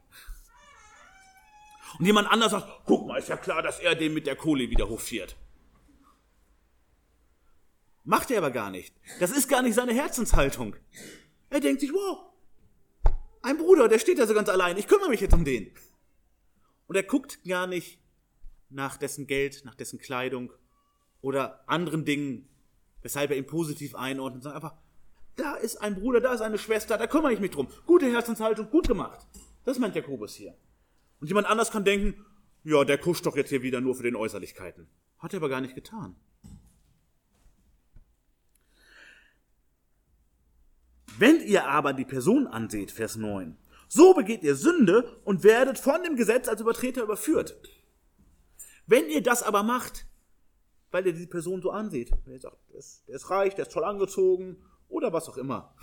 Und 1.97 2.06
jemand 2.06 2.30
anders 2.30 2.52
sagt, 2.52 2.68
guck 2.86 3.08
mal, 3.08 3.18
ist 3.18 3.30
ja 3.30 3.38
klar, 3.38 3.62
dass 3.62 3.80
er 3.80 3.95
den 3.95 4.14
mit 4.14 4.28
der 4.28 4.36
Kohle 4.36 4.70
wieder 4.70 4.89
hofiert. 4.89 5.36
Macht 8.04 8.32
er 8.32 8.39
aber 8.39 8.52
gar 8.52 8.70
nicht. 8.70 8.93
Das 9.20 9.32
ist 9.32 9.47
gar 9.50 9.62
nicht 9.62 9.76
seine 9.76 9.93
Herzenshaltung. 9.93 10.76
Er 11.50 11.60
denkt 11.60 11.82
sich, 11.82 11.91
wow, 11.93 12.30
ein 13.41 13.58
Bruder, 13.58 13.88
der 13.88 14.00
steht 14.00 14.20
da 14.20 14.28
so 14.28 14.34
ganz 14.34 14.50
allein, 14.50 14.78
ich 14.78 14.88
kümmere 14.88 15.10
mich 15.10 15.22
jetzt 15.22 15.34
um 15.34 15.45
den. 15.45 15.72
Und 16.88 16.95
er 16.95 17.04
guckt 17.04 17.43
gar 17.43 17.68
nicht 17.68 18.00
nach 18.70 18.97
dessen 18.97 19.28
Geld, 19.28 19.64
nach 19.64 19.76
dessen 19.76 20.00
Kleidung 20.00 20.52
oder 21.22 21.68
anderen 21.68 22.06
Dingen, 22.06 22.50
weshalb 23.02 23.32
er 23.32 23.38
ihn 23.38 23.45
positiv 23.45 23.95
einordnet, 23.95 24.43
sondern 24.43 24.62
einfach, 24.62 24.78
da 25.40 25.56
ist 25.56 25.78
ein 25.78 25.96
Bruder, 25.96 26.22
da 26.22 26.34
ist 26.34 26.42
eine 26.42 26.58
Schwester, 26.58 26.98
da 26.98 27.08
kümmere 27.08 27.34
ich 27.34 27.40
mich 27.40 27.52
drum. 27.52 27.68
Gute 27.86 28.12
Herzenshaltung, 28.12 28.70
gut 28.70 28.88
gemacht. 28.88 29.26
Das 29.64 29.80
meint 29.80 29.96
Jakobus 29.96 30.36
hier. 30.36 30.56
Und 31.20 31.28
jemand 31.28 31.48
anders 31.48 31.72
kann 31.72 31.84
denken, 31.84 32.26
ja, 32.64 32.84
der 32.84 32.98
kuscht 32.98 33.26
doch 33.26 33.36
jetzt 33.36 33.50
hier 33.50 33.62
wieder 33.62 33.82
nur 33.82 33.96
für 33.96 34.04
den 34.04 34.16
Äußerlichkeiten. 34.16 34.88
Hat 35.18 35.34
er 35.34 35.38
aber 35.38 35.50
gar 35.50 35.62
nicht 35.62 35.76
getan. 35.76 36.16
Wenn 41.18 41.42
ihr 41.42 41.68
aber 41.68 41.94
die 41.94 42.06
Person 42.06 42.48
anseht, 42.48 42.92
Vers 42.92 43.16
9, 43.16 43.58
so 43.88 44.14
begeht 44.14 44.44
ihr 44.44 44.56
Sünde 44.56 45.20
und 45.26 45.44
werdet 45.44 45.78
von 45.78 46.04
dem 46.04 46.16
Gesetz 46.16 46.48
als 46.48 46.62
Übertreter 46.62 47.04
überführt. 47.04 47.58
Wenn 48.88 49.10
ihr 49.10 49.22
das 49.22 49.44
aber 49.44 49.64
macht, 49.64 50.06
weil 50.92 51.06
ihr 51.06 51.14
die 51.14 51.28
Person 51.28 51.62
so 51.62 51.72
anseht, 51.72 52.12
wenn 52.24 52.34
ihr 52.34 52.40
sagt, 52.40 52.58
der 52.70 52.80
ist, 52.80 53.08
der 53.08 53.16
ist 53.16 53.30
reich, 53.30 53.56
der 53.56 53.66
ist 53.66 53.74
toll 53.74 53.84
angezogen 53.84 54.58
oder 54.90 55.14
was 55.14 55.30
auch 55.30 55.38
immer, 55.38 55.74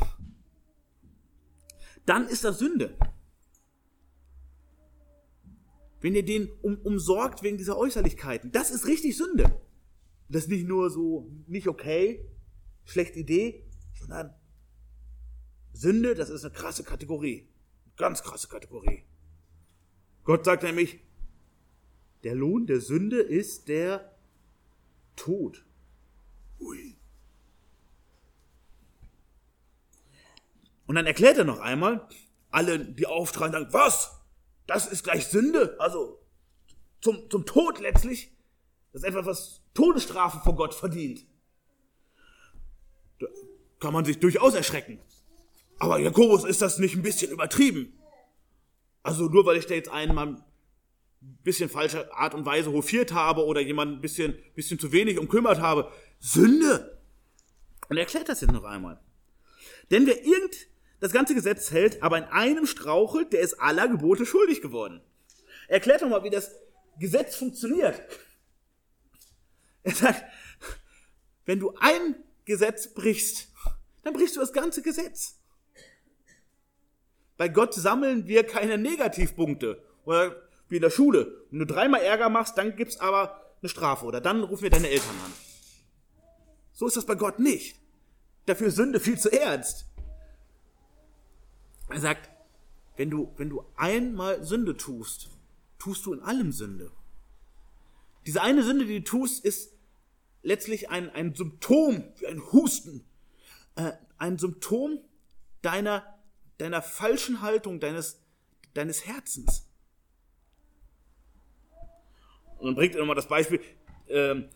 dann 2.04 2.28
ist 2.28 2.44
das 2.44 2.58
Sünde 2.58 2.98
wenn 6.06 6.14
ihr 6.14 6.24
den 6.24 6.50
um, 6.62 6.78
umsorgt 6.78 7.42
wegen 7.42 7.58
dieser 7.58 7.76
Äußerlichkeiten. 7.76 8.52
Das 8.52 8.70
ist 8.70 8.86
richtig 8.86 9.16
Sünde. 9.16 9.60
Das 10.28 10.44
ist 10.44 10.50
nicht 10.50 10.66
nur 10.66 10.88
so, 10.88 11.30
nicht 11.46 11.68
okay, 11.68 12.28
schlechte 12.84 13.18
Idee, 13.18 13.64
sondern 13.98 14.34
Sünde, 15.72 16.14
das 16.14 16.30
ist 16.30 16.44
eine 16.44 16.54
krasse 16.54 16.84
Kategorie. 16.84 17.48
Ganz 17.96 18.22
krasse 18.22 18.48
Kategorie. 18.48 19.04
Gott 20.24 20.44
sagt 20.44 20.62
nämlich, 20.62 21.00
der 22.24 22.34
Lohn 22.34 22.66
der 22.66 22.80
Sünde 22.80 23.20
ist 23.20 23.68
der 23.68 24.16
Tod. 25.16 25.64
Ui. 26.60 26.95
Und 30.86 30.94
dann 30.94 31.06
erklärt 31.06 31.38
er 31.38 31.44
noch 31.44 31.60
einmal, 31.60 32.06
alle, 32.50 32.78
die 32.78 33.06
auftragen, 33.06 33.52
sagen, 33.52 33.72
was? 33.72 34.16
das 34.66 34.86
ist 34.86 35.04
gleich 35.04 35.26
Sünde, 35.26 35.76
also 35.78 36.20
zum, 37.00 37.30
zum 37.30 37.46
Tod 37.46 37.80
letztlich. 37.80 38.32
Das 38.92 39.02
ist 39.02 39.08
etwas, 39.08 39.26
was 39.26 39.62
Todesstrafe 39.74 40.40
vor 40.42 40.56
Gott 40.56 40.74
verdient. 40.74 41.24
Da 43.18 43.26
kann 43.78 43.92
man 43.92 44.04
sich 44.04 44.18
durchaus 44.18 44.54
erschrecken. 44.54 44.98
Aber 45.78 45.98
Jakobus, 45.98 46.44
ist 46.44 46.62
das 46.62 46.78
nicht 46.78 46.96
ein 46.96 47.02
bisschen 47.02 47.30
übertrieben? 47.30 47.92
Also 49.02 49.28
nur 49.28 49.46
weil 49.46 49.58
ich 49.58 49.66
da 49.66 49.74
jetzt 49.74 49.90
einen 49.90 50.14
mal 50.14 50.26
ein 50.26 51.38
bisschen 51.44 51.68
falsche 51.68 52.12
Art 52.14 52.34
und 52.34 52.46
Weise 52.46 52.72
hofiert 52.72 53.12
habe 53.12 53.44
oder 53.44 53.60
jemanden 53.60 53.96
ein 53.96 54.00
bisschen, 54.00 54.36
bisschen 54.54 54.78
zu 54.78 54.90
wenig 54.92 55.18
umkümmert 55.18 55.60
habe. 55.60 55.92
Sünde! 56.18 56.98
Und 57.88 57.98
er 57.98 58.04
erklärt 58.04 58.28
das 58.28 58.40
jetzt 58.40 58.52
noch 58.52 58.64
einmal. 58.64 58.98
Denn 59.90 60.06
wer 60.06 60.24
irgend 60.24 60.66
das 61.00 61.12
ganze 61.12 61.34
Gesetz 61.34 61.70
hält, 61.70 62.02
aber 62.02 62.18
in 62.18 62.24
einem 62.24 62.66
strauchelt, 62.66 63.32
der 63.32 63.40
ist 63.40 63.54
aller 63.60 63.88
Gebote 63.88 64.26
schuldig 64.26 64.62
geworden. 64.62 65.00
Erklärt 65.68 66.02
doch 66.02 66.08
mal, 66.08 66.24
wie 66.24 66.30
das 66.30 66.52
Gesetz 66.98 67.36
funktioniert. 67.36 68.00
Er 69.82 69.94
sagt, 69.94 70.24
wenn 71.44 71.60
du 71.60 71.74
ein 71.78 72.16
Gesetz 72.44 72.92
brichst, 72.92 73.48
dann 74.02 74.14
brichst 74.14 74.36
du 74.36 74.40
das 74.40 74.52
ganze 74.52 74.82
Gesetz. 74.82 75.38
Bei 77.36 77.48
Gott 77.48 77.74
sammeln 77.74 78.26
wir 78.26 78.44
keine 78.44 78.78
Negativpunkte. 78.78 79.82
Oder 80.04 80.42
wie 80.68 80.76
in 80.76 80.82
der 80.82 80.90
Schule. 80.90 81.44
Wenn 81.50 81.60
du 81.60 81.66
dreimal 81.66 82.00
Ärger 82.00 82.28
machst, 82.28 82.56
dann 82.56 82.76
gibt's 82.76 82.98
aber 82.98 83.56
eine 83.60 83.68
Strafe. 83.68 84.06
Oder 84.06 84.20
dann 84.20 84.42
rufen 84.42 84.62
wir 84.62 84.70
deine 84.70 84.88
Eltern 84.88 85.16
an. 85.24 85.32
So 86.72 86.86
ist 86.86 86.96
das 86.96 87.06
bei 87.06 87.14
Gott 87.14 87.38
nicht. 87.38 87.76
Dafür 88.46 88.70
Sünde 88.70 89.00
viel 89.00 89.18
zu 89.18 89.30
ernst. 89.30 89.86
Er 91.96 92.02
sagt, 92.02 92.28
wenn 92.98 93.08
du, 93.08 93.32
wenn 93.38 93.48
du 93.48 93.64
einmal 93.74 94.44
Sünde 94.44 94.76
tust, 94.76 95.30
tust 95.78 96.04
du 96.04 96.12
in 96.12 96.20
allem 96.20 96.52
Sünde. 96.52 96.92
Diese 98.26 98.42
eine 98.42 98.62
Sünde, 98.62 98.84
die 98.84 98.98
du 98.98 99.04
tust, 99.04 99.42
ist 99.42 99.72
letztlich 100.42 100.90
ein, 100.90 101.08
ein 101.08 101.34
Symptom, 101.34 102.04
wie 102.18 102.26
ein 102.26 102.42
Husten, 102.52 103.06
äh, 103.76 103.92
ein 104.18 104.36
Symptom 104.36 104.98
deiner, 105.62 106.04
deiner 106.58 106.82
falschen 106.82 107.40
Haltung, 107.40 107.80
deines, 107.80 108.22
deines 108.74 109.06
Herzens. 109.06 109.66
Und 112.58 112.66
dann 112.66 112.74
bringt 112.74 112.94
er 112.94 113.00
nochmal 113.00 113.16
das 113.16 113.28
Beispiel, 113.28 113.62
ähm, 114.08 114.50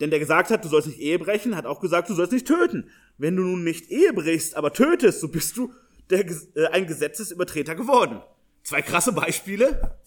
denn 0.00 0.08
der 0.08 0.20
gesagt 0.20 0.48
hat, 0.48 0.64
du 0.64 0.70
sollst 0.70 0.88
nicht 0.88 1.00
Ehe 1.00 1.18
brechen, 1.18 1.54
hat 1.54 1.66
auch 1.66 1.80
gesagt, 1.80 2.08
du 2.08 2.14
sollst 2.14 2.32
nicht 2.32 2.46
töten. 2.46 2.90
Wenn 3.18 3.36
du 3.36 3.42
nun 3.42 3.62
nicht 3.62 3.90
Ehe 3.90 4.14
brichst, 4.14 4.56
aber 4.56 4.72
tötest, 4.72 5.20
so 5.20 5.28
bist 5.28 5.58
du 5.58 5.70
der, 6.10 6.24
äh, 6.54 6.66
ein 6.72 6.86
Gesetzesübertreter 6.86 7.74
geworden. 7.74 8.22
Zwei 8.62 8.82
krasse 8.82 9.12
Beispiele. 9.12 9.98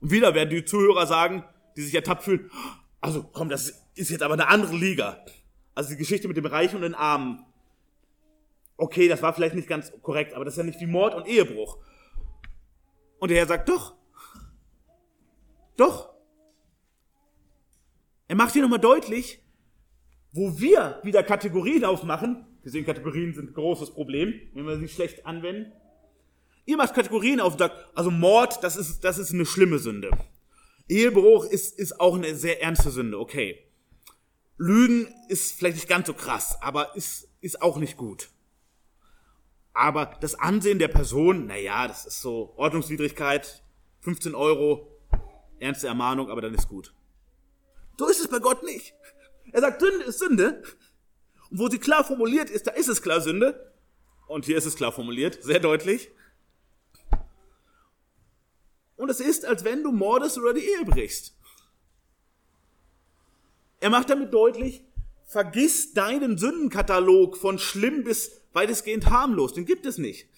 Und 0.00 0.10
wieder 0.10 0.34
werden 0.34 0.50
die 0.50 0.64
Zuhörer 0.64 1.06
sagen, 1.06 1.44
die 1.76 1.82
sich 1.82 1.94
ertappt 1.94 2.24
fühlen, 2.24 2.50
also 3.00 3.24
komm, 3.24 3.48
das 3.48 3.82
ist 3.94 4.10
jetzt 4.10 4.22
aber 4.22 4.34
eine 4.34 4.48
andere 4.48 4.76
Liga. 4.76 5.24
Also 5.74 5.90
die 5.90 5.96
Geschichte 5.96 6.28
mit 6.28 6.36
dem 6.36 6.46
Reichen 6.46 6.76
und 6.76 6.82
den 6.82 6.94
Armen. 6.94 7.44
okay, 8.76 9.06
das 9.08 9.22
war 9.22 9.32
vielleicht 9.32 9.54
nicht 9.54 9.68
ganz 9.68 9.92
korrekt, 10.02 10.34
aber 10.34 10.44
das 10.44 10.54
ist 10.54 10.58
ja 10.58 10.64
nicht 10.64 10.80
wie 10.80 10.86
Mord 10.86 11.14
und 11.14 11.26
Ehebruch. 11.26 11.78
Und 13.18 13.30
der 13.30 13.38
Herr 13.38 13.46
sagt, 13.46 13.68
doch. 13.68 13.94
Doch. 15.76 16.12
Er 18.28 18.36
macht 18.36 18.52
hier 18.52 18.62
nochmal 18.62 18.80
deutlich, 18.80 19.42
wo 20.32 20.58
wir 20.58 21.00
wieder 21.02 21.22
Kategorien 21.22 21.84
aufmachen. 21.84 22.46
Sehen, 22.70 22.86
Kategorien 22.86 23.34
sind 23.34 23.50
ein 23.50 23.54
großes 23.54 23.90
Problem, 23.90 24.34
wenn 24.54 24.66
wir 24.66 24.78
sie 24.78 24.88
schlecht 24.88 25.26
anwenden. 25.26 25.72
Ihr 26.64 26.76
macht 26.76 26.94
Kategorien 26.94 27.40
auf 27.40 27.56
also 27.94 28.10
Mord, 28.10 28.62
das 28.62 28.76
ist, 28.76 29.02
das 29.02 29.18
ist 29.18 29.32
eine 29.32 29.46
schlimme 29.46 29.78
Sünde. 29.78 30.10
Ehebruch 30.88 31.44
ist, 31.44 31.78
ist 31.78 32.00
auch 32.00 32.14
eine 32.14 32.34
sehr 32.34 32.62
ernste 32.62 32.90
Sünde, 32.90 33.18
okay. 33.18 33.58
Lügen 34.58 35.12
ist 35.28 35.58
vielleicht 35.58 35.76
nicht 35.76 35.88
ganz 35.88 36.06
so 36.06 36.14
krass, 36.14 36.56
aber 36.60 36.94
ist, 36.94 37.28
ist 37.40 37.62
auch 37.62 37.78
nicht 37.78 37.96
gut. 37.96 38.28
Aber 39.72 40.18
das 40.20 40.34
Ansehen 40.34 40.78
der 40.78 40.88
Person, 40.88 41.46
naja, 41.46 41.88
das 41.88 42.06
ist 42.06 42.20
so 42.20 42.52
Ordnungswidrigkeit, 42.56 43.62
15 44.00 44.34
Euro, 44.34 44.86
ernste 45.58 45.86
Ermahnung, 45.86 46.30
aber 46.30 46.42
dann 46.42 46.54
ist 46.54 46.68
gut. 46.68 46.94
So 47.98 48.06
ist 48.06 48.20
es 48.20 48.28
bei 48.28 48.38
Gott 48.38 48.62
nicht. 48.62 48.94
Er 49.52 49.60
sagt, 49.60 49.80
Sünde 49.80 50.04
ist 50.04 50.18
Sünde. 50.18 50.62
Wo 51.54 51.68
sie 51.68 51.78
klar 51.78 52.02
formuliert 52.02 52.48
ist, 52.50 52.66
da 52.66 52.70
ist 52.72 52.88
es 52.88 53.02
klar 53.02 53.20
Sünde. 53.20 53.72
Und 54.26 54.46
hier 54.46 54.56
ist 54.56 54.64
es 54.64 54.76
klar 54.76 54.92
formuliert, 54.92 55.42
sehr 55.42 55.60
deutlich. 55.60 56.10
Und 58.96 59.10
es 59.10 59.20
ist, 59.20 59.44
als 59.44 59.62
wenn 59.64 59.82
du 59.82 59.92
mordest 59.92 60.38
oder 60.38 60.54
die 60.54 60.64
Ehe 60.64 60.84
brichst. 60.84 61.36
Er 63.80 63.90
macht 63.90 64.08
damit 64.08 64.32
deutlich, 64.32 64.84
vergiss 65.26 65.92
deinen 65.92 66.38
Sündenkatalog 66.38 67.36
von 67.36 67.58
schlimm 67.58 68.04
bis 68.04 68.40
weitestgehend 68.52 69.10
harmlos. 69.10 69.52
Den 69.52 69.66
gibt 69.66 69.84
es 69.84 69.98
nicht. 69.98 70.28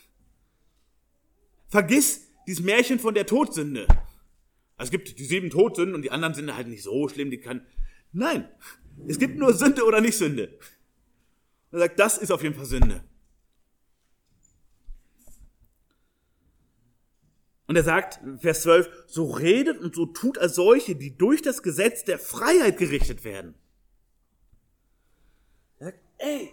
Vergiss 1.68 2.28
dieses 2.46 2.64
Märchen 2.64 2.98
von 2.98 3.14
der 3.14 3.26
Todsünde. 3.26 3.86
Also 4.76 4.88
es 4.88 4.90
gibt 4.90 5.18
die 5.18 5.24
sieben 5.24 5.50
Todsünden 5.50 5.94
und 5.94 6.02
die 6.02 6.10
anderen 6.10 6.34
sind 6.34 6.56
halt 6.56 6.66
nicht 6.66 6.82
so 6.82 7.08
schlimm, 7.08 7.30
die 7.30 7.38
kann. 7.38 7.64
Nein, 8.12 8.48
es 9.06 9.18
gibt 9.18 9.36
nur 9.36 9.52
Sünde 9.52 9.84
oder 9.84 10.00
nicht 10.00 10.16
Sünde. 10.16 10.58
Er 11.74 11.80
sagt, 11.80 11.98
das 11.98 12.18
ist 12.18 12.30
auf 12.30 12.40
jeden 12.40 12.54
Fall 12.54 12.66
Sünde. 12.66 13.02
Und 17.66 17.74
er 17.74 17.82
sagt, 17.82 18.20
Vers 18.38 18.62
12, 18.62 18.88
so 19.08 19.32
redet 19.32 19.80
und 19.80 19.92
so 19.92 20.06
tut 20.06 20.38
als 20.38 20.54
solche, 20.54 20.94
die 20.94 21.18
durch 21.18 21.42
das 21.42 21.64
Gesetz 21.64 22.04
der 22.04 22.20
Freiheit 22.20 22.78
gerichtet 22.78 23.24
werden. 23.24 23.56
Er 25.80 25.86
sagt, 25.86 25.98
ey, 26.18 26.52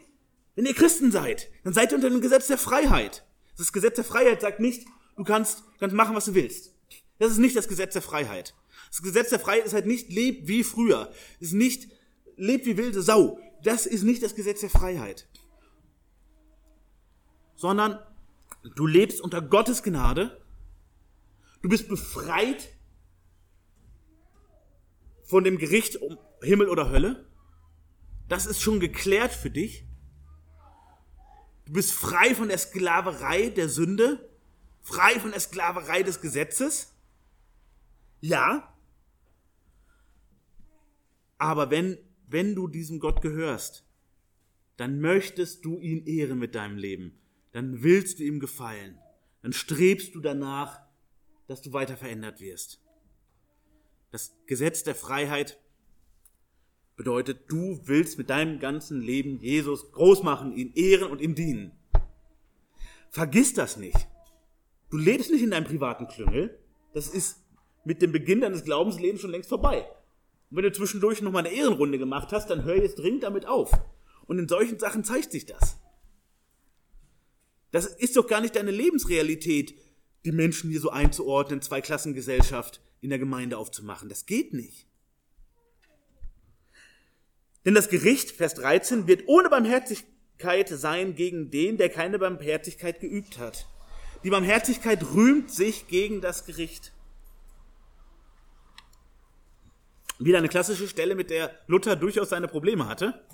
wenn 0.56 0.66
ihr 0.66 0.74
Christen 0.74 1.12
seid, 1.12 1.52
dann 1.64 1.74
seid 1.74 1.92
ihr 1.92 1.98
unter 1.98 2.10
dem 2.10 2.22
Gesetz 2.22 2.48
der 2.48 2.58
Freiheit. 2.58 3.24
Das 3.60 3.72
Gesetz 3.72 3.98
der 3.98 4.04
Freiheit 4.04 4.42
sagt 4.42 4.60
nicht, 4.60 4.88
du 5.18 5.24
kannst, 5.24 5.62
kannst 5.80 5.96
machen, 5.96 6.16
was 6.16 6.26
du 6.26 6.34
willst. 6.34 6.74
Das 7.20 7.32
ist 7.32 7.38
nicht 7.38 7.56
das 7.56 7.68
Gesetz 7.68 7.94
der 7.94 8.02
Freiheit. 8.02 8.56
Das 8.90 9.04
Gesetz 9.04 9.30
der 9.30 9.40
Freiheit 9.40 9.68
ist 9.68 9.74
halt 9.74 9.86
nicht, 9.86 10.12
leb 10.12 10.48
wie 10.48 10.64
früher. 10.64 11.14
Ist 11.40 11.54
nicht, 11.54 11.92
leb 12.38 12.66
wie 12.66 12.78
wilde 12.78 13.04
Sau. 13.04 13.38
Das 13.64 13.86
ist 13.86 14.04
nicht 14.04 14.24
das 14.24 14.36
Gesetz 14.36 14.62
der 14.62 14.70
Freiheit. 14.70 15.28
Sondern 17.56 18.00
du 18.76 18.88
lebst 18.88 19.22
unter 19.22 19.42
Gottes 19.42 19.84
Gnade. 19.84 20.42
Du 21.62 21.70
bist 21.70 21.88
befreit 21.88 22.70
von 25.24 25.44
dem 25.44 25.58
Gericht 25.58 25.98
um 25.98 26.18
Himmel 26.42 26.70
oder 26.70 26.90
Hölle. 26.90 27.28
Das 28.28 28.46
ist 28.46 28.62
schon 28.62 28.80
geklärt 28.80 29.34
für 29.34 29.50
dich. 29.50 29.86
Du 31.66 31.74
bist 31.74 31.94
frei 31.94 32.34
von 32.36 32.50
der 32.50 32.58
Sklaverei 32.58 33.50
der 33.50 33.70
Sünde, 33.70 34.30
frei 34.82 35.20
von 35.20 35.32
der 35.32 35.40
Sklaverei 35.40 36.04
des 36.04 36.20
Gesetzes. 36.20 36.94
Ja. 38.20 38.74
Aber 41.38 41.70
wenn, 41.70 41.98
wenn 42.32 42.56
du 42.56 42.68
diesem 42.68 43.00
Gott 43.00 43.22
gehörst, 43.22 43.86
dann 44.78 45.00
möchtest 45.00 45.66
du 45.66 45.80
ihn 45.80 46.06
ehren 46.06 46.40
mit 46.40 46.56
deinem 46.56 46.78
Leben. 46.78 47.20
Dann 47.52 47.84
willst 47.84 48.20
du 48.20 48.24
ihm 48.24 48.40
gefallen. 48.40 48.98
Dann 49.42 49.54
strebst 49.54 50.16
du 50.16 50.22
danach, 50.22 50.82
dass 51.48 51.62
du 51.62 51.74
weiter 51.74 51.98
verändert 51.98 52.40
wirst. 52.40 52.82
Das 54.12 54.36
Gesetz 54.46 54.84
der 54.84 54.96
Freiheit 54.96 55.60
bedeutet, 56.96 57.50
du 57.50 57.82
willst 57.86 58.18
mit 58.18 58.30
deinem 58.30 58.60
ganzen 58.60 59.02
Leben 59.02 59.40
Jesus 59.40 59.92
groß 59.92 60.24
machen, 60.24 60.56
ihn 60.56 60.74
ehren 60.74 61.12
und 61.12 61.22
ihm 61.22 61.36
dienen. 61.36 61.72
Vergiss 63.10 63.54
das 63.54 63.78
nicht. 63.78 64.08
Du 64.90 64.98
lebst 64.98 65.32
nicht 65.32 65.42
in 65.42 65.52
deinem 65.52 65.66
privaten 65.66 66.08
Klüngel. 66.08 66.60
Das 66.94 67.08
ist 67.08 67.44
mit 67.84 68.02
dem 68.02 68.12
Beginn 68.12 68.42
deines 68.42 68.64
Glaubenslebens 68.64 69.22
schon 69.22 69.32
längst 69.32 69.50
vorbei. 69.50 69.86
Und 70.52 70.58
wenn 70.58 70.64
du 70.64 70.72
zwischendurch 70.74 71.22
nochmal 71.22 71.46
eine 71.46 71.56
Ehrenrunde 71.56 71.98
gemacht 71.98 72.34
hast, 72.34 72.50
dann 72.50 72.66
hör 72.66 72.76
jetzt 72.76 73.00
dringend 73.00 73.24
damit 73.24 73.46
auf. 73.46 73.72
Und 74.28 74.38
in 74.38 74.50
solchen 74.50 74.78
Sachen 74.80 75.06
zeigt 75.06 75.32
sich 75.32 75.46
das. 75.46 75.78
Das 77.72 77.86
ist 77.86 78.18
doch 78.18 78.28
gar 78.28 78.42
nicht 78.42 78.58
deine 78.58 78.72
Lebensrealität, 78.72 79.74
die 80.26 80.34
Menschen 80.34 80.70
hier 80.70 80.82
so 80.82 80.90
einzuordnen, 80.90 81.62
Zweiklassengesellschaft 81.62 82.82
in 83.00 83.10
der 83.10 83.18
Gemeinde 83.18 83.58
aufzumachen. 83.58 84.10
Das 84.10 84.26
geht 84.26 84.54
nicht. 84.54 84.88
Denn 87.66 87.74
das 87.74 87.88
Gericht, 87.88 88.32
Vers 88.32 88.56
13, 88.56 89.08
wird 89.08 89.24
ohne 89.28 89.50
Barmherzigkeit 89.50 90.68
sein 90.68 91.16
gegen 91.16 91.50
den, 91.50 91.78
der 91.78 91.90
keine 91.90 92.20
Barmherzigkeit 92.20 93.00
geübt 93.00 93.38
hat. 93.38 93.68
Die 94.26 94.30
Barmherzigkeit 94.30 95.02
rühmt 95.14 95.50
sich 95.50 95.88
gegen 95.88 96.20
das 96.20 96.46
Gericht. 96.46 96.92
Wieder 100.24 100.38
eine 100.38 100.50
klassische 100.50 100.88
Stelle, 100.88 101.16
mit 101.16 101.32
der 101.32 101.52
Luther 101.66 101.96
durchaus 101.96 102.30
seine 102.30 102.48
Probleme 102.48 102.88
hatte. 102.88 103.26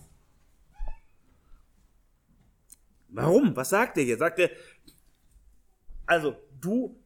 Warum? 3.09 3.55
Was 3.55 3.69
sagt 3.69 3.97
er 3.97 4.03
hier? 4.03 4.17
Sagt 4.17 4.39
er, 4.39 4.51
also 6.05 6.35
du 6.61 6.97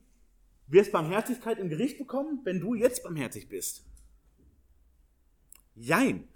wirst 0.68 0.92
Barmherzigkeit 0.92 1.58
im 1.58 1.70
Gericht 1.70 1.98
bekommen, 1.98 2.42
wenn 2.44 2.60
du 2.60 2.76
jetzt 2.76 3.02
barmherzig 3.04 3.50
bist. 3.50 3.84
Jein. 5.76 6.28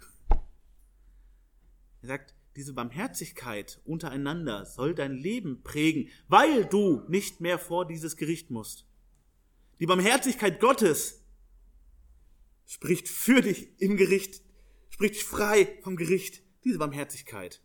Er 2.02 2.08
sagt, 2.08 2.34
diese 2.56 2.72
Barmherzigkeit 2.72 3.80
untereinander 3.84 4.64
soll 4.64 4.94
dein 4.94 5.12
Leben 5.12 5.62
prägen, 5.62 6.08
weil 6.26 6.64
du 6.64 7.04
nicht 7.08 7.40
mehr 7.40 7.58
vor 7.58 7.86
dieses 7.86 8.16
Gericht 8.16 8.50
musst. 8.50 8.86
Die 9.78 9.86
Barmherzigkeit 9.86 10.58
Gottes 10.58 11.25
spricht 12.66 13.08
für 13.08 13.40
dich 13.40 13.80
im 13.80 13.96
Gericht, 13.96 14.42
spricht 14.90 15.22
frei 15.22 15.78
vom 15.82 15.96
Gericht, 15.96 16.42
diese 16.64 16.78
Barmherzigkeit. 16.78 17.62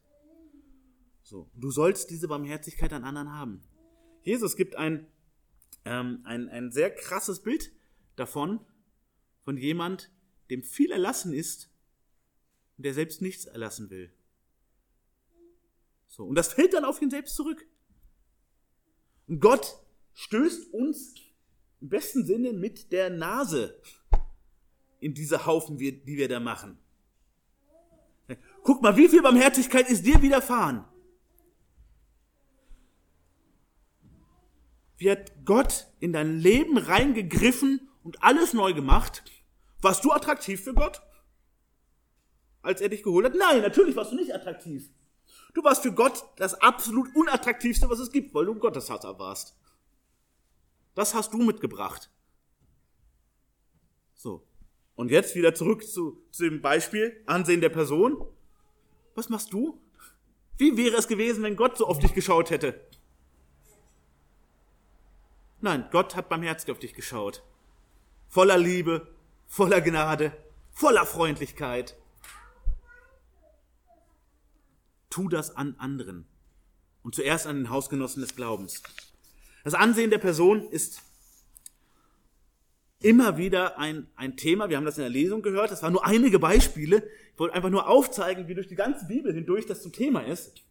So, 1.23 1.49
du 1.55 1.71
sollst 1.71 2.09
diese 2.09 2.27
Barmherzigkeit 2.27 2.93
an 2.93 3.03
anderen 3.03 3.31
haben. 3.31 3.63
Jesus 4.23 4.55
gibt 4.55 4.75
ein, 4.75 5.07
ähm, 5.85 6.21
ein, 6.23 6.49
ein 6.49 6.71
sehr 6.71 6.93
krasses 6.93 7.41
Bild 7.41 7.71
davon, 8.15 8.59
von 9.43 9.57
jemand, 9.57 10.11
dem 10.49 10.63
viel 10.63 10.91
erlassen 10.91 11.33
ist 11.33 11.69
und 12.77 12.85
der 12.85 12.93
selbst 12.93 13.21
nichts 13.21 13.45
erlassen 13.45 13.89
will. 13.89 14.13
So, 16.07 16.25
und 16.25 16.35
das 16.35 16.53
fällt 16.53 16.73
dann 16.73 16.85
auf 16.85 17.01
ihn 17.01 17.09
selbst 17.09 17.35
zurück. 17.35 17.65
Und 19.27 19.39
Gott 19.39 19.79
stößt 20.13 20.73
uns 20.73 21.15
im 21.79 21.89
besten 21.89 22.25
Sinne 22.25 22.53
mit 22.53 22.91
der 22.91 23.09
Nase 23.09 23.81
in 25.01 25.13
diese 25.13 25.45
Haufen, 25.45 25.77
die 25.77 26.01
wir 26.05 26.29
da 26.29 26.39
machen. 26.39 26.77
Guck 28.63 28.81
mal, 28.81 28.95
wie 28.95 29.09
viel 29.09 29.21
Barmherzigkeit 29.21 29.89
ist 29.89 30.05
dir 30.05 30.21
widerfahren? 30.21 30.85
Wie 34.97 35.09
hat 35.09 35.33
Gott 35.43 35.87
in 35.99 36.13
dein 36.13 36.39
Leben 36.39 36.77
reingegriffen 36.77 37.89
und 38.03 38.23
alles 38.23 38.53
neu 38.53 38.73
gemacht? 38.73 39.23
Warst 39.81 40.05
du 40.05 40.11
attraktiv 40.11 40.63
für 40.63 40.75
Gott? 40.75 41.01
Als 42.61 42.79
er 42.79 42.89
dich 42.89 43.01
geholt 43.01 43.25
hat? 43.25 43.33
Nein, 43.35 43.63
natürlich 43.63 43.95
warst 43.95 44.11
du 44.11 44.15
nicht 44.15 44.33
attraktiv. 44.33 44.91
Du 45.55 45.63
warst 45.63 45.81
für 45.81 45.91
Gott 45.91 46.23
das 46.37 46.53
absolut 46.61 47.13
unattraktivste, 47.15 47.89
was 47.89 47.99
es 47.99 48.11
gibt, 48.11 48.33
weil 48.35 48.45
du 48.45 48.53
ein 48.53 48.59
Gotteshasser 48.59 49.17
warst. 49.17 49.57
Das 50.93 51.15
hast 51.15 51.33
du 51.33 51.39
mitgebracht. 51.39 52.11
So. 54.13 54.47
Und 55.01 55.09
jetzt 55.09 55.33
wieder 55.33 55.55
zurück 55.55 55.83
zu, 55.83 56.21
zu 56.29 56.43
dem 56.43 56.61
Beispiel 56.61 57.23
Ansehen 57.25 57.59
der 57.59 57.69
Person. 57.69 58.23
Was 59.15 59.29
machst 59.29 59.51
du? 59.51 59.81
Wie 60.59 60.77
wäre 60.77 60.95
es 60.95 61.07
gewesen, 61.07 61.41
wenn 61.41 61.55
Gott 61.55 61.75
so 61.75 61.87
auf 61.87 61.97
dich 61.97 62.13
geschaut 62.13 62.51
hätte? 62.51 62.79
Nein, 65.59 65.87
Gott 65.89 66.15
hat 66.15 66.29
barmherzig 66.29 66.69
auf 66.69 66.77
dich 66.77 66.93
geschaut. 66.93 67.41
Voller 68.27 68.59
Liebe, 68.59 69.07
voller 69.47 69.81
Gnade, 69.81 70.37
voller 70.69 71.07
Freundlichkeit. 71.07 71.97
Tu 75.09 75.29
das 75.29 75.55
an 75.55 75.73
anderen. 75.79 76.27
und 77.01 77.15
zuerst 77.15 77.47
an 77.47 77.55
den 77.55 77.69
Hausgenossen 77.71 78.21
des 78.21 78.35
Glaubens. 78.35 78.83
Das 79.63 79.73
Ansehen 79.73 80.11
der 80.11 80.19
Person 80.19 80.69
ist 80.69 81.01
immer 83.01 83.37
wieder 83.37 83.77
ein, 83.79 84.07
ein 84.15 84.37
Thema. 84.37 84.69
Wir 84.69 84.77
haben 84.77 84.85
das 84.85 84.97
in 84.97 85.03
der 85.03 85.09
Lesung 85.09 85.41
gehört. 85.41 85.71
Das 85.71 85.83
waren 85.83 85.93
nur 85.93 86.05
einige 86.05 86.39
Beispiele. 86.39 87.07
Ich 87.33 87.39
wollte 87.39 87.55
einfach 87.55 87.69
nur 87.69 87.87
aufzeigen, 87.87 88.47
wie 88.47 88.55
durch 88.55 88.67
die 88.67 88.75
ganze 88.75 89.07
Bibel 89.07 89.33
hindurch 89.33 89.65
das 89.65 89.81
zum 89.81 89.91
Thema 89.91 90.21
ist. 90.21 90.63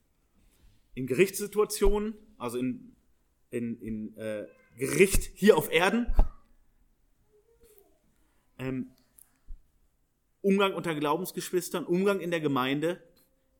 In 0.94 1.06
Gerichtssituationen, 1.06 2.14
also 2.38 2.58
in, 2.58 2.96
in, 3.50 3.80
in 3.80 4.16
äh, 4.16 4.46
Gericht 4.76 5.30
hier 5.34 5.56
auf 5.56 5.70
Erden. 5.70 6.06
Ähm, 8.58 8.92
Umgang 10.42 10.74
unter 10.74 10.94
Glaubensgeschwistern, 10.94 11.84
Umgang 11.84 12.20
in 12.20 12.30
der 12.30 12.40
Gemeinde. 12.40 13.02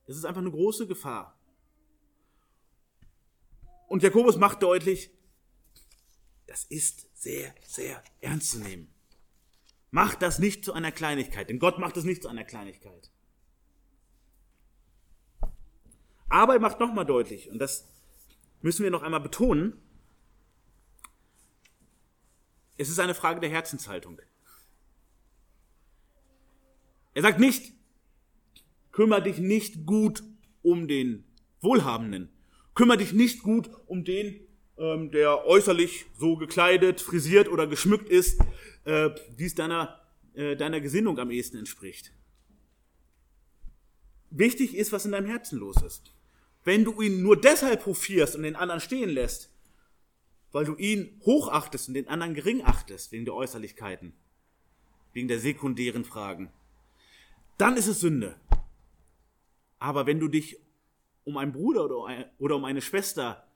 Es 0.07 0.17
ist 0.17 0.25
einfach 0.25 0.41
eine 0.41 0.51
große 0.51 0.87
Gefahr. 0.87 1.39
Und 3.89 4.03
Jakobus 4.03 4.37
macht 4.37 4.63
deutlich, 4.63 5.11
das 6.47 6.65
ist 6.65 7.10
sehr, 7.21 7.55
sehr 7.67 8.03
ernst 8.23 8.53
zu 8.53 8.61
nehmen. 8.61 8.89
Macht 9.91 10.23
das 10.23 10.39
nicht 10.39 10.65
zu 10.65 10.73
einer 10.73 10.91
Kleinigkeit, 10.91 11.51
denn 11.51 11.59
Gott 11.59 11.79
macht 11.79 11.97
es 11.97 12.05
nicht 12.05 12.23
zu 12.23 12.29
einer 12.29 12.45
Kleinigkeit. 12.45 13.11
Aber 16.31 16.55
er 16.55 16.61
macht 16.61 16.81
nochmal 16.81 17.05
deutlich, 17.05 17.51
und 17.51 17.59
das 17.59 17.89
müssen 18.63 18.85
wir 18.85 18.91
noch 18.91 19.03
einmal 19.03 19.21
betonen, 19.21 19.75
es 22.79 22.89
ist 22.89 23.01
eine 23.01 23.15
Frage 23.15 23.41
der 23.41 23.51
Herzenshaltung. 23.51 24.23
Er 27.13 27.23
sagt 27.23 27.39
nicht, 27.39 27.75
kümmere 28.93 29.23
dich 29.23 29.39
nicht 29.39 29.85
gut 29.85 30.23
um 30.63 30.89
den 30.89 31.25
Wohlhabenden, 31.61 32.31
kümmere 32.75 32.99
dich 32.99 33.13
nicht 33.13 33.43
gut 33.43 33.69
um 33.87 34.05
den, 34.05 34.41
ähm, 34.81 35.11
der 35.11 35.47
äußerlich 35.47 36.07
so 36.19 36.37
gekleidet, 36.37 37.03
frisiert 37.03 37.49
oder 37.49 37.67
geschmückt 37.67 38.09
ist, 38.09 38.41
äh, 38.85 39.11
es 39.39 39.55
deiner, 39.55 40.01
äh, 40.35 40.57
deiner 40.57 40.81
Gesinnung 40.81 41.19
am 41.19 41.31
ehesten 41.31 41.59
entspricht. 41.59 42.13
Wichtig 44.31 44.75
ist, 44.75 44.91
was 44.91 45.05
in 45.05 45.13
deinem 45.13 45.27
Herzen 45.27 45.59
los 45.59 45.83
ist. 45.83 46.15
Wenn 46.65 46.85
du 46.85 47.01
ihn 47.03 47.23
nur 47.23 47.39
deshalb 47.39 47.83
profierst 47.83 48.37
und 48.37 48.43
den 48.43 48.57
anderen 48.57 48.81
stehen 48.81 49.11
lässt, 49.11 49.51
weil 50.51 50.65
du 50.65 50.77
ihn 50.77 51.21
hochachtest 51.25 51.89
und 51.89 51.95
den 51.95 52.09
anderen 52.09 52.35
gering 52.35 52.63
achtest, 52.65 53.13
wegen 53.13 53.27
der 53.27 53.35
Äußerlichkeiten, 53.35 54.15
wegen 55.13 55.29
der 55.29 55.41
sekundären 55.41 56.05
Fragen, 56.05 56.51
dann 57.59 57.77
ist 57.77 57.87
es 57.87 58.01
Sünde. 58.01 58.37
Aber 59.79 60.07
wenn 60.07 60.21
du 60.21 60.29
dich 60.29 60.59
um 61.25 61.37
einen 61.37 61.53
Bruder 61.53 61.85
oder 62.39 62.57
um 62.57 62.65
eine 62.65 62.81
Schwester 62.81 63.47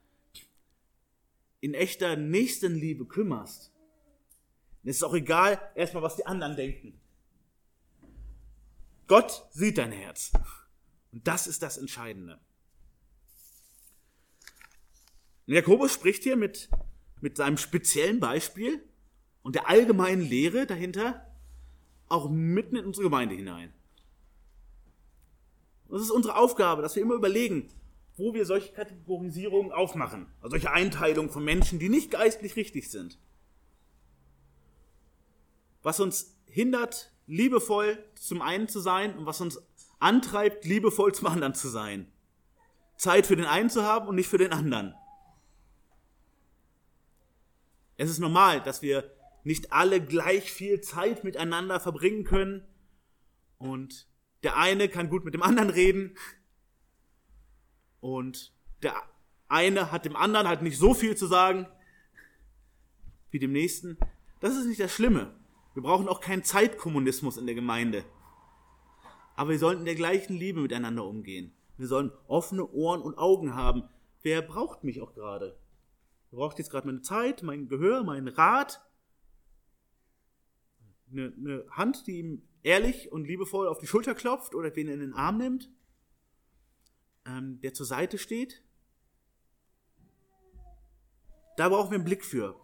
in 1.64 1.72
echter 1.72 2.16
Nächstenliebe 2.16 3.06
kümmerst, 3.06 3.72
dann 4.82 4.90
ist 4.90 4.96
es 4.96 5.02
auch 5.02 5.14
egal, 5.14 5.58
erstmal, 5.74 6.02
was 6.02 6.16
die 6.16 6.26
anderen 6.26 6.56
denken. 6.56 7.00
Gott 9.06 9.48
sieht 9.50 9.78
dein 9.78 9.90
Herz. 9.90 10.30
Und 11.10 11.26
das 11.26 11.46
ist 11.46 11.62
das 11.62 11.78
Entscheidende. 11.78 12.38
Jakobus 15.46 15.94
spricht 15.94 16.22
hier 16.22 16.36
mit, 16.36 16.68
mit 17.22 17.38
seinem 17.38 17.56
speziellen 17.56 18.20
Beispiel 18.20 18.86
und 19.42 19.54
der 19.54 19.66
allgemeinen 19.66 20.20
Lehre 20.20 20.66
dahinter 20.66 21.34
auch 22.08 22.28
mitten 22.28 22.76
in 22.76 22.84
unsere 22.84 23.04
Gemeinde 23.04 23.36
hinein. 23.36 23.72
Und 25.86 25.94
das 25.94 26.02
ist 26.02 26.10
unsere 26.10 26.36
Aufgabe, 26.36 26.82
dass 26.82 26.94
wir 26.94 27.02
immer 27.02 27.14
überlegen, 27.14 27.70
wo 28.16 28.34
wir 28.34 28.46
solche 28.46 28.72
Kategorisierungen 28.72 29.72
aufmachen, 29.72 30.26
also 30.40 30.50
solche 30.50 30.70
Einteilungen 30.70 31.30
von 31.30 31.44
Menschen, 31.44 31.78
die 31.78 31.88
nicht 31.88 32.10
geistlich 32.10 32.56
richtig 32.56 32.90
sind. 32.90 33.18
Was 35.82 36.00
uns 36.00 36.36
hindert, 36.46 37.12
liebevoll 37.26 37.98
zum 38.14 38.40
einen 38.40 38.68
zu 38.68 38.80
sein 38.80 39.16
und 39.18 39.26
was 39.26 39.40
uns 39.40 39.60
antreibt, 39.98 40.64
liebevoll 40.64 41.14
zum 41.14 41.26
anderen 41.26 41.54
zu 41.54 41.68
sein. 41.68 42.10
Zeit 42.96 43.26
für 43.26 43.36
den 43.36 43.46
einen 43.46 43.70
zu 43.70 43.82
haben 43.82 44.06
und 44.06 44.14
nicht 44.14 44.28
für 44.28 44.38
den 44.38 44.52
anderen. 44.52 44.94
Es 47.96 48.10
ist 48.10 48.18
normal, 48.18 48.62
dass 48.62 48.82
wir 48.82 49.10
nicht 49.42 49.72
alle 49.72 50.00
gleich 50.00 50.52
viel 50.52 50.80
Zeit 50.80 51.24
miteinander 51.24 51.80
verbringen 51.80 52.24
können 52.24 52.66
und 53.58 54.08
der 54.42 54.56
eine 54.56 54.88
kann 54.88 55.10
gut 55.10 55.24
mit 55.24 55.34
dem 55.34 55.42
anderen 55.42 55.70
reden 55.70 56.16
und 58.04 58.52
der 58.82 58.94
eine 59.48 59.90
hat 59.90 60.04
dem 60.04 60.14
anderen 60.14 60.46
halt 60.46 60.60
nicht 60.60 60.76
so 60.76 60.92
viel 60.92 61.16
zu 61.16 61.26
sagen 61.26 61.66
wie 63.30 63.38
dem 63.38 63.52
nächsten. 63.52 63.96
Das 64.40 64.58
ist 64.58 64.66
nicht 64.66 64.78
das 64.78 64.92
Schlimme. 64.92 65.34
Wir 65.72 65.82
brauchen 65.82 66.06
auch 66.06 66.20
keinen 66.20 66.44
Zeitkommunismus 66.44 67.38
in 67.38 67.46
der 67.46 67.54
Gemeinde. 67.54 68.04
Aber 69.36 69.52
wir 69.52 69.58
sollten 69.58 69.80
in 69.80 69.86
der 69.86 69.94
gleichen 69.94 70.36
Liebe 70.36 70.60
miteinander 70.60 71.06
umgehen. 71.06 71.54
Wir 71.78 71.86
sollen 71.86 72.12
offene 72.28 72.70
Ohren 72.72 73.00
und 73.00 73.16
Augen 73.16 73.54
haben. 73.54 73.84
Wer 74.20 74.42
braucht 74.42 74.84
mich 74.84 75.00
auch 75.00 75.14
gerade? 75.14 75.56
braucht 76.30 76.58
jetzt 76.58 76.70
gerade 76.70 76.86
meine 76.86 77.00
Zeit, 77.00 77.42
mein 77.42 77.68
Gehör, 77.68 78.04
meinen 78.04 78.28
Rat, 78.28 78.82
eine, 81.10 81.32
eine 81.38 81.64
Hand, 81.70 82.06
die 82.06 82.18
ihm 82.18 82.42
ehrlich 82.64 83.12
und 83.12 83.26
liebevoll 83.26 83.66
auf 83.66 83.78
die 83.78 83.86
Schulter 83.86 84.14
klopft 84.14 84.54
oder 84.54 84.76
wen 84.76 84.88
in 84.88 85.00
den 85.00 85.14
Arm 85.14 85.38
nimmt, 85.38 85.70
ähm, 87.26 87.60
der 87.60 87.74
zur 87.74 87.86
Seite 87.86 88.18
steht. 88.18 88.62
Da 91.56 91.68
brauchen 91.68 91.90
wir 91.90 91.96
einen 91.96 92.04
Blick 92.04 92.24
für. 92.24 92.60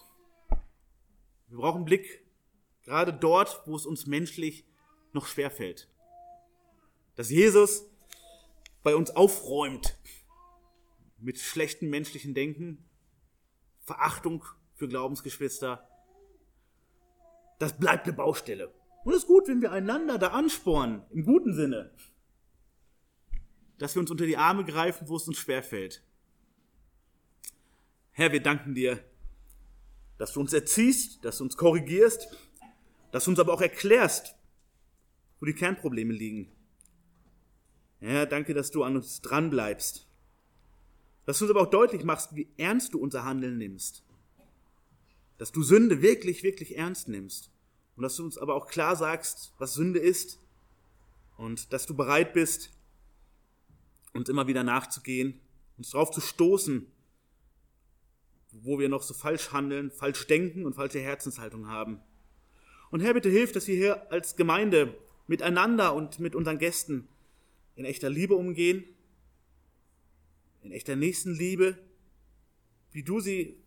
Wir 1.48 1.58
brauchen 1.58 1.78
einen 1.78 1.84
Blick 1.84 2.24
gerade 2.82 3.12
dort, 3.12 3.62
wo 3.66 3.76
es 3.76 3.86
uns 3.86 4.06
menschlich 4.06 4.64
noch 5.12 5.26
schwerfällt. 5.26 5.88
Dass 7.16 7.30
Jesus 7.30 7.84
bei 8.82 8.94
uns 8.94 9.10
aufräumt 9.10 9.96
mit 11.18 11.38
schlechtem 11.38 11.90
menschlichen 11.90 12.34
Denken, 12.34 12.84
Verachtung 13.80 14.44
für 14.74 14.88
Glaubensgeschwister. 14.88 15.86
Das 17.58 17.76
bleibt 17.78 18.06
eine 18.06 18.14
Baustelle. 18.14 18.72
Und 19.04 19.12
es 19.12 19.22
ist 19.22 19.26
gut, 19.26 19.48
wenn 19.48 19.60
wir 19.60 19.72
einander 19.72 20.18
da 20.18 20.28
anspornen, 20.28 21.02
im 21.10 21.24
guten 21.24 21.54
Sinne. 21.54 21.92
Dass 23.80 23.96
wir 23.96 24.00
uns 24.00 24.12
unter 24.12 24.26
die 24.26 24.36
Arme 24.36 24.64
greifen, 24.64 25.08
wo 25.08 25.16
es 25.16 25.26
uns 25.26 25.38
schwerfällt. 25.38 26.04
Herr, 28.12 28.30
wir 28.30 28.40
danken 28.40 28.76
dir, 28.76 29.02
dass 30.16 30.34
du 30.34 30.40
uns 30.40 30.52
erziehst, 30.52 31.24
dass 31.24 31.38
du 31.38 31.44
uns 31.44 31.56
korrigierst, 31.56 32.28
dass 33.10 33.24
du 33.24 33.32
uns 33.32 33.40
aber 33.40 33.52
auch 33.52 33.60
erklärst, 33.60 34.36
wo 35.40 35.46
die 35.46 35.54
Kernprobleme 35.54 36.12
liegen. 36.12 36.52
Herr, 37.98 38.26
danke, 38.26 38.54
dass 38.54 38.70
du 38.70 38.84
an 38.84 38.94
uns 38.94 39.20
dran 39.20 39.50
bleibst 39.50 40.06
dass 41.30 41.38
du 41.38 41.44
uns 41.44 41.50
aber 41.50 41.60
auch 41.60 41.70
deutlich 41.70 42.02
machst, 42.02 42.34
wie 42.34 42.48
ernst 42.56 42.92
du 42.92 42.98
unser 42.98 43.24
Handeln 43.24 43.56
nimmst. 43.56 44.02
Dass 45.38 45.52
du 45.52 45.62
Sünde 45.62 46.02
wirklich, 46.02 46.42
wirklich 46.42 46.76
ernst 46.76 47.06
nimmst. 47.06 47.52
Und 47.94 48.02
dass 48.02 48.16
du 48.16 48.24
uns 48.24 48.36
aber 48.36 48.56
auch 48.56 48.66
klar 48.66 48.96
sagst, 48.96 49.54
was 49.58 49.74
Sünde 49.74 50.00
ist. 50.00 50.40
Und 51.36 51.72
dass 51.72 51.86
du 51.86 51.94
bereit 51.94 52.32
bist, 52.32 52.72
uns 54.12 54.28
immer 54.28 54.46
wieder 54.46 54.64
nachzugehen, 54.64 55.40
uns 55.76 55.90
darauf 55.90 56.10
zu 56.10 56.20
stoßen, 56.20 56.86
wo 58.52 58.78
wir 58.78 58.88
noch 58.88 59.02
so 59.02 59.14
falsch 59.14 59.52
handeln, 59.52 59.90
falsch 59.90 60.26
denken 60.26 60.66
und 60.66 60.74
falsche 60.74 61.00
Herzenshaltung 61.00 61.68
haben. 61.68 62.00
Und 62.90 63.00
Herr, 63.00 63.14
bitte 63.14 63.28
hilf, 63.28 63.52
dass 63.52 63.68
wir 63.68 63.76
hier 63.76 64.10
als 64.10 64.36
Gemeinde 64.36 64.98
miteinander 65.26 65.94
und 65.94 66.18
mit 66.18 66.34
unseren 66.34 66.58
Gästen 66.58 67.08
in 67.76 67.84
echter 67.84 68.10
Liebe 68.10 68.34
umgehen 68.34 68.84
in 70.62 70.72
echter 70.72 70.96
Nächstenliebe, 70.96 71.78
wie 72.92 73.02
du 73.02 73.20
sie 73.20 73.62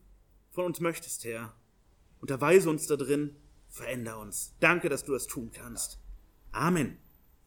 von 0.52 0.66
uns 0.66 0.80
möchtest, 0.80 1.24
Herr. 1.26 1.56
Unterweise 2.20 2.70
uns 2.70 2.88
da 2.88 2.96
drin, 2.96 3.36
veränder 3.68 4.20
uns. 4.20 4.56
Danke, 4.60 4.90
dass 4.90 5.04
du 5.04 5.14
das 5.14 5.28
tun 5.28 5.52
kannst. 5.52 6.00
Amen. 6.52 6.98